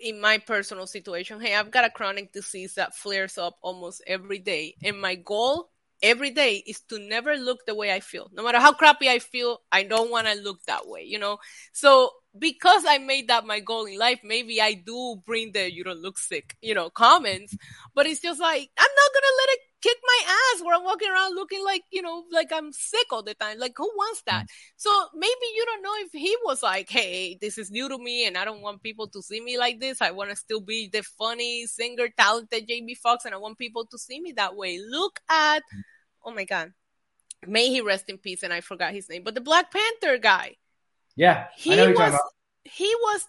in 0.00 0.20
my 0.20 0.38
personal 0.38 0.86
situation, 0.86 1.40
hey, 1.40 1.54
I've 1.54 1.70
got 1.70 1.84
a 1.84 1.90
chronic 1.90 2.32
disease 2.32 2.74
that 2.74 2.96
flares 2.96 3.38
up 3.38 3.56
almost 3.62 4.02
every 4.06 4.40
day. 4.40 4.74
And 4.82 5.00
my 5.00 5.14
goal 5.14 5.70
every 6.04 6.30
day 6.30 6.62
is 6.66 6.80
to 6.90 6.98
never 6.98 7.34
look 7.34 7.66
the 7.66 7.74
way 7.74 7.92
I 7.92 8.00
feel. 8.00 8.30
No 8.32 8.44
matter 8.44 8.60
how 8.60 8.72
crappy 8.72 9.08
I 9.08 9.18
feel, 9.18 9.58
I 9.72 9.82
don't 9.82 10.10
want 10.10 10.26
to 10.28 10.34
look 10.34 10.62
that 10.66 10.86
way, 10.86 11.02
you 11.02 11.18
know? 11.18 11.38
So 11.72 12.10
because 12.38 12.84
I 12.86 12.98
made 12.98 13.28
that 13.28 13.46
my 13.46 13.60
goal 13.60 13.86
in 13.86 13.98
life, 13.98 14.20
maybe 14.22 14.60
I 14.60 14.74
do 14.74 15.16
bring 15.24 15.52
the 15.52 15.72
you 15.72 15.82
don't 15.82 16.02
look 16.02 16.18
sick, 16.18 16.56
you 16.60 16.74
know, 16.74 16.90
comments, 16.90 17.56
but 17.94 18.06
it's 18.06 18.20
just 18.20 18.40
like, 18.40 18.68
I'm 18.78 18.94
not 18.96 19.12
going 19.14 19.22
to 19.22 19.36
let 19.40 19.54
it 19.54 19.60
kick 19.84 19.98
my 20.02 20.20
ass 20.26 20.62
where 20.62 20.74
I'm 20.74 20.84
walking 20.84 21.10
around 21.10 21.34
looking 21.34 21.62
like, 21.64 21.82
you 21.92 22.02
know, 22.02 22.24
like 22.32 22.50
I'm 22.52 22.72
sick 22.72 23.06
all 23.12 23.22
the 23.22 23.34
time. 23.34 23.58
Like, 23.58 23.74
who 23.76 23.84
wants 23.84 24.22
that? 24.26 24.44
Mm. 24.44 24.48
So 24.76 24.90
maybe 25.14 25.46
you 25.54 25.64
don't 25.66 25.82
know 25.82 25.94
if 25.98 26.12
he 26.12 26.36
was 26.44 26.62
like, 26.62 26.88
hey, 26.88 27.38
this 27.40 27.58
is 27.58 27.70
new 27.70 27.88
to 27.88 27.98
me 27.98 28.26
and 28.26 28.36
I 28.36 28.44
don't 28.44 28.62
want 28.62 28.82
people 28.82 29.08
to 29.08 29.22
see 29.22 29.40
me 29.40 29.58
like 29.58 29.80
this. 29.80 30.00
I 30.00 30.10
want 30.10 30.30
to 30.30 30.36
still 30.36 30.60
be 30.60 30.88
the 30.92 31.02
funny 31.02 31.66
singer, 31.66 32.08
talented 32.16 32.66
Jamie 32.66 32.94
Foxx, 32.94 33.26
and 33.26 33.34
I 33.34 33.38
want 33.38 33.58
people 33.58 33.86
to 33.86 33.98
see 33.98 34.20
me 34.20 34.32
that 34.32 34.56
way. 34.56 34.80
Look 34.80 35.20
at, 35.28 35.58
mm. 35.58 35.82
Oh 36.24 36.32
my 36.32 36.44
God, 36.44 36.72
may 37.46 37.68
he 37.68 37.80
rest 37.80 38.08
in 38.08 38.18
peace. 38.18 38.42
And 38.42 38.52
I 38.52 38.60
forgot 38.60 38.92
his 38.92 39.08
name, 39.08 39.22
but 39.24 39.34
the 39.34 39.40
Black 39.40 39.72
Panther 39.72 40.18
guy. 40.18 40.56
Yeah, 41.16 41.46
he 41.56 41.70
was, 41.70 42.18
he 42.64 42.92
was 43.02 43.26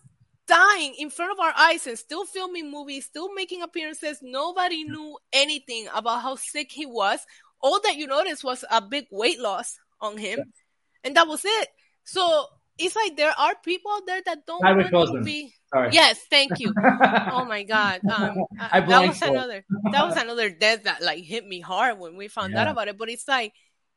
dying 0.48 0.96
in 0.98 1.10
front 1.10 1.32
of 1.32 1.40
our 1.40 1.54
eyes 1.58 1.88
and 1.88 1.98
still 1.98 2.26
filming 2.26 2.72
movies, 2.72 3.06
still 3.06 3.34
making 3.34 3.62
appearances. 3.62 4.20
Nobody 4.22 4.84
knew 4.84 5.18
anything 5.34 5.88
about 5.94 6.22
how 6.22 6.36
sick 6.36 6.72
he 6.72 6.86
was. 6.86 7.20
All 7.62 7.80
that 7.82 7.96
you 7.96 8.08
noticed 8.08 8.44
was 8.44 8.64
a 8.70 8.82
big 8.82 9.06
weight 9.12 9.40
loss 9.40 9.80
on 10.02 10.18
him, 10.18 10.54
and 11.04 11.16
that 11.16 11.28
was 11.28 11.42
it. 11.46 11.70
So 12.04 12.46
it's 12.78 12.96
like 12.96 13.16
there 13.16 13.34
are 13.38 13.54
people 13.64 13.92
out 13.92 14.06
there 14.06 14.22
that 14.26 14.46
don't 14.46 14.64
want 14.64 15.16
to 15.16 15.22
be. 15.24 15.54
Sorry. 15.74 15.90
Yes, 15.92 16.20
thank 16.30 16.60
you. 16.60 16.74
oh 17.32 17.46
my 17.46 17.64
god, 17.64 18.02
um, 18.06 18.38
I 18.60 18.82
that 18.82 19.08
was 19.08 19.22
another. 19.22 19.66
That 19.92 20.06
was 20.06 20.18
another 20.18 20.50
death 20.50 20.84
that 20.84 21.02
like 21.02 21.24
hit 21.24 21.46
me 21.46 21.62
hard 21.62 22.00
when 22.00 22.16
we 22.16 22.28
found 22.28 22.56
out 22.56 22.68
about 22.68 22.88
it. 22.88 22.98
But 22.98 23.10
it's 23.10 23.28
like 23.28 23.54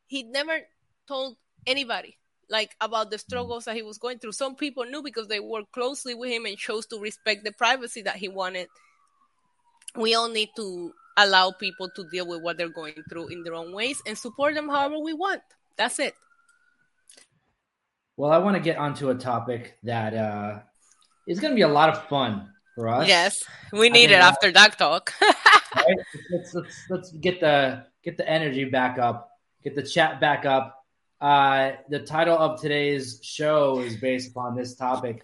he 0.07 0.22
never 0.22 0.59
told 1.07 1.37
anybody 1.66 2.16
like 2.51 2.74
about 2.81 3.11
the 3.11 3.18
struggles 3.18 3.64
that 3.64 3.76
he 3.76 3.83
was 3.83 3.99
going 3.99 4.18
through. 4.18 4.33
Some 4.33 4.55
people 4.55 4.85
knew 4.85 5.03
because 5.03 5.29
they 5.29 5.41
worked 5.41 5.72
closely 5.72 6.14
with 6.14 6.31
him 6.31 6.47
and 6.47 6.57
chose 6.57 6.87
to 6.87 6.99
respect 6.99 7.45
the 7.45 7.53
privacy 7.53 8.03
that 8.03 8.16
he 8.16 8.29
wanted. 8.29 8.68
We 9.97 10.14
all 10.14 10.29
need 10.29 10.51
to 10.57 10.93
allow 11.16 11.51
people 11.51 11.91
to 11.97 12.05
deal 12.11 12.26
with 12.26 12.43
what 12.43 12.57
they're 12.57 12.68
going 12.68 12.95
through 13.11 13.29
in 13.29 13.43
their 13.43 13.55
own 13.55 13.72
ways 13.72 14.01
and 14.07 14.16
support 14.16 14.55
them 14.55 14.68
however 14.68 14.99
we 14.99 15.12
want. 15.12 15.43
That's 15.76 15.99
it. 15.99 16.14
Well, 18.19 18.33
I 18.33 18.39
want 18.39 18.57
to 18.57 18.61
get 18.61 18.79
onto 18.79 19.11
a 19.11 19.14
topic 19.14 19.79
that 19.85 20.12
uh, 20.12 20.59
is 21.29 21.39
going 21.39 21.53
to 21.53 21.55
be 21.55 21.62
a 21.62 21.69
lot 21.69 21.89
of 21.89 22.09
fun 22.09 22.51
for 22.75 22.89
us. 22.89 23.07
Yes, 23.07 23.45
we 23.73 23.91
need 23.91 24.11
it 24.11 24.14
after 24.19 24.51
Duck 24.51 24.75
talk. 24.75 25.14
right? 25.23 25.97
Let's, 26.33 26.53
let's 26.53 26.87
let's 26.91 27.12
get 27.12 27.39
the 27.39 27.85
get 28.03 28.16
the 28.16 28.29
energy 28.29 28.64
back 28.64 28.99
up, 28.99 29.31
get 29.62 29.77
the 29.77 29.85
chat 29.85 30.21
back 30.21 30.45
up. 30.47 30.85
Uh, 31.21 31.75
the 31.91 32.01
title 32.01 32.37
of 32.37 32.61
today's 32.61 33.21
show 33.23 33.79
is 33.79 33.95
based 33.99 34.33
upon 34.33 34.57
this 34.57 34.75
topic: 34.75 35.23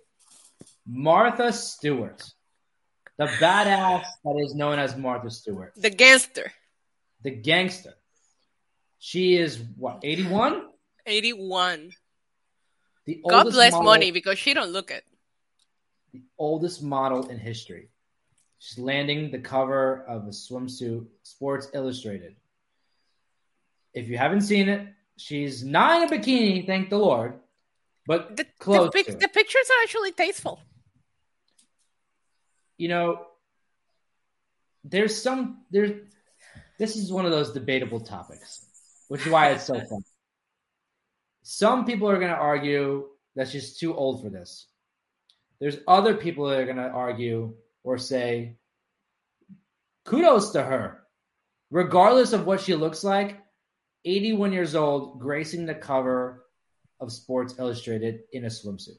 Martha 0.86 1.52
Stewart, 1.52 2.22
the 3.18 3.26
badass 3.26 4.04
that 4.24 4.36
is 4.40 4.54
known 4.54 4.78
as 4.78 4.96
Martha 4.96 5.30
Stewart, 5.30 5.72
the 5.76 5.90
gangster, 5.90 6.52
the 7.24 7.32
gangster. 7.32 7.94
She 9.00 9.36
is 9.36 9.60
what 9.76 9.98
eighty 10.04 10.28
one. 10.28 10.68
81. 11.06 11.90
The 13.06 13.22
God 13.28 13.44
bless 13.50 13.72
model- 13.72 13.84
money 13.86 14.10
because 14.10 14.38
she 14.38 14.54
don't 14.54 14.70
look 14.70 14.90
it. 14.90 15.04
the 16.12 16.22
oldest 16.38 16.82
model 16.82 17.28
in 17.28 17.38
history. 17.38 17.88
She's 18.60 18.78
landing 18.78 19.30
the 19.30 19.40
cover 19.40 20.04
of 20.08 20.24
a 20.24 20.30
swimsuit, 20.30 21.06
Sports 21.22 21.68
Illustrated. 21.74 22.34
If 23.92 24.08
you 24.08 24.16
haven't 24.16 24.42
seen 24.42 24.68
it, 24.68 24.88
she's 25.18 25.62
not 25.64 26.00
in 26.00 26.08
a 26.08 26.10
bikini, 26.18 26.64
thank 26.66 26.88
the 26.88 26.98
Lord, 26.98 27.34
but 28.06 28.36
The, 28.36 28.46
close 28.58 28.86
the, 28.86 28.92
pic- 28.92 29.18
the 29.20 29.28
pictures 29.28 29.68
are 29.70 29.82
actually 29.82 30.12
tasteful. 30.12 30.60
you 32.78 32.88
know, 32.88 33.26
there's 34.84 35.20
some 35.20 35.64
there's 35.70 35.92
this 36.78 36.96
is 36.96 37.10
one 37.12 37.24
of 37.24 37.30
those 37.30 37.52
debatable 37.52 38.00
topics, 38.00 38.66
which 39.08 39.24
is 39.26 39.32
why 39.32 39.50
it's 39.50 39.64
so 39.64 39.74
fun. 39.90 40.02
Some 41.44 41.84
people 41.84 42.08
are 42.08 42.18
going 42.18 42.30
to 42.32 42.36
argue 42.36 43.06
that 43.36 43.48
she's 43.48 43.76
too 43.78 43.94
old 43.94 44.22
for 44.22 44.30
this. 44.30 44.66
There's 45.60 45.76
other 45.86 46.14
people 46.14 46.48
that 46.48 46.58
are 46.58 46.64
going 46.64 46.78
to 46.78 46.88
argue 46.88 47.54
or 47.82 47.98
say, 47.98 48.56
kudos 50.04 50.52
to 50.52 50.62
her. 50.62 51.02
Regardless 51.70 52.32
of 52.32 52.46
what 52.46 52.60
she 52.60 52.74
looks 52.74 53.04
like, 53.04 53.40
81 54.06 54.52
years 54.52 54.74
old, 54.74 55.20
gracing 55.20 55.66
the 55.66 55.74
cover 55.74 56.44
of 57.00 57.12
Sports 57.12 57.54
Illustrated 57.58 58.20
in 58.32 58.44
a 58.44 58.48
swimsuit. 58.48 58.98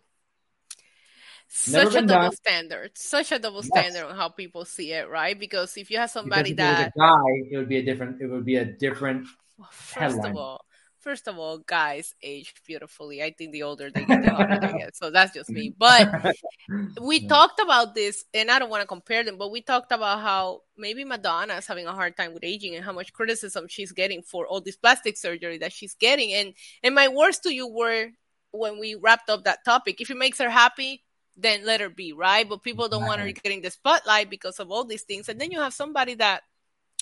Never 1.72 1.91
Such 1.91 2.04
a 2.04 2.08
double 2.08 2.22
done. 2.30 2.32
standard. 2.36 2.91
Such 2.96 3.32
a 3.32 3.39
double 3.39 3.62
Yes. 3.64 3.68
standard 3.68 4.10
on 4.10 4.16
how 4.16 4.30
people 4.30 4.66
see 4.66 4.91
it, 4.91 5.10
right? 5.10 5.38
Because 5.39 5.78
if 5.78 5.89
you 5.89 5.98
have 5.98 6.10
somebody 6.12 6.52
if 6.52 6.60
it 6.60 6.62
was 6.62 6.78
that 6.78 6.93
a 6.96 7.00
guy, 7.00 7.48
it 7.52 7.58
would 7.58 7.70
be 7.70 7.78
a 7.78 7.84
different. 7.84 8.22
It 8.22 8.28
would 8.28 8.46
be 8.46 8.58
a 8.58 8.66
different. 8.66 9.28
First 9.72 10.16
headline. 10.18 10.32
of 10.32 10.38
all, 10.38 10.66
first 11.06 11.30
of 11.30 11.38
all, 11.39 11.60
guys 11.60 12.14
age 12.24 12.53
beautifully. 12.68 13.24
I 13.24 13.32
think 13.32 13.53
the 13.53 13.64
older 13.64 13.91
they 13.91 14.06
get, 14.06 14.24
the 14.24 14.60
they 14.62 14.74
get. 14.74 14.97
So 14.97 15.12
that's 15.12 15.34
just 15.34 15.53
me. 15.53 15.74
But 15.78 16.10
we 17.01 17.22
Yeah. 17.22 17.28
talked 17.28 17.60
about 17.62 17.95
this, 17.95 18.26
and 18.34 18.51
I 18.51 18.60
don't 18.60 18.70
want 18.70 18.82
to 18.82 18.88
compare 18.88 19.24
them, 19.24 19.38
but 19.38 19.51
we 19.51 19.62
talked 19.62 19.91
about 19.91 20.22
how 20.22 20.62
maybe 20.78 21.03
Madonna 21.06 21.56
is 21.56 21.68
having 21.68 21.88
a 21.88 21.93
hard 21.93 22.18
time 22.18 22.34
with 22.34 22.43
aging 22.43 22.76
and 22.76 22.86
how 22.86 22.93
much 22.93 23.14
criticism 23.14 23.68
she's 23.70 23.91
getting 23.93 24.22
for 24.24 24.47
all 24.47 24.62
this 24.62 24.78
plastic 24.78 25.18
surgery 25.18 25.58
that 25.60 25.74
she's 25.74 25.95
getting. 25.95 26.34
And 26.34 26.53
and 26.84 26.95
my 26.95 27.08
words 27.10 27.39
to 27.39 27.53
you 27.53 27.68
were 27.68 28.10
when 28.51 28.80
we 28.80 28.95
wrapped 28.95 29.30
up 29.30 29.43
that 29.45 29.66
topic: 29.66 30.01
if 30.01 30.10
it 30.12 30.18
makes 30.18 30.39
her 30.39 30.49
happy, 30.49 31.03
then 31.38 31.66
let 31.66 31.82
her 31.82 31.89
be, 31.89 32.14
right? 32.14 32.47
But 32.47 32.64
people 32.64 32.89
don't 32.89 33.06
want 33.06 33.22
her 33.22 33.32
getting 33.32 33.62
the 33.62 33.72
spotlight 33.72 34.30
because 34.30 34.60
of 34.60 34.72
all 34.72 34.86
these 34.86 35.03
things. 35.03 35.30
And 35.30 35.39
then 35.41 35.51
you 35.51 35.60
have 35.62 35.74
somebody 35.74 36.16
that 36.16 36.43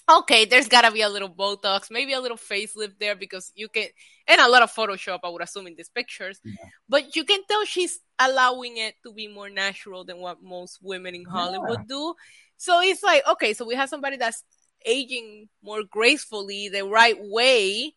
okay, 0.10 0.46
there's 0.46 0.68
gotta 0.68 0.92
be 0.92 1.02
a 1.02 1.10
little 1.10 1.30
Botox, 1.30 1.90
maybe 1.90 2.14
a 2.14 2.20
little 2.20 2.38
facelift 2.38 3.00
there 3.00 3.16
because 3.16 3.52
you 3.56 3.70
can, 3.70 3.88
and 4.28 4.42
a 4.42 4.50
lot 4.50 4.62
of 4.62 4.74
Photoshop, 4.74 5.20
I 5.24 5.30
would 5.30 5.42
assume, 5.42 5.68
in 5.68 5.76
these 5.76 5.90
pictures. 5.90 6.40
Yeah. 6.44 6.56
But 6.90 7.16
you 7.16 7.24
can 7.24 7.42
tell 7.50 7.64
she's 7.66 8.00
allowing 8.20 8.78
it 8.78 8.96
to 9.06 9.14
be 9.14 9.28
more 9.28 9.50
natural 9.50 10.04
than 10.04 10.18
what 10.18 10.44
most 10.44 10.80
women 10.82 11.16
in 11.16 11.26
Hollywood 11.26 11.88
do. 11.88 12.14
So 12.58 12.82
it's 12.82 13.04
like, 13.04 13.28
okay, 13.28 13.54
so 13.54 13.66
we 13.66 13.76
have 13.76 13.90
somebody 13.90 14.18
that's 14.18 14.44
aging 14.86 15.50
more 15.64 15.84
gracefully, 15.90 16.70
the 16.70 16.84
right 16.86 17.18
way. 17.20 17.94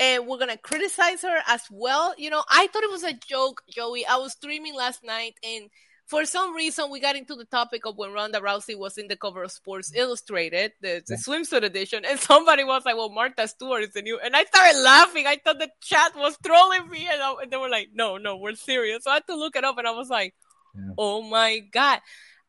And 0.00 0.26
we're 0.26 0.38
gonna 0.38 0.58
criticize 0.58 1.22
her 1.22 1.38
as 1.46 1.62
well. 1.70 2.14
You 2.18 2.30
know, 2.30 2.42
I 2.50 2.66
thought 2.66 2.82
it 2.82 2.90
was 2.90 3.04
a 3.04 3.12
joke, 3.12 3.62
Joey. 3.70 4.04
I 4.04 4.16
was 4.16 4.32
streaming 4.32 4.74
last 4.74 5.04
night 5.04 5.34
and 5.44 5.70
for 6.06 6.26
some 6.26 6.54
reason 6.54 6.90
we 6.90 7.00
got 7.00 7.16
into 7.16 7.34
the 7.34 7.46
topic 7.46 7.86
of 7.86 7.96
when 7.96 8.12
Ronda 8.12 8.40
Rousey 8.40 8.78
was 8.78 8.98
in 8.98 9.08
the 9.08 9.16
cover 9.16 9.42
of 9.42 9.52
Sports 9.52 9.92
Illustrated, 9.94 10.72
the, 10.80 11.02
the 11.06 11.16
swimsuit 11.16 11.64
edition, 11.64 12.04
and 12.04 12.18
somebody 12.20 12.62
was 12.64 12.84
like, 12.84 12.96
"Well, 12.96 13.08
Martha 13.08 13.48
Stewart 13.48 13.84
is 13.84 13.92
the 13.92 14.02
new," 14.02 14.18
and 14.22 14.36
I 14.36 14.44
started 14.44 14.80
laughing. 14.82 15.26
I 15.26 15.36
thought 15.36 15.58
the 15.58 15.70
chat 15.80 16.14
was 16.14 16.36
trolling 16.44 16.88
me, 16.90 17.08
and, 17.10 17.22
I, 17.22 17.34
and 17.42 17.50
they 17.50 17.56
were 17.56 17.70
like, 17.70 17.88
"No, 17.94 18.18
no, 18.18 18.36
we're 18.36 18.54
serious." 18.54 19.04
So 19.04 19.10
I 19.10 19.14
had 19.14 19.26
to 19.28 19.36
look 19.36 19.56
it 19.56 19.64
up, 19.64 19.78
and 19.78 19.86
I 19.86 19.92
was 19.92 20.10
like, 20.10 20.34
Yeah. 20.74 20.92
"Oh 20.98 21.22
my 21.22 21.60
god, 21.72 22.00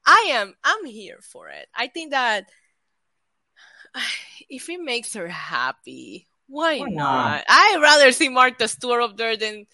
I 0.06 0.28
am, 0.32 0.54
I'm 0.64 0.86
here 0.86 1.20
for 1.22 1.48
it." 1.50 1.68
I 1.74 1.88
think 1.88 2.12
that 2.12 2.50
if 4.50 4.70
it 4.70 4.82
makes 4.82 5.14
her 5.14 5.28
happy, 5.28 6.28
why, 6.48 6.80
Why 6.80 6.90
not? 6.90 6.96
not? 6.96 7.44
I'd 7.48 7.80
rather 7.82 8.12
see 8.12 8.30
Martha 8.30 8.68
Stewart 8.68 9.02
up 9.02 9.18
there 9.18 9.38
than 9.38 9.66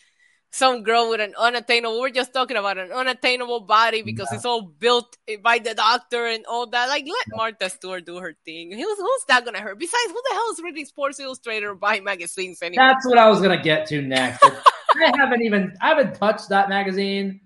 some 0.52 0.84
girl 0.84 1.10
with 1.10 1.22
an 1.22 1.34
unattainable. 1.38 2.00
We're 2.00 2.10
just 2.10 2.34
talking 2.34 2.58
about 2.58 2.78
an 2.78 2.92
unattainable 2.92 3.62
body 3.62 4.02
because 4.02 4.28
Yeah. 4.32 4.36
it's 4.38 4.46
all 4.46 4.62
built 4.62 5.18
by 5.42 5.60
the 5.60 5.74
doctor 5.74 6.26
and 6.28 6.46
all 6.46 6.68
that. 6.68 6.88
Like, 6.90 7.06
let 7.06 7.38
Martha 7.38 7.70
Stewart 7.70 8.06
do 8.06 8.18
her 8.18 8.36
thing. 8.46 8.72
Who's, 8.72 8.98
who's 9.00 9.24
that 9.30 9.46
gonna 9.46 9.60
hurt? 9.62 9.80
Besides, 9.80 10.08
who 10.08 10.22
the 10.30 10.34
hell 10.34 10.52
is 10.52 10.62
reading 10.62 10.86
Sports 10.86 11.20
Illustrated 11.20 11.66
or 11.66 11.76
buying 11.76 12.04
magazines 12.04 12.62
anymore? 12.62 12.88
That's 12.90 13.06
what 13.08 13.18
I 13.18 13.30
was 13.30 13.40
gonna 13.42 13.62
get 13.62 13.88
to 13.88 14.02
next. 14.02 14.44
I 14.96 15.12
haven't 15.18 15.42
even 15.42 15.74
I 15.82 15.88
haven't 15.90 16.16
touched 16.16 16.50
that 16.50 16.68
magazine 16.68 17.40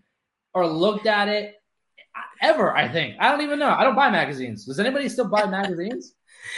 or 0.56 0.66
looked 0.68 1.06
at 1.06 1.28
it 1.30 1.53
ever. 2.41 2.76
I 2.76 2.88
think 2.88 3.18
I 3.20 3.32
don't 3.32 3.41
even 3.41 3.60
know. 3.60 3.70
I 3.70 3.84
don't 3.84 3.95
buy 3.95 4.10
magazines. 4.10 4.66
Does 4.66 4.80
anybody 4.80 5.10
still 5.10 5.28
buy 5.28 5.45
magazines? 5.60 6.14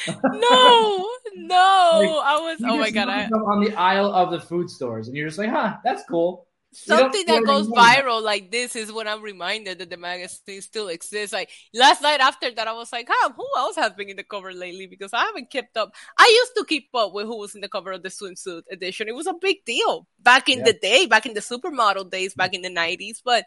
No, 0.08 1.10
no. 1.36 1.92
Like, 2.00 2.26
I 2.26 2.40
was. 2.42 2.60
Oh 2.64 2.78
my 2.78 2.90
god! 2.92 3.10
I, 3.10 3.26
on 3.26 3.64
the 3.64 3.76
aisle 3.76 4.12
of 4.14 4.32
the 4.32 4.40
food 4.40 4.70
stores, 4.70 5.08
and 5.08 5.16
you're 5.18 5.28
just 5.28 5.40
like, 5.40 5.50
huh, 5.50 5.78
that's 5.84 6.04
cool. 6.10 6.48
Something 6.74 7.26
that 7.28 7.44
goes 7.44 7.66
anything 7.66 7.76
wrong 7.76 7.88
with 7.88 7.98
it. 7.98 8.06
viral 8.06 8.22
like 8.22 8.52
this 8.52 8.76
is 8.76 8.92
when 8.92 9.08
I'm 9.08 9.22
reminded 9.22 9.80
that 9.80 9.90
the 9.90 9.98
magazine 9.98 10.62
still 10.62 10.90
exists. 10.90 11.34
Like 11.34 11.50
last 11.74 12.02
night 12.02 12.20
after 12.20 12.52
that, 12.52 12.68
I 12.68 12.74
was 12.74 12.92
like, 12.92 13.08
huh, 13.10 13.32
who 13.36 13.48
else 13.58 13.78
has 13.78 13.94
been 13.94 14.10
in 14.10 14.18
the 14.18 14.24
cover 14.24 14.54
lately? 14.54 14.86
Because 14.86 15.14
I 15.14 15.24
haven't 15.24 15.50
kept 15.50 15.78
up. 15.78 15.94
I 16.18 16.30
used 16.30 16.52
to 16.58 16.66
keep 16.66 16.90
up 16.94 17.14
with 17.14 17.26
who 17.26 17.38
was 17.38 17.56
in 17.56 17.62
the 17.62 17.70
cover 17.70 17.94
of 17.94 18.04
the 18.04 18.10
swimsuit 18.10 18.64
edition. 18.70 19.08
It 19.08 19.16
was 19.16 19.28
a 19.28 19.34
big 19.34 19.64
deal 19.66 20.08
back 20.20 20.50
in 20.50 20.60
Yeah. 20.60 20.66
the 20.66 20.74
day, 20.74 21.06
back 21.08 21.26
in 21.26 21.34
the 21.34 21.40
supermodel 21.40 22.12
days, 22.12 22.36
back 22.36 22.54
in 22.54 22.62
the 22.62 22.70
90s. 22.70 23.22
But 23.24 23.46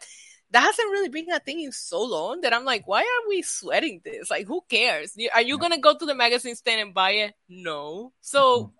that 0.51 0.61
hasn't 0.61 0.91
really 0.91 1.09
been 1.09 1.31
a 1.31 1.39
thing 1.39 1.61
in 1.61 1.71
so 1.71 2.03
long 2.03 2.41
that 2.41 2.53
I'm 2.53 2.65
like, 2.65 2.87
why 2.87 3.01
are 3.01 3.29
we 3.29 3.41
sweating 3.41 4.01
this? 4.03 4.29
Like, 4.29 4.47
who 4.47 4.61
cares? 4.69 5.15
Are 5.33 5.41
you 5.41 5.57
gonna 5.57 5.79
go 5.79 5.97
to 5.97 6.05
the 6.05 6.15
magazine 6.15 6.55
stand 6.55 6.81
and 6.81 6.93
buy 6.93 7.11
it? 7.11 7.33
No. 7.47 8.11
So, 8.21 8.73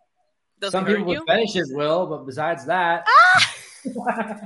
some 0.69 0.85
people 0.85 1.05
with 1.05 1.23
fetishes 1.25 1.71
will, 1.73 2.07
but 2.07 2.25
besides 2.25 2.65
that, 2.65 3.07
ah! 3.07 3.53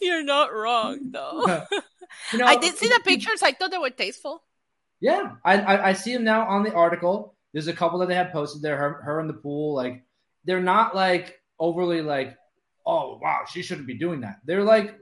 you're 0.00 0.22
not 0.22 0.52
wrong 0.52 1.10
though. 1.10 1.46
you 2.32 2.38
know, 2.38 2.46
I 2.46 2.56
did 2.56 2.76
see 2.76 2.88
the 2.88 3.00
pictures. 3.04 3.42
I 3.42 3.52
thought 3.52 3.70
they 3.70 3.78
were 3.78 3.90
tasteful. 3.90 4.42
Yeah, 5.00 5.32
I, 5.44 5.60
I, 5.60 5.88
I 5.88 5.92
see 5.92 6.12
them 6.12 6.24
now 6.24 6.46
on 6.46 6.62
the 6.62 6.72
article. 6.72 7.34
There's 7.52 7.68
a 7.68 7.72
couple 7.72 7.98
that 8.00 8.08
they 8.08 8.14
have 8.14 8.32
posted 8.32 8.62
there. 8.62 8.76
Her, 8.76 9.02
her 9.02 9.20
in 9.20 9.26
the 9.26 9.34
pool, 9.34 9.74
like 9.74 10.04
they're 10.44 10.62
not 10.62 10.94
like 10.94 11.40
overly 11.58 12.02
like, 12.02 12.36
oh 12.86 13.18
wow, 13.20 13.40
she 13.50 13.62
shouldn't 13.62 13.86
be 13.86 13.98
doing 13.98 14.20
that. 14.20 14.40
They're 14.44 14.64
like 14.64 14.96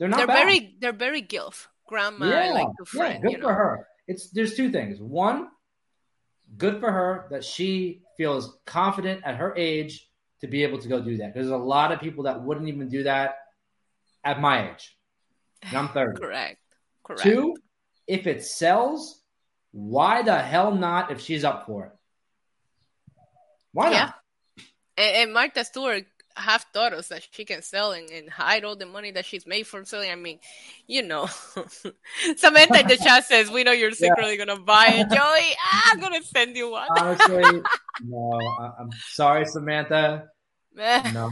they're 0.00 0.08
not. 0.08 0.16
They're 0.16 0.26
bad. 0.26 0.46
very. 0.46 0.76
They're 0.80 0.92
very 0.92 1.22
gilf. 1.22 1.66
Grandma, 1.86 2.26
yeah, 2.26 2.52
like 2.52 2.68
the 2.78 2.86
friend. 2.86 3.14
Yeah, 3.14 3.20
good 3.20 3.32
you 3.32 3.38
know? 3.38 3.48
for 3.48 3.54
her. 3.54 3.86
It's 4.08 4.30
there's 4.30 4.54
two 4.54 4.72
things. 4.72 5.00
One, 5.00 5.48
good 6.56 6.80
for 6.80 6.90
her 6.90 7.26
that 7.30 7.44
she 7.44 8.02
feels 8.16 8.58
confident 8.64 9.22
at 9.24 9.36
her 9.36 9.54
age 9.56 10.08
to 10.40 10.46
be 10.46 10.62
able 10.62 10.78
to 10.78 10.88
go 10.88 11.02
do 11.02 11.18
that. 11.18 11.34
There's 11.34 11.50
a 11.50 11.56
lot 11.56 11.92
of 11.92 12.00
people 12.00 12.24
that 12.24 12.42
wouldn't 12.42 12.68
even 12.68 12.88
do 12.88 13.02
that 13.02 13.36
at 14.24 14.40
my 14.40 14.70
age. 14.70 14.96
And 15.62 15.76
I'm 15.76 15.88
30. 15.88 16.20
Correct. 16.22 16.58
Correct. 17.04 17.22
Two, 17.22 17.56
if 18.06 18.26
it 18.26 18.42
sells, 18.42 19.22
why 19.72 20.22
the 20.22 20.38
hell 20.38 20.74
not 20.74 21.10
if 21.10 21.20
she's 21.20 21.44
up 21.44 21.66
for 21.66 21.86
it? 21.86 21.92
Why 23.72 23.90
not? 23.90 24.14
And, 24.96 25.16
and 25.16 25.32
Martha 25.34 25.64
Stewart 25.64 26.06
have 26.40 26.66
daughters 26.72 27.08
that 27.08 27.26
she 27.30 27.44
can 27.44 27.62
sell 27.62 27.92
and, 27.92 28.10
and, 28.10 28.30
hide 28.30 28.64
all 28.64 28.76
the 28.76 28.86
money 28.86 29.10
that 29.12 29.24
she's 29.24 29.46
made 29.46 29.66
from 29.66 29.84
selling. 29.84 30.10
I 30.10 30.14
mean, 30.14 30.38
you 30.86 31.02
know, 31.02 31.26
Samantha 32.36 32.80
in 32.80 32.88
the 32.88 32.96
chat 33.02 33.24
says, 33.24 33.50
"We 33.50 33.64
know 33.64 33.72
you're 33.72 33.92
secretly 33.92 34.36
yeah. 34.36 34.44
gonna 34.44 34.60
buy 34.60 34.86
it, 34.88 35.10
Joey. 35.10 35.56
Ah, 35.62 35.90
I'm 35.92 36.00
gonna 36.00 36.22
send 36.22 36.56
you 36.56 36.70
one." 36.70 36.88
Honestly, 36.98 37.62
no, 38.04 38.40
I'm 38.78 38.90
sorry, 39.08 39.46
Samantha. 39.46 40.28
No. 40.80 41.30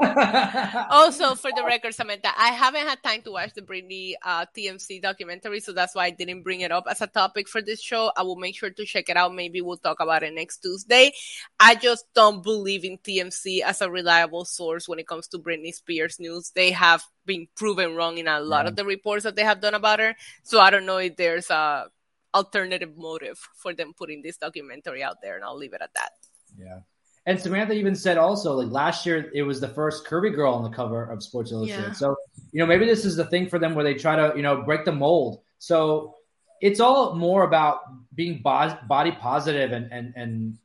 also, 0.90 1.34
for 1.34 1.50
the 1.54 1.64
record, 1.64 1.94
Samantha, 1.94 2.28
I 2.36 2.48
haven't 2.48 2.86
had 2.86 3.02
time 3.02 3.22
to 3.22 3.32
watch 3.32 3.54
the 3.54 3.62
Britney 3.62 4.14
uh, 4.22 4.44
TMZ 4.56 5.00
documentary, 5.00 5.60
so 5.60 5.72
that's 5.72 5.94
why 5.94 6.06
I 6.06 6.10
didn't 6.10 6.42
bring 6.42 6.60
it 6.60 6.70
up 6.70 6.84
as 6.88 7.00
a 7.00 7.06
topic 7.06 7.48
for 7.48 7.62
this 7.62 7.80
show. 7.80 8.12
I 8.16 8.22
will 8.22 8.36
make 8.36 8.56
sure 8.56 8.70
to 8.70 8.84
check 8.84 9.08
it 9.08 9.16
out. 9.16 9.34
Maybe 9.34 9.60
we'll 9.60 9.78
talk 9.78 10.00
about 10.00 10.22
it 10.22 10.34
next 10.34 10.58
Tuesday. 10.58 11.12
I 11.58 11.74
just 11.74 12.04
don't 12.14 12.42
believe 12.42 12.84
in 12.84 12.98
TMZ 12.98 13.62
as 13.62 13.80
a 13.80 13.90
reliable 13.90 14.44
source 14.44 14.88
when 14.88 14.98
it 14.98 15.08
comes 15.08 15.28
to 15.28 15.38
Britney 15.38 15.72
Spears 15.72 16.20
news. 16.20 16.52
They 16.54 16.72
have 16.72 17.02
been 17.24 17.48
proven 17.56 17.96
wrong 17.96 18.18
in 18.18 18.28
a 18.28 18.40
lot 18.40 18.64
yeah. 18.64 18.70
of 18.70 18.76
the 18.76 18.84
reports 18.84 19.24
that 19.24 19.36
they 19.36 19.44
have 19.44 19.60
done 19.60 19.74
about 19.74 20.00
her. 20.00 20.14
So 20.42 20.60
I 20.60 20.70
don't 20.70 20.86
know 20.86 20.98
if 20.98 21.16
there's 21.16 21.50
a 21.50 21.86
alternative 22.34 22.96
motive 22.96 23.38
for 23.56 23.74
them 23.74 23.92
putting 23.96 24.22
this 24.22 24.36
documentary 24.36 25.02
out 25.02 25.16
there, 25.22 25.36
and 25.36 25.44
I'll 25.44 25.56
leave 25.56 25.74
it 25.74 25.82
at 25.82 25.94
that. 25.94 26.12
Yeah. 26.58 26.80
And 27.24 27.40
Samantha 27.40 27.74
even 27.74 27.94
said 27.94 28.18
also, 28.18 28.54
like 28.54 28.70
last 28.72 29.06
year, 29.06 29.30
it 29.32 29.42
was 29.42 29.60
the 29.60 29.68
first 29.68 30.04
curvy 30.04 30.34
girl 30.34 30.54
on 30.54 30.64
the 30.64 30.70
cover 30.70 31.04
of 31.04 31.22
Sports 31.22 31.52
Illustrated. 31.52 31.88
Yeah. 31.88 31.92
So, 31.92 32.16
you 32.50 32.58
know, 32.58 32.66
maybe 32.66 32.84
this 32.84 33.04
is 33.04 33.14
the 33.14 33.26
thing 33.26 33.48
for 33.48 33.60
them 33.60 33.74
where 33.74 33.84
they 33.84 33.94
try 33.94 34.16
to, 34.16 34.32
you 34.36 34.42
know, 34.42 34.62
break 34.62 34.84
the 34.84 34.92
mold. 34.92 35.42
So 35.58 36.16
it's 36.60 36.80
all 36.80 37.14
more 37.14 37.44
about 37.44 37.82
being 38.14 38.42
body 38.42 39.12
positive 39.12 39.70
and, 39.70 39.92
and, 39.92 40.12
and 40.16 40.58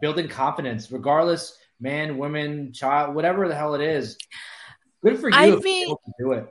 building 0.00 0.28
confidence, 0.28 0.90
regardless, 0.90 1.56
man, 1.80 2.18
woman, 2.18 2.72
child, 2.72 3.14
whatever 3.14 3.46
the 3.46 3.54
hell 3.54 3.74
it 3.74 3.80
is. 3.80 4.18
Good 5.04 5.20
for 5.20 5.28
you 5.28 5.36
I've 5.36 5.62
been, 5.62 5.94
do 6.18 6.32
it. 6.32 6.46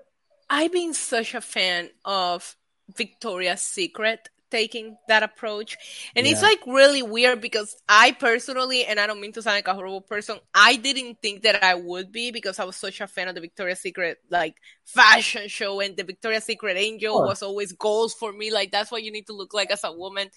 I've 0.50 0.72
been 0.72 0.94
such 0.94 1.34
a 1.34 1.41
fan 1.41 1.89
of 2.06 2.56
Victoria's 2.96 3.62
Secret 3.62 4.30
taking 4.54 4.95
that 5.08 5.24
approach. 5.24 5.76
And 6.16 6.28
yeah. 6.28 6.32
it's 6.32 6.43
like 6.43 6.60
really 6.68 7.01
weird 7.01 7.41
because 7.41 7.76
I 7.89 8.12
personally, 8.12 8.86
and 8.86 8.99
I 8.99 9.08
don't 9.08 9.20
mean 9.20 9.34
to 9.34 9.41
sound 9.41 9.56
like 9.56 9.68
a 9.68 9.74
horrible 9.74 10.01
person, 10.01 10.38
I 10.54 10.76
didn't 10.76 11.18
think 11.24 11.41
that 11.41 11.64
I 11.64 11.74
would 11.74 12.12
be 12.12 12.30
because 12.30 12.60
I 12.60 12.64
was 12.64 12.76
such 12.76 13.01
a 13.01 13.08
fan 13.08 13.28
of 13.28 13.34
the 13.34 13.41
Victoria's 13.41 13.80
Secret 13.80 14.20
like 14.30 14.56
fashion 14.86 15.47
show 15.47 15.80
and 15.80 15.97
the 15.97 16.04
Victoria's 16.04 16.43
Secret 16.43 16.78
angel 16.78 17.24
was 17.24 17.41
always 17.41 17.72
goals 17.72 18.14
for 18.14 18.32
me. 18.32 18.54
Like 18.54 18.72
that's 18.72 18.91
what 18.91 19.01
you 19.01 19.12
need 19.12 19.26
to 19.26 19.34
look 19.34 19.56
like 19.56 19.72
as 19.72 19.84
a 19.84 19.91
woman. 19.91 20.30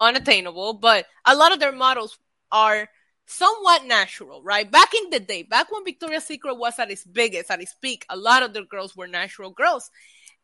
Unattainable, 0.00 0.74
but 0.74 1.06
a 1.24 1.34
lot 1.34 1.52
of 1.52 1.60
their 1.60 1.72
models 1.72 2.18
are 2.50 2.88
somewhat 3.26 3.86
natural, 3.86 4.42
right? 4.42 4.70
Back 4.70 4.92
in 4.94 5.10
the 5.10 5.20
day, 5.20 5.42
back 5.44 5.72
when 5.72 5.84
Victoria's 5.84 6.24
Secret 6.24 6.56
was 6.56 6.78
at 6.78 6.90
its 6.90 7.04
biggest, 7.04 7.50
at 7.50 7.62
its 7.62 7.74
peak, 7.74 8.04
a 8.08 8.16
lot 8.16 8.42
of 8.42 8.52
the 8.52 8.64
girls 8.64 8.96
were 8.96 9.06
natural 9.06 9.50
girls. 9.50 9.90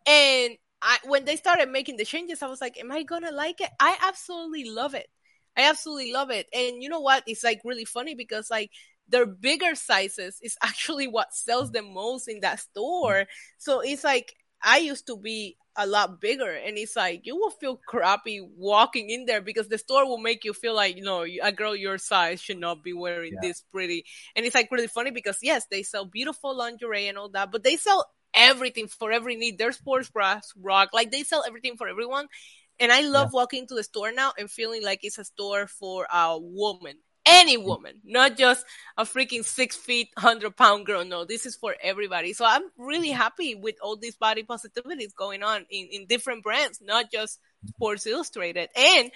And 0.07 0.57
I 0.81 0.99
when 1.05 1.25
they 1.25 1.37
started 1.37 1.71
making 1.71 1.97
the 1.97 2.05
changes, 2.05 2.43
I 2.43 2.47
was 2.49 2.61
like, 2.61 2.79
am 2.79 2.93
I 2.93 3.03
gonna 3.03 3.33
like 3.33 3.61
it? 3.61 3.71
I 3.81 3.97
absolutely 4.03 4.71
love 4.71 4.95
it. 4.95 5.09
I 5.57 5.69
absolutely 5.69 6.13
love 6.13 6.31
it. 6.31 6.47
And 6.53 6.83
you 6.83 6.89
know 6.89 7.01
what? 7.01 7.25
It's 7.27 7.43
like 7.43 7.61
really 7.65 7.85
funny 7.85 8.15
because 8.15 8.51
like 8.51 8.71
their 9.09 9.27
bigger 9.27 9.75
sizes 9.75 10.39
is 10.43 10.57
actually 10.63 11.09
what 11.09 11.35
sells 11.35 11.73
the 11.73 11.83
most 11.83 12.29
in 12.29 12.41
that 12.41 12.61
store. 12.61 13.27
So 13.59 13.81
it's 13.81 14.05
like 14.05 14.35
I 14.63 14.79
used 14.79 15.07
to 15.07 15.17
be 15.17 15.57
a 15.79 15.87
lot 15.87 16.21
bigger 16.21 16.51
and 16.51 16.77
it's 16.77 16.97
like 16.97 17.21
you 17.25 17.37
will 17.37 17.51
feel 17.51 17.77
crappy 17.87 18.41
walking 18.57 19.11
in 19.11 19.27
there 19.27 19.41
because 19.41 19.69
the 19.69 19.79
store 19.79 20.05
will 20.05 20.19
make 20.19 20.45
you 20.45 20.53
feel 20.53 20.75
like 20.75 20.97
you 20.97 21.05
know 21.05 21.23
a 21.23 21.53
girl 21.53 21.75
your 21.77 21.99
size 21.99 22.41
should 22.41 22.59
not 22.59 22.83
be 22.83 22.93
wearing 22.93 23.35
yeah. 23.35 23.39
this 23.41 23.63
pretty 23.71 24.05
and 24.35 24.45
it's 24.45 24.57
like 24.57 24.69
really 24.73 24.89
funny 24.89 25.13
because 25.13 25.39
yes 25.41 25.67
they 25.71 25.85
sell 25.85 26.05
beautiful 26.05 26.57
lingerie 26.57 27.07
and 27.07 27.17
all 27.17 27.29
that 27.29 27.53
but 27.53 27.63
they 27.63 27.77
sell 27.77 28.05
everything 28.35 28.89
for 28.89 29.13
every 29.13 29.37
need. 29.37 29.59
Their 29.59 29.73
sports 29.73 30.11
bras 30.11 30.53
rock. 30.61 30.91
Like 30.93 31.11
they 31.11 31.23
sell 31.23 31.45
everything 31.47 31.77
for 31.77 31.89
everyone. 31.89 32.27
And 32.81 32.93
I 32.93 33.01
love 33.01 33.31
yeah. 33.33 33.39
walking 33.39 33.67
to 33.67 33.75
the 33.75 33.83
store 33.83 34.13
now 34.13 34.33
and 34.39 34.51
feeling 34.51 34.85
like 34.85 35.01
it's 35.03 35.19
a 35.19 35.25
store 35.25 35.67
for 35.67 36.07
a 36.13 36.39
woman. 36.39 36.97
Any 37.27 37.59
woman, 37.59 38.01
not 38.05 38.39
just 38.39 38.65
a 38.97 39.05
freaking 39.05 39.45
six 39.45 39.77
feet, 39.77 40.09
hundred 40.17 40.57
pound 40.57 40.87
girl. 40.87 41.05
No, 41.05 41.27
this 41.27 41.45
is 41.45 41.57
for 41.57 41.75
everybody. 41.83 42.33
So 42.33 42.47
I'm 42.47 42.63
really 42.79 43.11
mm-hmm. 43.11 43.19
happy 43.19 43.55
with 43.55 43.75
all 43.83 43.97
these 43.97 44.17
body 44.17 44.45
positivities 44.45 45.15
going 45.15 45.43
on 45.43 45.67
in, 45.69 45.89
in 45.93 46.07
different 46.07 46.43
brands, 46.43 46.81
not 46.81 47.13
just 47.13 47.39
mm-hmm. 47.39 47.69
Sports 47.69 48.07
Illustrated. 48.07 48.71
And 48.75 49.11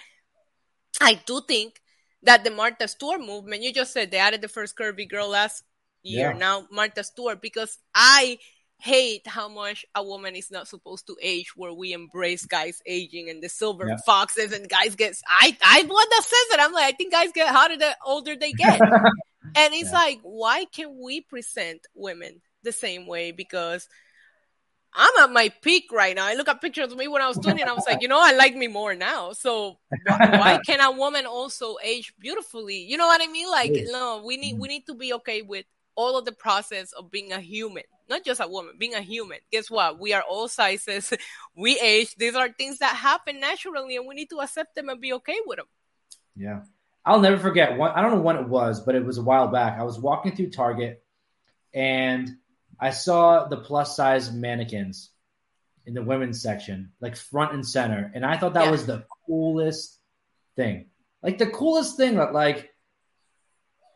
I 1.01 1.19
do 1.25 1.41
think 1.47 1.81
that 2.21 2.43
the 2.43 2.51
Martha 2.51 2.87
Stewart 2.87 3.19
movement, 3.21 3.63
you 3.63 3.73
just 3.73 3.93
said 3.93 4.11
they 4.11 4.17
added 4.17 4.41
the 4.41 4.47
first 4.47 4.77
curvy 4.77 5.09
girl 5.09 5.29
last 5.29 5.63
year. 6.03 6.31
Yeah. 6.33 6.37
Now 6.37 6.67
Martha 6.69 7.03
Stewart, 7.03 7.41
because 7.41 7.79
I 7.95 8.37
hate 8.83 9.25
how 9.25 9.47
much 9.47 9.85
a 9.95 10.03
woman 10.03 10.35
is 10.35 10.51
not 10.51 10.67
supposed 10.67 11.07
to 11.07 11.15
age 11.21 11.55
where 11.55 11.73
we 11.73 11.93
embrace 11.93 12.45
guys 12.45 12.81
aging 12.85 13.29
and 13.29 13.41
the 13.41 13.47
silver 13.47 13.87
yeah. 13.87 13.95
foxes 14.05 14.51
and 14.51 14.67
guys 14.67 14.93
get 14.95 15.15
I 15.25 15.55
I 15.63 15.83
one 15.83 16.09
that 16.09 16.23
says 16.23 16.53
it. 16.53 16.59
I'm 16.59 16.73
like, 16.73 16.93
I 16.93 16.97
think 16.97 17.13
guys 17.13 17.31
get 17.33 17.47
hotter 17.47 17.77
the 17.77 17.95
older 18.05 18.35
they 18.35 18.51
get. 18.51 18.81
and 19.55 19.73
it's 19.73 19.91
yeah. 19.91 19.97
like, 19.97 20.19
why 20.23 20.65
can 20.65 20.99
we 21.01 21.21
present 21.21 21.87
women 21.95 22.41
the 22.63 22.73
same 22.73 23.07
way? 23.07 23.31
Because 23.31 23.87
I'm 24.93 25.23
at 25.23 25.31
my 25.31 25.47
peak 25.61 25.85
right 25.93 26.13
now. 26.13 26.25
I 26.25 26.33
look 26.33 26.49
at 26.49 26.59
pictures 26.59 26.91
of 26.91 26.97
me 26.97 27.07
when 27.07 27.21
I 27.21 27.29
was 27.29 27.37
20 27.37 27.61
and 27.61 27.69
I 27.69 27.73
was 27.73 27.85
like, 27.87 28.01
you 28.01 28.09
know, 28.09 28.19
I 28.21 28.33
like 28.33 28.53
me 28.53 28.67
more 28.67 28.95
now. 28.95 29.31
So 29.31 29.79
why, 30.05 30.29
why 30.31 30.59
can 30.65 30.81
a 30.81 30.91
woman 30.91 31.25
also 31.25 31.77
age 31.81 32.13
beautifully? 32.19 32.79
You 32.79 32.97
know 32.97 33.07
what 33.07 33.21
I 33.21 33.31
mean? 33.31 33.49
Like, 33.49 33.71
no, 33.91 34.23
we 34.25 34.35
need 34.35 34.59
we 34.59 34.67
need 34.67 34.85
to 34.87 34.93
be 34.93 35.13
okay 35.13 35.41
with 35.41 35.65
all 35.95 36.17
of 36.17 36.25
the 36.25 36.33
process 36.33 36.91
of 36.91 37.09
being 37.09 37.31
a 37.31 37.39
human 37.39 37.83
not 38.13 38.23
just 38.23 38.41
a 38.41 38.47
woman, 38.47 38.75
being 38.77 38.93
a 38.93 39.01
human. 39.01 39.39
Guess 39.51 39.69
what? 39.69 39.99
We 39.99 40.13
are 40.13 40.21
all 40.21 40.47
sizes. 40.47 41.13
We 41.55 41.79
age. 41.79 42.15
These 42.15 42.33
are 42.33 42.49
things 42.49 42.79
that 42.79 42.95
happen 42.95 43.39
naturally, 43.39 43.95
and 43.95 44.07
we 44.07 44.15
need 44.15 44.31
to 44.31 44.39
accept 44.39 44.73
them 44.73 44.89
and 44.89 44.99
be 44.99 45.13
okay 45.13 45.37
with 45.45 45.57
them. 45.57 45.67
Yeah. 46.35 46.61
I'll 47.05 47.19
never 47.19 47.37
forget 47.37 47.77
one. 47.77 47.91
I 47.91 48.01
don't 48.01 48.11
know 48.11 48.21
when 48.21 48.37
it 48.37 48.47
was, 48.47 48.81
but 48.81 48.95
it 48.95 49.05
was 49.05 49.17
a 49.17 49.21
while 49.21 49.49
back. 49.49 49.79
I 49.79 49.83
was 49.83 49.99
walking 49.99 50.35
through 50.35 50.49
Target 50.49 51.03
and 51.73 52.29
I 52.79 52.91
saw 52.91 53.47
the 53.47 53.57
plus 53.57 53.95
size 53.95 54.31
mannequins 54.31 55.09
in 55.85 55.93
the 55.93 56.01
women's 56.01 56.41
section, 56.41 56.91
like 57.01 57.15
front 57.15 57.53
and 57.53 57.67
center. 57.67 58.11
And 58.15 58.25
I 58.25 58.37
thought 58.37 58.53
that 58.53 58.65
yeah. 58.65 58.71
was 58.71 58.85
the 58.85 59.05
coolest 59.27 59.99
thing. 60.55 60.87
Like 61.21 61.37
the 61.37 61.47
coolest 61.47 61.97
thing 61.97 62.15
that 62.15 62.33
like 62.33 62.71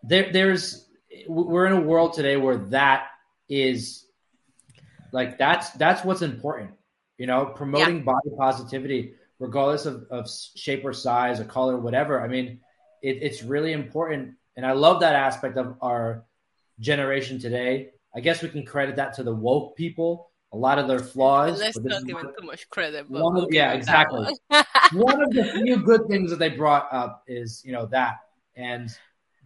there 0.04 0.32
there's 0.32 0.88
we're 1.28 1.66
in 1.66 1.74
a 1.74 1.82
world 1.82 2.14
today 2.14 2.38
where 2.38 2.58
that 2.70 3.08
is 3.50 4.07
like 5.12 5.38
that's 5.38 5.72
that's 5.72 6.04
what's 6.04 6.22
important. 6.22 6.72
You 7.18 7.28
know, 7.28 7.46
promoting 7.46 7.98
yeah. 7.98 8.04
body 8.04 8.30
positivity, 8.38 9.14
regardless 9.40 9.86
of, 9.86 10.06
of 10.12 10.30
shape 10.56 10.86
or 10.86 10.94
size 10.94 11.40
or 11.40 11.46
color, 11.46 11.78
whatever. 11.78 12.22
I 12.22 12.28
mean, 12.28 12.60
it, 13.02 13.20
it's 13.22 13.42
really 13.44 13.74
important, 13.74 14.36
and 14.56 14.66
I 14.66 14.74
love 14.74 15.00
that 15.02 15.16
aspect 15.16 15.58
of 15.58 15.78
our 15.82 16.26
generation 16.80 17.40
today. 17.40 17.90
I 18.16 18.20
guess 18.20 18.42
we 18.42 18.50
can 18.50 18.66
credit 18.66 18.96
that 18.98 19.14
to 19.16 19.24
the 19.24 19.34
woke 19.34 19.76
people. 19.76 20.32
A 20.54 20.58
lot 20.58 20.80
of 20.80 20.88
their 20.88 21.00
flaws. 21.00 21.60
Let's 21.60 21.78
not 21.78 22.06
give 22.06 22.22
too 22.22 22.46
much 22.46 22.70
credit. 22.70 23.06
Of, 23.12 23.48
yeah, 23.52 23.74
exactly. 23.74 24.28
one 24.94 25.22
of 25.22 25.32
the 25.32 25.44
few 25.44 25.78
good 25.78 26.08
things 26.08 26.30
that 26.30 26.40
they 26.40 26.50
brought 26.50 26.88
up 26.92 27.24
is 27.28 27.62
you 27.66 27.74
know 27.74 27.88
that, 27.88 28.20
and 28.56 28.90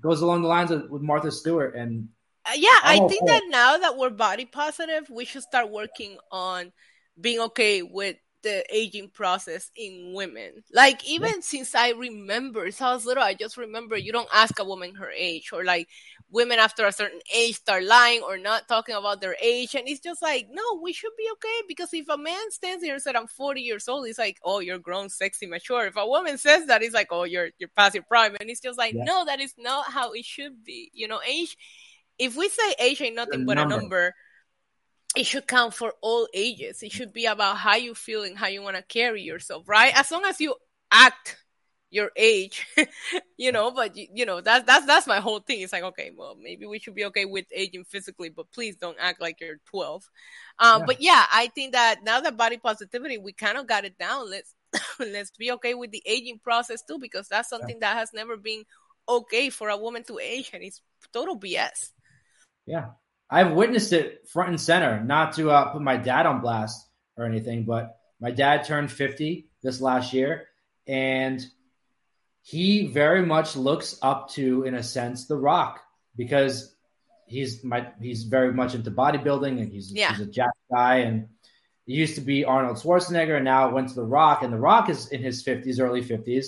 goes 0.02 0.22
along 0.22 0.42
the 0.42 0.48
lines 0.48 0.72
of 0.72 0.90
with 0.90 1.02
Martha 1.02 1.32
Stewart 1.32 1.76
and 1.76 2.10
Uh, 2.46 2.54
yeah, 2.56 2.70
I 2.84 3.06
think 3.08 3.28
that 3.28 3.44
now 3.50 3.78
that 3.78 3.98
we're 3.98 4.10
body 4.10 4.46
positive, 4.46 5.10
we 5.10 5.26
should 5.26 5.44
start 5.44 5.70
working 5.70 6.18
on 6.32 6.72
being 7.20 7.40
okay 7.40 7.84
with 7.84 8.18
the 8.44 8.64
aging 8.76 9.10
process 9.10 9.70
in 9.76 10.14
women. 10.14 10.64
Like 10.74 11.08
even 11.08 11.30
yeah. 11.30 11.42
since 11.42 11.76
I 11.76 11.92
remember, 11.92 12.66
since 12.66 12.82
I 12.82 12.94
was 12.94 13.06
little, 13.06 13.24
I 13.24 13.34
just 13.34 13.58
remember 13.58 13.96
you 13.96 14.12
don't 14.12 14.30
ask 14.34 14.60
a 14.60 14.64
woman 14.64 14.96
her 14.96 15.12
age, 15.12 15.52
or 15.54 15.64
like 15.64 15.88
women 16.30 16.60
after 16.60 16.86
a 16.86 16.92
certain 16.92 17.20
age 17.34 17.56
start 17.56 17.84
lying 17.84 18.22
or 18.22 18.38
not 18.38 18.68
talking 18.68 18.96
about 18.96 19.22
their 19.22 19.36
age, 19.42 19.76
and 19.76 19.88
it's 19.88 20.00
just 20.00 20.22
like 20.22 20.48
no, 20.52 20.80
we 20.82 20.94
should 20.94 21.12
be 21.18 21.28
okay 21.34 21.68
because 21.68 21.94
if 21.94 22.10
a 22.10 22.18
man 22.18 22.52
stands 22.52 22.84
here 22.84 22.94
and 22.94 23.04
said 23.04 23.16
I'm 23.16 23.28
40 23.28 23.62
years 23.62 23.88
old, 23.88 24.08
it's 24.08 24.20
like 24.20 24.38
oh 24.44 24.60
you're 24.60 24.80
grown, 24.80 25.10
sexy, 25.10 25.46
mature. 25.46 25.86
If 25.86 25.98
a 25.98 26.08
woman 26.08 26.38
says 26.38 26.68
that, 26.68 26.82
it's 26.82 26.96
like 26.96 27.08
oh 27.12 27.24
you're 27.24 27.50
you're 27.60 27.70
past 27.76 27.96
your 27.96 28.04
prime, 28.04 28.36
and 28.40 28.50
it's 28.50 28.62
just 28.62 28.78
like 28.78 28.94
yeah. 28.94 29.04
no, 29.04 29.26
that 29.26 29.40
is 29.40 29.54
not 29.58 29.92
how 29.92 30.14
it 30.14 30.26
should 30.26 30.64
be. 30.64 30.92
You 30.94 31.08
know, 31.08 31.20
age. 31.28 31.58
If 32.22 32.36
we 32.38 32.50
say 32.50 32.76
age 32.80 33.02
ain't 33.02 33.16
nothing 33.16 33.46
but 33.46 33.58
a 33.58 33.66
number 33.66 34.14
it 35.16 35.26
should 35.26 35.48
count 35.48 35.74
for 35.74 35.94
all 36.02 36.28
ages. 36.34 36.84
It 36.84 36.92
should 36.92 37.12
be 37.12 37.26
about 37.26 37.58
how 37.58 37.76
you 37.76 37.94
feel 37.94 38.24
and 38.24 38.38
how 38.38 38.48
you 38.48 38.62
want 38.62 38.78
to 38.78 38.82
carry 38.84 39.22
yourself, 39.22 39.68
right? 39.68 39.98
As 39.98 40.10
long 40.12 40.24
as 40.26 40.40
you 40.40 40.56
act 40.90 41.38
your 41.90 42.12
age, 42.16 42.66
you 43.38 43.52
know, 43.52 43.72
but 43.72 43.98
you, 43.98 44.08
you, 44.14 44.26
know, 44.26 44.40
that's, 44.40 44.66
that's, 44.66 44.86
that's 44.86 45.08
my 45.08 45.20
whole 45.20 45.40
thing. 45.40 45.60
It's 45.60 45.74
like, 45.74 45.84
okay, 45.84 46.12
well, 46.16 46.38
maybe 46.42 46.66
we 46.66 46.80
should 46.80 46.96
be 46.96 47.04
okay 47.06 47.26
with 47.26 47.46
aging 47.54 47.84
physically, 47.84 48.30
but 48.30 48.52
please 48.52 48.78
don't 48.78 48.98
act 49.00 49.20
like 49.20 49.42
you're 49.42 49.58
12. 49.66 50.10
Um, 50.60 50.80
yeah. 50.80 50.86
but 50.86 51.02
yeah, 51.02 51.26
I 51.30 51.48
think 51.48 51.74
that 51.74 52.04
now 52.04 52.22
that 52.22 52.38
body 52.38 52.58
positivity, 52.58 53.18
we 53.18 53.34
kind 53.34 53.58
of 53.58 53.68
got 53.68 53.84
it 53.84 53.98
down. 53.98 54.30
Let's, 54.30 54.56
let's 55.00 55.32
be 55.32 55.52
okay 55.54 55.74
with 55.74 55.92
the 55.92 56.04
aging 56.06 56.40
process 56.40 56.82
too, 56.84 57.00
because 57.00 57.28
that's 57.28 57.50
something 57.50 57.78
yeah. 57.82 57.94
that 57.94 57.98
has 57.98 58.12
never 58.14 58.38
been 58.38 58.64
okay 59.10 59.50
for 59.50 59.68
a 59.68 59.76
woman 59.76 60.04
to 60.06 60.20
age 60.20 60.52
and 60.54 60.64
it's 60.64 60.82
total 61.12 61.38
BS. 61.38 61.92
Yeah. 62.66 62.88
I've 63.30 63.54
witnessed 63.54 63.94
it 63.94 64.28
front 64.28 64.50
and 64.50 64.60
center. 64.60 65.04
Not 65.04 65.34
to 65.34 65.52
uh, 65.52 65.72
put 65.72 65.82
my 65.82 65.98
dad 65.98 66.26
on 66.26 66.42
blast 66.42 66.86
or 67.18 67.26
anything, 67.26 67.64
but 67.64 67.98
my 68.20 68.32
dad 68.32 68.66
turned 68.66 68.92
50 68.92 69.48
this 69.64 69.80
last 69.82 70.14
year, 70.14 70.48
and 70.88 71.44
he 72.44 72.88
very 72.88 73.26
much 73.26 73.56
looks 73.56 73.98
up 74.02 74.30
to, 74.32 74.64
in 74.64 74.76
a 74.76 74.84
sense, 74.84 75.28
The 75.28 75.38
Rock 75.38 75.82
because 76.16 76.76
he's 77.26 77.64
my 77.64 77.88
he's 78.02 78.24
very 78.24 78.54
much 78.54 78.76
into 78.76 78.92
bodybuilding 78.92 79.62
and 79.62 79.72
he's, 79.72 79.92
yeah. 79.92 80.12
he's 80.12 80.28
a 80.28 80.30
jack 80.30 80.52
guy 80.72 80.98
and 80.98 81.28
he 81.86 81.94
used 81.94 82.16
to 82.16 82.22
be 82.22 82.46
Arnold 82.46 82.78
Schwarzenegger 82.78 83.38
and 83.38 83.46
now 83.46 83.72
went 83.72 83.90
to 83.90 83.96
The 83.96 84.04
Rock 84.04 84.44
and 84.44 84.52
The 84.52 84.60
Rock 84.60 84.90
is 84.90 85.08
in 85.08 85.22
his 85.22 85.44
50s, 85.44 85.80
early 85.80 86.04
50s, 86.04 86.48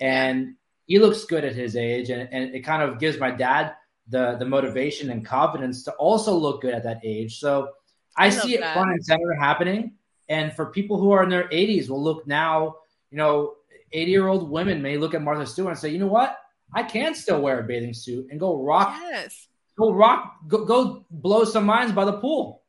and 0.00 0.54
he 0.86 0.98
looks 0.98 1.24
good 1.24 1.44
at 1.44 1.54
his 1.54 1.76
age 1.76 2.10
and, 2.10 2.28
and 2.32 2.54
it 2.54 2.60
kind 2.60 2.82
of 2.82 2.98
gives 2.98 3.18
my 3.18 3.30
dad 3.30 3.74
the 4.08 4.36
the 4.36 4.44
motivation 4.44 5.10
and 5.10 5.24
confidence 5.24 5.84
to 5.84 5.92
also 5.92 6.34
look 6.34 6.62
good 6.62 6.74
at 6.74 6.84
that 6.84 7.00
age. 7.04 7.38
So 7.38 7.70
I, 8.16 8.26
I 8.26 8.30
see 8.30 8.54
it 8.54 8.60
that. 8.60 8.74
front 8.74 8.92
and 8.92 9.04
center 9.04 9.32
happening. 9.34 9.94
And 10.28 10.52
for 10.52 10.66
people 10.66 10.98
who 10.98 11.10
are 11.10 11.22
in 11.22 11.28
their 11.28 11.48
80s, 11.48 11.88
will 11.88 12.02
look 12.02 12.26
now, 12.26 12.76
you 13.10 13.18
know, 13.18 13.54
80 13.92 14.10
year 14.10 14.28
old 14.28 14.50
women 14.50 14.80
may 14.82 14.96
look 14.96 15.14
at 15.14 15.22
Martha 15.22 15.46
Stewart 15.46 15.70
and 15.70 15.78
say, 15.78 15.90
you 15.90 15.98
know 15.98 16.06
what? 16.06 16.38
I 16.74 16.82
can 16.82 17.14
still 17.14 17.40
wear 17.40 17.60
a 17.60 17.62
bathing 17.64 17.92
suit 17.92 18.28
and 18.30 18.40
go 18.40 18.62
rock, 18.62 18.94
yes. 18.98 19.46
go 19.76 19.92
rock, 19.92 20.36
go, 20.48 20.64
go 20.64 21.04
blow 21.10 21.44
some 21.44 21.66
minds 21.66 21.92
by 21.92 22.06
the 22.06 22.14
pool. 22.14 22.62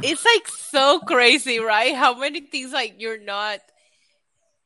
It's 0.00 0.24
like 0.24 0.46
so 0.46 1.00
crazy, 1.00 1.58
right? 1.58 1.94
How 1.94 2.16
many 2.16 2.40
things 2.42 2.72
like 2.72 2.96
you're 2.98 3.20
not 3.20 3.58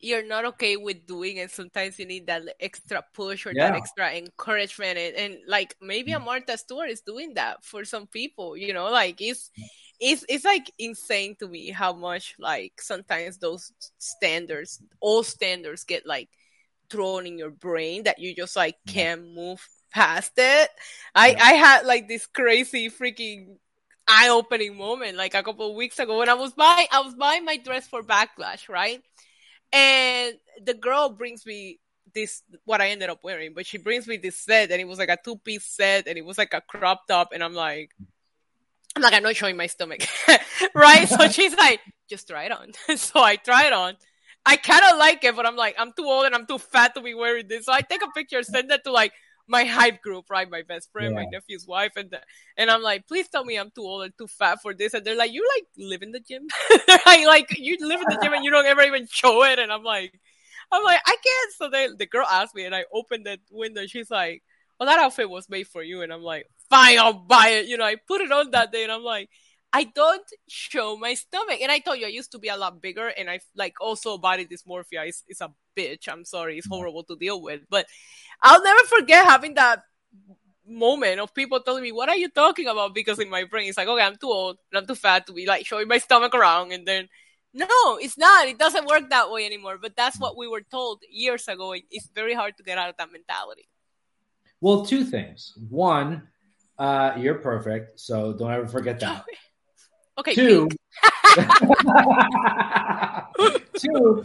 you're 0.03 0.27
not 0.27 0.45
okay 0.45 0.77
with 0.77 1.07
doing 1.07 1.39
and 1.39 1.51
sometimes 1.51 1.99
you 1.99 2.05
need 2.05 2.27
that 2.27 2.43
extra 2.61 3.03
push 3.15 3.47
or 3.47 3.53
yeah. 3.55 3.69
that 3.69 3.77
extra 3.77 4.11
encouragement 4.11 4.99
and, 4.99 5.17
and, 5.17 5.39
like 5.47 5.77
maybe 5.81 6.13
a 6.13 6.19
mm. 6.19 6.25
martha 6.25 6.59
stewart 6.59 6.91
is 6.91 7.01
doing 7.01 7.35
that 7.35 7.65
for 7.65 7.85
some 7.85 8.07
people 8.07 8.57
you 8.57 8.75
know 8.75 8.91
like 8.91 9.21
it's 9.21 9.51
it's 10.01 10.25
it's 10.29 10.45
like 10.45 10.71
insane 10.79 11.37
to 11.39 11.49
me 11.49 11.71
how 11.71 11.93
much 11.93 12.35
like 12.39 12.73
sometimes 12.81 13.39
those 13.39 13.73
standards 13.99 14.83
all 15.01 15.23
standards 15.23 15.85
get 15.85 16.05
like 16.05 16.29
thrown 16.91 17.27
in 17.27 17.39
your 17.39 17.51
brain 17.51 18.03
that 18.03 18.19
you 18.19 18.35
just 18.35 18.57
like 18.57 18.77
can't 18.87 19.33
move 19.33 19.67
past 19.93 20.33
it. 20.37 20.71
I 21.15 21.37
i 21.41 21.53
had 21.53 21.87
like 21.87 22.09
this 22.09 22.27
crazy 22.27 22.91
freaking 22.91 23.57
eye-opening 24.09 24.77
moment 24.77 25.17
like 25.17 25.35
a 25.35 25.43
couple 25.43 25.71
of 25.71 25.77
weeks 25.77 25.99
ago 26.01 26.19
when 26.19 26.29
i 26.29 26.35
was 26.35 26.53
buying 26.53 26.89
i 26.91 27.01
was 27.01 27.15
buying 27.15 27.45
my 27.45 27.57
dress 27.57 27.87
for 27.87 28.03
backlash 28.03 28.69
right 28.69 29.01
and 29.73 30.35
the 30.65 30.75
girl 30.75 31.09
brings 31.11 31.47
me 31.47 31.79
this 32.15 32.43
what 32.65 32.81
I 32.81 32.91
ended 32.91 33.11
up 33.11 33.21
wearing, 33.23 33.55
but 33.55 33.67
she 33.67 33.79
brings 33.79 34.07
me 34.07 34.17
this 34.17 34.37
set 34.37 34.71
and 34.71 34.81
it 34.81 34.87
was 34.87 34.99
like 34.99 35.09
a 35.09 35.19
two 35.23 35.37
piece 35.37 35.67
set 35.67 36.07
and 36.07 36.19
it 36.19 36.25
was 36.25 36.39
like 36.39 36.53
a 36.55 36.61
crop 36.61 37.07
top 37.07 37.31
and 37.33 37.43
I'm 37.43 37.55
like 37.55 37.91
I'm 38.95 39.03
like, 39.03 39.15
I'm 39.15 39.23
not 39.23 39.37
showing 39.37 39.57
my 39.57 39.67
stomach. 39.67 40.03
right? 40.75 41.09
so 41.09 41.29
she's 41.31 41.57
like, 41.57 41.81
just 42.09 42.29
try 42.29 42.45
it 42.45 42.53
on. 42.53 42.73
so 42.97 43.23
I 43.23 43.37
try 43.37 43.67
it 43.67 43.73
on. 43.73 43.95
I 44.45 44.57
kind 44.57 44.83
of 44.93 44.99
like 44.99 45.25
it, 45.25 45.37
but 45.37 45.47
I'm 45.47 45.57
like, 45.57 45.77
I'm 45.79 45.93
too 45.93 46.05
old 46.05 46.27
and 46.27 46.35
I'm 46.35 46.47
too 46.47 46.59
fat 46.59 46.95
to 46.95 47.01
be 47.01 47.15
wearing 47.15 47.47
this. 47.49 47.67
So 47.67 47.73
I 47.73 47.81
take 47.81 48.03
a 48.03 48.11
picture, 48.11 48.43
send 48.43 48.71
that 48.71 48.85
to 48.85 48.93
like 48.93 49.13
my 49.47 49.65
hype 49.65 50.03
group, 50.03 50.27
right? 50.31 50.49
My 50.49 50.63
best 50.63 50.91
friend, 50.93 51.15
yeah. 51.15 51.23
my 51.23 51.27
nephew's 51.31 51.67
wife, 51.67 51.93
and 51.97 52.11
the, 52.11 52.21
and 52.57 52.71
I'm 52.71 52.83
like, 52.83 53.07
please 53.07 53.29
tell 53.29 53.45
me 53.45 53.57
I'm 53.57 53.71
too 53.71 53.83
old 53.83 54.05
and 54.05 54.13
too 54.17 54.27
fat 54.27 54.61
for 54.63 54.75
this. 54.75 54.95
And 54.95 55.05
they're 55.05 55.17
like, 55.17 55.33
you 55.33 55.47
like 55.57 55.67
live 55.79 56.03
in 56.03 56.13
the 56.13 56.21
gym, 56.21 56.47
I 57.07 57.25
like 57.27 57.59
you 57.59 57.77
live 57.81 58.01
in 58.01 58.07
the 58.09 58.21
gym 58.23 58.33
and 58.33 58.45
you 58.45 58.51
don't 58.51 58.67
ever 58.67 58.83
even 58.83 59.07
show 59.11 59.45
it. 59.45 59.59
And 59.59 59.73
I'm 59.73 59.85
like, 59.85 60.19
I'm 60.71 60.85
like, 60.85 61.01
I 61.05 61.17
can't. 61.23 61.53
So 61.57 61.71
they, 61.71 61.89
the 61.97 62.07
girl 62.07 62.27
asked 62.31 62.55
me, 62.55 62.65
and 62.65 62.75
I 62.75 62.85
opened 62.93 63.27
that 63.27 63.41
window. 63.51 63.87
She's 63.87 64.11
like, 64.11 64.43
well, 64.79 64.89
that 64.89 64.99
outfit 64.99 65.29
was 65.29 65.49
made 65.49 65.69
for 65.69 65.83
you, 65.83 66.03
and 66.03 66.13
I'm 66.13 66.23
like, 66.23 66.47
fine, 66.71 66.99
I'll 66.99 67.13
buy 67.13 67.49
it. 67.49 67.67
You 67.67 67.77
know, 67.77 67.85
I 67.85 67.97
put 68.09 68.21
it 68.21 68.33
on 68.33 68.51
that 68.53 68.73
day, 68.73 68.83
and 68.83 68.93
I'm 68.93 69.05
like. 69.05 69.29
I 69.73 69.85
don't 69.85 70.27
show 70.49 70.97
my 70.97 71.15
stomach. 71.15 71.61
And 71.63 71.73
I 71.73 71.79
told 71.79 71.99
you 71.99 72.07
I 72.07 72.11
used 72.11 72.33
to 72.33 72.39
be 72.39 72.49
a 72.49 72.57
lot 72.57 72.83
bigger 72.83 73.09
and 73.09 73.31
I 73.31 73.41
like 73.57 73.81
also 73.81 74.19
body 74.19 74.47
dysmorphia 74.47 75.09
is, 75.09 75.25
is 75.29 75.41
a 75.41 75.51
bitch. 75.77 76.09
I'm 76.09 76.25
sorry. 76.25 76.59
It's 76.59 76.69
horrible 76.69 77.05
to 77.05 77.17
deal 77.17 77.41
with. 77.41 77.63
But 77.71 77.87
I'll 78.43 78.63
never 78.63 78.83
forget 78.85 79.25
having 79.25 79.55
that 79.55 79.83
moment 80.67 81.21
of 81.21 81.35
people 81.35 81.61
telling 81.61 81.83
me, 81.83 81.93
what 81.93 82.11
are 82.11 82.17
you 82.17 82.29
talking 82.29 82.67
about? 82.67 82.95
Because 82.95 83.19
in 83.19 83.31
my 83.31 83.45
brain, 83.45 83.69
it's 83.69 83.79
like, 83.79 83.89
okay, 83.89 84.03
I'm 84.03 84.17
too 84.17 84.29
old 84.29 84.59
and 84.71 84.79
I'm 84.79 84.87
too 84.87 84.95
fat 84.95 85.27
to 85.27 85.33
be 85.33 85.47
like 85.47 85.65
showing 85.65 85.89
my 85.89 85.99
stomach 85.99 86.35
around. 86.35 86.73
And 86.73 86.87
then, 86.87 87.09
no, 87.55 87.97
it's 87.97 88.19
not. 88.19 88.49
It 88.49 88.59
doesn't 88.59 88.87
work 88.87 89.09
that 89.09 89.31
way 89.31 89.47
anymore. 89.47 89.79
But 89.81 89.97
that's 89.97 90.21
what 90.21 90.37
we 90.37 90.49
were 90.49 90.63
told 90.71 91.01
years 91.11 91.49
ago. 91.49 91.75
It's 91.91 92.09
very 92.15 92.35
hard 92.35 92.59
to 92.59 92.63
get 92.63 92.77
out 92.77 92.91
of 92.91 92.97
that 92.99 93.11
mentality. 93.11 93.69
Well, 94.61 94.85
two 94.85 95.05
things. 95.05 95.55
One, 95.71 96.29
uh, 96.79 97.15
you're 97.19 97.37
perfect. 97.37 98.01
So 98.01 98.35
don't 98.35 98.53
ever 98.53 98.69
forget 98.69 99.01
that. 99.01 99.25
okay. 100.23 100.35
Two, 100.35 100.69
two, 103.77 104.25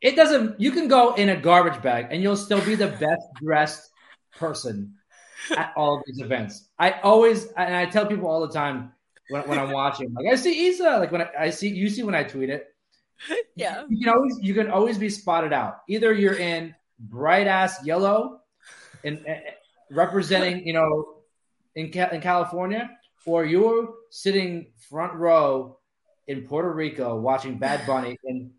it 0.00 0.16
doesn't. 0.16 0.60
You 0.60 0.72
can 0.72 0.88
go 0.88 1.14
in 1.14 1.28
a 1.28 1.36
garbage 1.36 1.80
bag 1.82 2.08
and 2.10 2.22
you'll 2.22 2.36
still 2.36 2.64
be 2.64 2.74
the 2.74 2.88
best 2.88 3.22
dressed 3.40 3.90
person 4.36 4.94
at 5.56 5.72
all 5.76 5.96
of 5.96 6.02
these 6.06 6.20
events. 6.20 6.68
I 6.78 6.92
always 7.02 7.46
and 7.56 7.74
I 7.74 7.86
tell 7.86 8.06
people 8.06 8.28
all 8.28 8.46
the 8.46 8.52
time 8.52 8.92
when, 9.28 9.42
when 9.48 9.58
I'm 9.58 9.70
watching, 9.70 10.12
like 10.12 10.32
I 10.32 10.36
see 10.36 10.68
Isa, 10.68 10.98
like 10.98 11.12
when 11.12 11.22
I, 11.22 11.28
I 11.38 11.50
see 11.50 11.68
you 11.68 11.88
see 11.88 12.02
when 12.02 12.14
I 12.14 12.24
tweet 12.24 12.50
it. 12.50 12.68
Yeah, 13.54 13.84
you, 13.88 13.98
you 13.98 14.04
can 14.04 14.14
always 14.14 14.38
you 14.42 14.54
can 14.54 14.70
always 14.70 14.98
be 14.98 15.08
spotted 15.08 15.52
out. 15.52 15.82
Either 15.88 16.12
you're 16.12 16.34
in 16.34 16.74
bright 16.98 17.46
ass 17.46 17.84
yellow, 17.84 18.40
and 19.04 19.24
eh, 19.26 19.30
eh, 19.30 19.50
representing 19.90 20.66
you 20.66 20.72
know 20.72 21.18
in 21.76 21.86
in 21.86 22.20
California, 22.20 22.90
or 23.26 23.44
you're 23.44 23.94
sitting 24.10 24.72
front 24.88 25.14
row 25.14 25.78
in 26.28 26.42
Puerto 26.42 26.72
Rico 26.72 27.18
watching 27.18 27.58
Bad 27.58 27.86
Bunny 27.86 28.18
in 28.24 28.50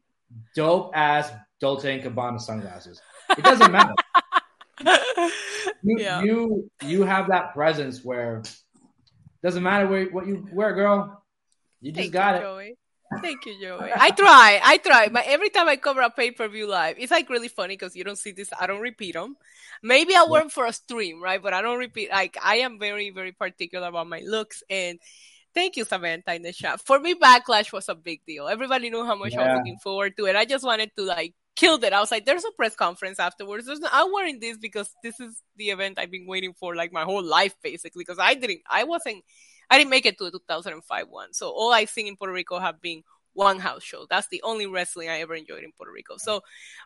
dope 0.55 0.91
ass 0.95 1.31
Dolce 1.59 1.99
and 1.99 2.03
Gabbana 2.03 2.39
sunglasses. 2.39 3.01
It 3.37 3.43
doesn't 3.43 3.71
matter. 3.71 3.93
you, 5.83 5.97
yeah. 5.97 6.21
you 6.21 6.69
you 6.83 7.03
have 7.03 7.27
that 7.29 7.53
presence 7.53 8.03
where 8.03 8.43
doesn't 9.43 9.63
matter 9.63 9.87
where, 9.87 10.05
what 10.05 10.25
you 10.27 10.47
wear, 10.51 10.73
girl. 10.73 11.23
You 11.81 11.91
just 11.91 12.03
Thank 12.03 12.13
got 12.13 12.35
you, 12.35 12.37
it. 12.37 12.41
Joey. 12.41 12.77
Thank 13.21 13.45
you, 13.45 13.59
Joey. 13.61 13.91
I 13.95 14.09
try. 14.11 14.59
I 14.63 14.77
try. 14.77 15.07
But 15.09 15.25
every 15.27 15.49
time 15.49 15.67
I 15.67 15.75
cover 15.75 16.01
a 16.01 16.09
pay 16.09 16.31
per 16.31 16.47
view 16.47 16.67
live, 16.67 16.95
it's 16.99 17.11
like 17.11 17.29
really 17.29 17.47
funny 17.47 17.75
because 17.75 17.95
you 17.95 18.03
don't 18.03 18.17
see 18.17 18.31
this. 18.31 18.49
I 18.59 18.67
don't 18.67 18.81
repeat 18.81 19.13
them. 19.13 19.37
Maybe 19.81 20.15
I 20.15 20.23
wear 20.23 20.41
them 20.41 20.49
for 20.49 20.65
a 20.65 20.73
stream, 20.73 21.21
right? 21.21 21.41
But 21.41 21.53
I 21.53 21.61
don't 21.61 21.79
repeat. 21.79 22.09
Like 22.09 22.37
I 22.41 22.57
am 22.57 22.79
very, 22.79 23.09
very 23.09 23.31
particular 23.31 23.87
about 23.87 24.07
my 24.07 24.21
looks 24.25 24.63
and 24.69 24.99
Thank 25.53 25.77
you, 25.77 25.85
Samantha, 25.85 26.33
in 26.33 26.41
the 26.41 26.51
chat. 26.51 26.81
For 26.81 26.99
me, 26.99 27.13
Backlash 27.13 27.71
was 27.71 27.87
a 27.87 27.95
big 27.95 28.25
deal. 28.25 28.47
Everybody 28.47 28.89
knew 28.89 29.05
how 29.05 29.15
much 29.15 29.33
yeah. 29.33 29.41
I 29.41 29.47
was 29.49 29.57
looking 29.59 29.77
forward 29.77 30.17
to 30.17 30.25
it. 30.25 30.35
I 30.35 30.45
just 30.45 30.65
wanted 30.65 30.91
to 30.97 31.03
like 31.03 31.35
kill 31.55 31.75
it. 31.83 31.93
I 31.93 31.99
was 31.99 32.09
like, 32.09 32.25
there's 32.25 32.43
a 32.43 32.51
press 32.57 32.75
conference 32.75 33.19
afterwards. 33.19 33.67
There's 33.67 33.79
no, 33.79 33.89
I'm 33.91 34.11
wearing 34.11 34.39
this 34.39 34.57
because 34.57 34.89
this 35.03 35.19
is 35.19 35.43
the 35.57 35.65
event 35.65 35.99
I've 35.99 36.09
been 36.09 36.25
waiting 36.25 36.53
for 36.53 36.75
like 36.75 36.91
my 36.91 37.03
whole 37.03 37.23
life, 37.23 37.55
basically. 37.61 38.01
Because 38.01 38.17
I 38.19 38.33
didn't, 38.33 38.61
I 38.67 38.83
wasn't, 38.83 39.23
I 39.73 39.79
didn't 39.79 39.89
make 39.89 40.05
it 40.05 40.19
to 40.19 40.25
the 40.25 40.31
2005 40.37 41.07
one. 41.09 41.33
So 41.33 41.49
all 41.49 41.73
I've 41.73 41.89
seen 41.89 42.05
in 42.05 42.15
Puerto 42.15 42.31
Rico 42.31 42.59
have 42.59 42.79
been 42.79 43.01
one 43.33 43.57
house 43.57 43.81
show. 43.81 44.05
That's 44.07 44.27
the 44.27 44.39
only 44.43 44.67
wrestling 44.67 45.09
I 45.09 45.21
ever 45.21 45.33
enjoyed 45.33 45.63
in 45.63 45.71
Puerto 45.71 45.91
Rico. 45.91 46.17
So, 46.17 46.41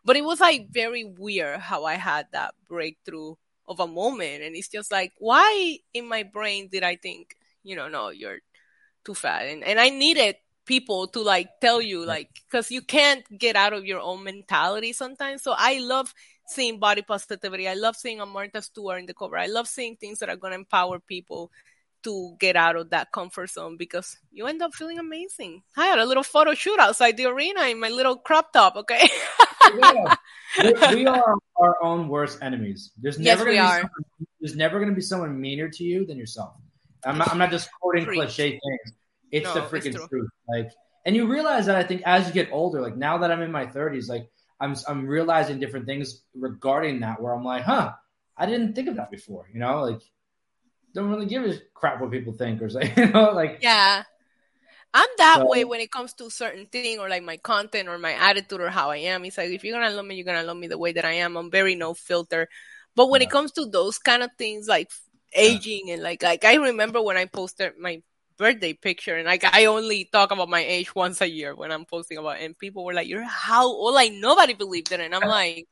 but 0.06 0.16
it 0.16 0.24
was 0.24 0.40
like 0.40 0.70
very 0.72 1.04
weird 1.04 1.60
how 1.60 1.84
I 1.84 1.96
had 1.96 2.28
that 2.32 2.54
breakthrough 2.70 3.36
of 3.68 3.82
a 3.82 3.88
moment. 3.88 4.42
And 4.42 4.56
it's 4.56 4.70
just 4.70 4.90
like, 4.90 5.12
why 5.18 5.80
in 5.94 6.08
my 6.08 6.24
brain 6.24 6.70
did 6.72 6.84
I 6.84 6.96
think, 6.96 7.36
you 7.62 7.76
know, 7.76 7.90
no, 7.90 8.08
you're 8.08 8.38
too 9.04 9.14
fat? 9.14 9.48
And, 9.48 9.66
and 9.66 9.82
I 9.82 9.90
needed 9.90 10.38
people 10.66 11.08
to 11.08 11.20
like 11.20 11.50
tell 11.60 11.82
you, 11.82 12.06
like, 12.06 12.30
cause 12.50 12.72
you 12.72 12.82
can't 12.82 13.26
get 13.38 13.58
out 13.58 13.74
of 13.74 13.84
your 13.84 14.00
own 14.00 14.24
mentality 14.24 14.94
sometimes. 14.94 15.44
So 15.44 15.54
I 15.58 15.80
love 15.80 16.14
seeing 16.48 16.80
body 16.80 17.02
positivity. 17.02 17.68
I 17.68 17.74
love 17.74 17.98
seeing 17.98 18.22
a 18.22 18.26
Martha 18.26 18.62
Stewart 18.62 19.02
in 19.02 19.08
the 19.08 19.14
cover. 19.14 19.38
I 19.38 19.48
love 19.48 19.68
seeing 19.68 19.98
things 19.98 20.20
that 20.20 20.30
are 20.30 20.38
going 20.38 20.52
to 20.52 20.60
empower 20.60 21.00
people 21.00 21.52
to 22.08 22.36
get 22.40 22.56
out 22.56 22.78
of 22.78 22.92
that 22.92 23.12
comfort 23.12 23.50
zone 23.50 23.76
because 23.76 24.18
you 24.32 24.48
end 24.48 24.62
up 24.62 24.74
feeling 24.74 24.98
amazing. 24.98 25.62
I 25.76 25.88
had 25.88 26.00
a 26.00 26.06
little 26.06 26.24
photo 26.24 26.54
shoot 26.54 26.80
outside 26.80 27.18
the 27.18 27.26
arena 27.26 27.64
in 27.64 27.80
my 27.82 27.90
little 27.90 28.16
crop 28.16 28.54
top. 28.54 28.78
Okay. 28.78 29.10
yeah. 29.78 30.16
we, 30.64 30.96
we, 30.96 31.06
are 31.06 31.36
our 31.58 31.84
own 31.84 32.08
worst 32.08 32.40
enemies. 32.42 32.92
There's 32.98 33.20
never 33.20 33.52
yes, 33.52 33.70
gonna 33.70 33.82
be 33.82 33.82
someone, 33.82 34.28
there's 34.40 34.56
never 34.56 34.80
going 34.80 34.90
to 34.90 34.96
be 34.96 35.02
someone 35.02 35.40
meaner 35.40 35.68
to 35.68 35.84
you 35.84 36.06
than 36.06 36.18
yourself. 36.18 36.54
I'm 37.06 37.18
not, 37.18 37.30
I'm 37.30 37.38
not 37.38 37.52
just 37.52 37.70
quoting 37.82 38.06
Preach. 38.06 38.18
cliche 38.18 38.52
things. 38.52 38.98
It's 39.32 39.46
no, 39.46 39.56
the 39.56 39.62
freaking 39.62 39.96
it's 39.96 40.08
truth. 40.08 40.30
Like, 40.48 40.72
and 41.06 41.14
you 41.14 41.28
realize 41.28 41.66
that 41.66 41.76
I 41.76 41.84
think 41.84 42.04
as 42.06 42.26
you 42.28 42.34
get 42.34 42.50
older, 42.54 42.82
like 42.82 42.96
now 42.96 43.18
that 43.18 43.32
I'm 43.32 43.42
in 43.42 43.52
my 43.52 43.66
30s, 43.66 44.08
like 44.08 44.30
I'm 44.62 44.76
I'm 44.88 45.06
realizing 45.06 45.60
different 45.60 45.86
things 45.86 46.22
regarding 46.34 47.02
that 47.02 47.22
where 47.22 47.34
I'm 47.34 47.44
like, 47.44 47.64
huh, 47.64 47.92
I 48.38 48.46
didn't 48.46 48.74
think 48.76 48.88
of 48.88 48.96
that 48.96 49.12
before. 49.12 49.50
You 49.54 49.60
know, 49.60 49.82
like 49.84 50.02
don't 50.98 51.10
really 51.10 51.28
give 51.28 51.46
a 51.46 51.54
crap 51.74 52.02
what 52.02 52.12
people 52.12 52.34
think 52.34 52.62
or 52.62 52.70
say. 52.70 52.92
You 52.98 53.08
know, 53.08 53.32
like 53.32 53.60
yeah. 53.62 54.04
I'm 54.94 55.10
that 55.18 55.38
so, 55.40 55.48
way 55.48 55.64
when 55.64 55.80
it 55.80 55.92
comes 55.92 56.14
to 56.14 56.30
certain 56.30 56.66
thing 56.66 56.98
or 57.00 57.08
like 57.08 57.22
my 57.22 57.38
content 57.38 57.88
or 57.88 58.00
my 58.00 58.14
attitude 58.14 58.62
or 58.62 58.70
how 58.70 58.90
I 58.90 58.98
am. 58.98 59.26
It's 59.26 59.38
like 59.38 59.52
if 59.52 59.64
you're 59.64 59.80
gonna 59.80 59.96
love 59.96 60.06
me, 60.06 60.16
you're 60.16 60.26
gonna 60.26 60.44
love 60.44 60.58
me 60.58 60.68
the 60.68 60.78
way 60.78 60.94
that 60.94 61.06
I 61.06 61.14
am. 61.14 61.38
I'm 61.38 61.52
very 61.52 61.76
no 61.76 61.94
filter. 61.94 62.48
But 62.96 63.10
when 63.10 63.22
yeah. 63.22 63.28
it 63.28 63.32
comes 63.32 63.52
to 63.54 63.68
those 63.68 64.00
kind 64.00 64.24
of 64.24 64.32
things 64.38 64.68
like 64.68 64.90
aging 65.34 65.88
yeah. 65.88 65.96
and 65.96 66.04
like 66.04 66.24
like 66.24 66.44
I 66.46 66.56
remember 66.56 67.02
when 67.02 67.18
I 67.18 67.26
posted 67.26 67.74
my 67.78 68.02
birthday 68.38 68.74
picture 68.74 69.16
and 69.16 69.28
like 69.28 69.44
I 69.44 69.66
only 69.66 70.10
talk 70.12 70.32
about 70.32 70.50
my 70.50 70.62
age 70.62 70.96
once 70.96 71.22
a 71.22 71.30
year 71.30 71.54
when 71.56 71.72
I'm 71.72 71.86
posting 71.86 72.18
about 72.18 72.40
it. 72.40 72.46
and 72.46 72.58
people 72.58 72.84
were 72.84 72.94
like, 72.94 73.08
You're 73.08 73.24
how 73.24 73.68
old? 73.68 73.94
Like 73.94 74.14
nobody 74.14 74.54
believed 74.54 74.92
it 74.92 75.00
and 75.00 75.14
I'm 75.14 75.28
like 75.28 75.68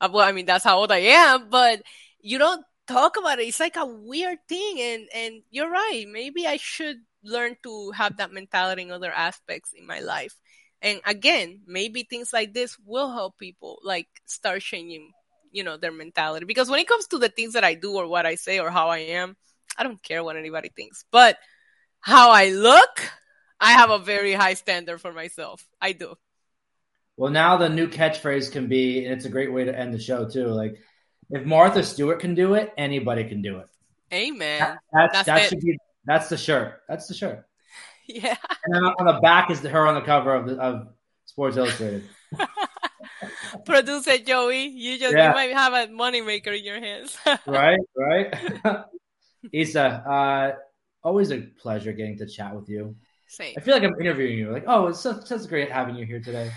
uh, 0.00 0.10
well, 0.12 0.28
I 0.28 0.32
mean 0.32 0.44
that's 0.44 0.64
how 0.64 0.78
old 0.78 0.92
I 0.92 0.98
am, 0.98 1.48
but 1.48 1.82
you 2.20 2.36
don't 2.36 2.62
talk 2.88 3.16
about 3.16 3.38
it. 3.38 3.46
It's 3.48 3.60
like 3.60 3.76
a 3.76 3.86
weird 3.86 4.38
thing 4.48 4.80
and 4.80 5.08
and 5.14 5.42
you're 5.50 5.70
right. 5.70 6.06
Maybe 6.08 6.46
I 6.46 6.56
should 6.56 6.98
learn 7.22 7.56
to 7.62 7.90
have 7.92 8.16
that 8.16 8.32
mentality 8.32 8.82
in 8.82 8.90
other 8.90 9.12
aspects 9.12 9.72
in 9.76 9.86
my 9.86 10.00
life. 10.00 10.34
And 10.80 11.00
again, 11.04 11.60
maybe 11.66 12.04
things 12.04 12.32
like 12.32 12.54
this 12.54 12.78
will 12.84 13.12
help 13.12 13.38
people 13.38 13.80
like 13.82 14.08
start 14.26 14.62
changing, 14.62 15.12
you 15.50 15.64
know, 15.64 15.76
their 15.76 15.92
mentality. 15.92 16.46
Because 16.46 16.70
when 16.70 16.80
it 16.80 16.88
comes 16.88 17.06
to 17.08 17.18
the 17.18 17.28
things 17.28 17.54
that 17.54 17.64
I 17.64 17.74
do 17.74 17.94
or 17.94 18.06
what 18.06 18.26
I 18.26 18.36
say 18.36 18.60
or 18.60 18.70
how 18.70 18.88
I 18.88 18.98
am, 18.98 19.36
I 19.76 19.82
don't 19.82 20.02
care 20.02 20.22
what 20.22 20.36
anybody 20.36 20.70
thinks. 20.74 21.04
But 21.10 21.36
how 22.00 22.30
I 22.30 22.50
look, 22.50 23.10
I 23.60 23.72
have 23.72 23.90
a 23.90 23.98
very 23.98 24.32
high 24.32 24.54
standard 24.54 25.00
for 25.00 25.12
myself. 25.12 25.66
I 25.80 25.92
do. 25.92 26.14
Well, 27.16 27.32
now 27.32 27.56
the 27.56 27.68
new 27.68 27.88
catchphrase 27.88 28.52
can 28.52 28.68
be, 28.68 29.04
and 29.04 29.14
it's 29.14 29.24
a 29.24 29.30
great 29.30 29.52
way 29.52 29.64
to 29.64 29.76
end 29.76 29.92
the 29.92 29.98
show 29.98 30.28
too. 30.28 30.46
Like, 30.46 30.76
if 31.30 31.44
Martha 31.44 31.82
Stewart 31.82 32.20
can 32.20 32.34
do 32.34 32.54
it, 32.54 32.72
anybody 32.76 33.24
can 33.24 33.42
do 33.42 33.58
it. 33.58 33.66
Amen. 34.12 34.60
That, 34.60 34.78
that's, 34.92 35.12
that's 35.12 35.26
that 35.26 35.48
should 35.48 35.60
be 35.60 35.78
that's 36.04 36.28
the 36.28 36.36
shirt. 36.36 36.82
That's 36.88 37.06
the 37.06 37.14
shirt. 37.14 37.44
Yeah. 38.10 38.36
And 38.64 38.74
then 38.74 38.82
on 38.84 39.04
the 39.04 39.20
back 39.20 39.50
is 39.50 39.60
her 39.60 39.86
on 39.86 39.94
the 39.94 40.00
cover 40.00 40.34
of 40.34 40.46
the, 40.46 40.56
of 40.56 40.88
Sports 41.26 41.58
Illustrated. 41.58 42.04
Producer 43.66 44.16
Joey, 44.16 44.68
you 44.68 44.98
just 44.98 45.14
yeah. 45.14 45.28
you 45.28 45.34
might 45.34 45.52
have 45.52 45.74
a 45.74 45.92
moneymaker 45.92 46.56
in 46.56 46.64
your 46.64 46.80
hands. 46.80 47.18
right, 47.46 47.78
right. 47.94 48.34
Isa, 49.52 49.82
uh, 49.82 50.52
always 51.06 51.30
a 51.32 51.42
pleasure 51.60 51.92
getting 51.92 52.16
to 52.16 52.26
chat 52.26 52.56
with 52.56 52.70
you. 52.70 52.96
Same. 53.26 53.52
I 53.58 53.60
feel 53.60 53.74
like 53.74 53.82
I'm 53.82 54.00
interviewing 54.00 54.38
you. 54.38 54.52
Like, 54.52 54.64
oh, 54.66 54.86
it's 54.86 55.00
such, 55.00 55.26
such 55.26 55.46
great 55.46 55.70
having 55.70 55.96
you 55.96 56.06
here 56.06 56.20
today. 56.20 56.50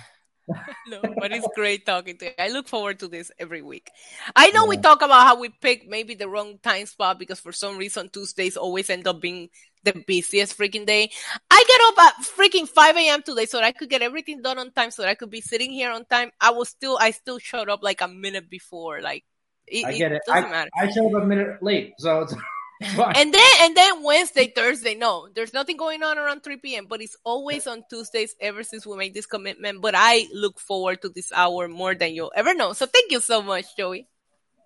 no, 0.88 1.02
but 1.18 1.32
it's 1.32 1.48
great 1.56 1.86
talking 1.86 2.18
to 2.18 2.26
you. 2.26 2.32
I 2.40 2.50
look 2.50 2.68
forward 2.68 3.00
to 3.00 3.08
this 3.08 3.32
every 3.40 3.62
week. 3.62 3.90
I 4.36 4.52
know 4.52 4.64
yeah. 4.64 4.70
we 4.70 4.78
talk 4.78 5.02
about 5.02 5.28
how 5.28 5.40
we 5.40 5.50
pick 5.50 5.88
maybe 5.88 6.16
the 6.16 6.28
wrong 6.28 6.60
time 6.62 6.86
spot 6.86 7.20
because 7.20 7.40
for 7.40 7.52
some 7.52 7.78
reason 7.78 8.10
Tuesdays 8.10 8.58
always 8.58 8.90
end 8.90 9.08
up 9.08 9.22
being 9.22 9.50
the 9.84 9.94
busiest 10.06 10.58
freaking 10.58 10.86
day. 10.86 11.10
I 11.50 11.64
get 11.68 11.82
up 11.88 12.06
at 12.08 12.26
freaking 12.26 12.68
5 12.68 12.98
a.m. 12.98 13.24
today 13.24 13.46
so 13.46 13.58
that 13.58 13.66
I 13.66 13.72
could 13.72 13.90
get 13.90 14.02
everything 14.02 14.42
done 14.42 14.60
on 14.60 14.72
time 14.72 14.92
so 14.92 15.02
that 15.02 15.10
I 15.10 15.16
could 15.16 15.32
be 15.32 15.42
sitting 15.42 15.72
here 15.72 15.92
on 15.92 16.06
time. 16.06 16.32
I 16.40 16.52
was 16.52 16.70
still, 16.70 16.98
I 17.00 17.12
still 17.12 17.40
showed 17.40 17.70
up 17.70 17.84
like 17.84 18.02
a 18.02 18.08
minute 18.08 18.50
before. 18.50 19.02
Like, 19.02 19.24
it, 19.68 19.86
I 19.86 19.98
get 19.98 20.12
it. 20.12 20.16
it 20.16 20.22
doesn't 20.28 20.46
I, 20.46 20.50
matter. 20.50 20.70
I 20.78 20.92
showed 20.92 21.16
up 21.16 21.24
a 21.24 21.26
minute 21.26 21.64
late. 21.64 21.94
So 21.98 22.28
and 22.82 23.34
then 23.34 23.50
and 23.60 23.78
then 23.78 24.04
Wednesday, 24.04 24.48
Thursday, 24.48 24.96
no, 24.96 25.28
there's 25.36 25.54
nothing 25.54 25.78
going 25.78 26.02
on 26.02 26.18
around 26.18 26.42
3 26.42 26.58
p.m. 26.58 26.88
But 26.90 27.02
it's 27.02 27.16
always 27.24 27.68
on 27.68 27.84
Tuesdays 27.90 28.36
ever 28.42 28.64
since 28.64 28.88
we 28.88 28.98
made 28.98 29.14
this 29.14 29.28
commitment. 29.28 29.82
But 29.82 29.94
I 29.96 30.28
look 30.34 30.60
forward 30.60 31.02
to 31.04 31.10
this 31.10 31.32
hour 31.32 31.68
more 31.68 31.94
than 31.94 32.16
you'll 32.16 32.32
ever 32.36 32.54
know. 32.56 32.74
So 32.74 32.88
thank 32.88 33.12
you 33.12 33.20
so 33.20 33.42
much, 33.42 33.78
Joey. 33.78 34.08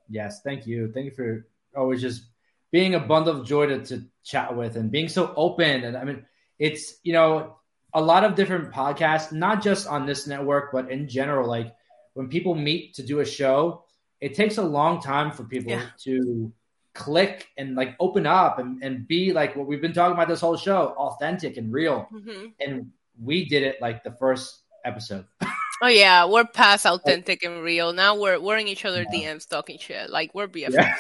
Yes, 0.10 0.42
thank 0.44 0.66
you. 0.66 0.92
Thank 0.94 1.06
you 1.08 1.12
for 1.12 1.48
always 1.76 2.02
just 2.02 2.24
being 2.72 2.96
a 2.96 3.00
bundle 3.00 3.42
of 3.42 3.46
joy 3.46 3.68
to, 3.68 3.84
to 3.86 4.06
chat 4.24 4.56
with 4.56 4.78
and 4.78 4.92
being 4.92 5.10
so 5.10 5.34
open. 5.36 5.84
And 5.84 5.98
I 5.98 6.06
mean, 6.06 6.26
it's 6.58 6.96
you 7.04 7.12
know 7.12 7.58
a 7.94 8.02
lot 8.02 8.24
of 8.24 8.36
different 8.36 8.72
podcasts, 8.72 9.34
not 9.34 9.62
just 9.62 9.88
on 9.88 10.06
this 10.06 10.26
network, 10.26 10.72
but 10.72 10.90
in 10.90 11.10
general. 11.10 11.50
Like 11.50 11.76
when 12.14 12.30
people 12.30 12.56
meet 12.56 12.96
to 12.96 13.04
do 13.04 13.20
a 13.20 13.26
show, 13.26 13.84
it 14.22 14.36
takes 14.36 14.58
a 14.58 14.64
long 14.64 15.02
time 15.02 15.32
for 15.32 15.44
people 15.44 15.72
yeah. 15.72 15.88
to 16.04 16.54
click 16.96 17.50
and 17.58 17.76
like 17.76 17.96
open 18.00 18.26
up 18.26 18.58
and, 18.58 18.82
and 18.82 19.08
be 19.08 19.32
like 19.34 19.56
what 19.56 19.68
we've 19.68 19.82
been 19.82 19.94
talking 19.94 20.14
about 20.14 20.28
this 20.28 20.42
whole 20.42 20.58
show 20.58 20.96
authentic 20.98 21.58
and 21.58 21.72
real. 21.72 22.08
Mm-hmm. 22.12 22.48
and 22.60 22.92
we 23.22 23.46
did 23.46 23.64
it 23.64 23.80
like 23.82 24.04
the 24.04 24.12
first 24.12 24.62
episode. 24.84 25.26
Oh 25.84 25.88
yeah. 25.88 26.24
We're 26.26 26.46
past 26.46 26.86
authentic 26.86 27.44
and 27.44 27.62
real. 27.62 27.92
Now 27.92 28.16
we're 28.16 28.40
we're 28.40 28.58
in 28.58 28.70
each 28.70 28.86
other 28.86 29.06
yeah. 29.12 29.34
dms 29.34 29.46
talking 29.46 29.78
shit. 29.78 30.10
Like 30.10 30.34
we're 30.34 30.48
bffs 30.48 30.72
yeah. 30.72 30.96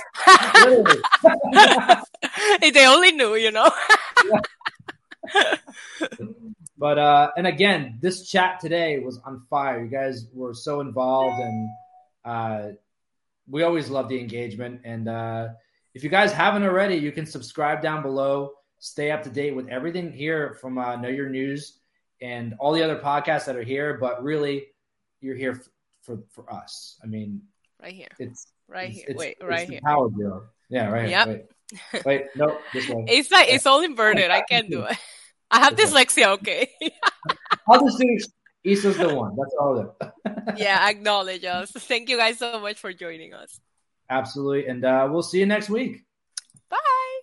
if 2.61 2.73
they 2.73 2.85
only 2.85 3.13
knew 3.13 3.35
you 3.35 3.51
know? 3.51 3.71
But 6.77 6.99
uh 6.99 7.31
and 7.37 7.47
again 7.47 7.99
this 8.01 8.29
chat 8.29 8.59
today 8.59 8.99
was 8.99 9.17
on 9.25 9.43
fire. 9.49 9.81
You 9.81 9.89
guys 9.89 10.27
were 10.33 10.53
so 10.53 10.81
involved 10.81 11.39
and 11.39 11.69
uh 12.25 12.67
we 13.49 13.63
always 13.63 13.89
love 13.89 14.09
the 14.09 14.19
engagement 14.19 14.81
and 14.83 15.07
uh 15.07 15.47
if 15.95 16.03
you 16.03 16.09
guys 16.09 16.33
haven't 16.33 16.63
already, 16.63 16.95
you 16.95 17.13
can 17.13 17.25
subscribe 17.25 17.81
down 17.81 18.03
below. 18.03 18.51
Stay 18.79 19.11
up 19.11 19.23
to 19.23 19.29
date 19.29 19.55
with 19.55 19.69
everything 19.69 20.11
here 20.11 20.57
from 20.61 20.77
uh, 20.77 20.97
Know 20.97 21.07
Your 21.07 21.29
News 21.29 21.79
and 22.21 22.53
all 22.59 22.73
the 22.73 22.83
other 22.83 22.97
podcasts 22.97 23.45
that 23.45 23.55
are 23.55 23.63
here. 23.63 23.97
But 23.99 24.21
really, 24.21 24.67
you're 25.21 25.37
here 25.37 25.53
f- 25.53 25.69
for 26.01 26.19
for 26.29 26.53
us. 26.53 26.99
I 27.01 27.07
mean, 27.07 27.41
right 27.81 27.93
here. 27.93 28.09
It's 28.19 28.47
right 28.67 28.89
it's, 28.89 28.97
here. 28.97 29.05
It's, 29.07 29.19
Wait, 29.19 29.37
right 29.41 29.69
here. 29.69 29.79
Power 29.83 30.09
Bureau. 30.09 30.43
Yeah, 30.69 30.89
right. 30.89 31.09
Yep. 31.09 31.27
Wait, 31.93 32.05
Wait 32.05 32.25
no, 32.35 32.57
this 32.73 32.89
one. 32.89 33.05
It's 33.07 33.31
like 33.31 33.47
it's 33.49 33.65
all 33.65 33.81
inverted. 33.81 34.29
I 34.29 34.41
can't 34.41 34.69
do 34.69 34.83
it. 34.89 34.97
I 35.49 35.59
have 35.61 35.75
dyslexia. 35.75 36.27
Okay. 36.33 36.67
I'll 37.69 37.85
just 37.85 37.97
do. 37.97 38.17
Isa's 38.65 38.97
the 38.97 39.13
one. 39.15 39.35
That's 39.37 39.55
all. 39.59 39.95
yeah, 40.57 40.89
acknowledge 40.89 41.45
us. 41.45 41.71
Thank 41.71 42.09
you 42.09 42.17
guys 42.17 42.39
so 42.39 42.59
much 42.59 42.79
for 42.79 42.91
joining 42.91 43.33
us. 43.33 43.59
Absolutely. 44.09 44.67
And 44.67 44.83
uh, 44.85 45.07
we'll 45.11 45.23
see 45.23 45.39
you 45.39 45.45
next 45.45 45.69
week. 45.69 46.03
Bye. 46.69 47.21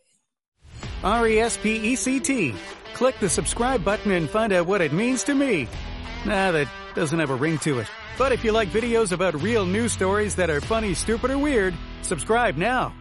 R 1.05 1.29
E 1.29 1.41
S 1.41 1.57
P 1.57 1.77
E 1.77 1.97
C 1.97 2.21
T. 2.21 2.55
Click 2.95 3.19
the 3.21 3.29
subscribe 3.29 3.85
button 3.85 4.13
and 4.13 4.29
find 4.29 4.53
out 4.53 4.67
what 4.67 4.81
it 4.81 4.93
means 4.93 5.25
to 5.25 5.35
me. 5.35 5.69
Nah, 6.25 6.53
that 6.53 6.69
doesn't 6.95 7.19
have 7.19 7.31
a 7.31 7.35
ring 7.35 7.59
to 7.59 7.81
it. 7.81 7.89
But 8.19 8.33
if 8.33 8.45
you 8.45 8.53
like 8.53 8.69
videos 8.69 9.13
about 9.13 9.41
real 9.43 9.65
news 9.65 9.93
stories 9.93 10.37
that 10.37 10.51
are 10.51 10.61
funny, 10.61 10.95
stupid, 10.95 11.31
or 11.31 11.39
weird, 11.39 11.75
subscribe 12.03 12.57
now. 12.57 12.95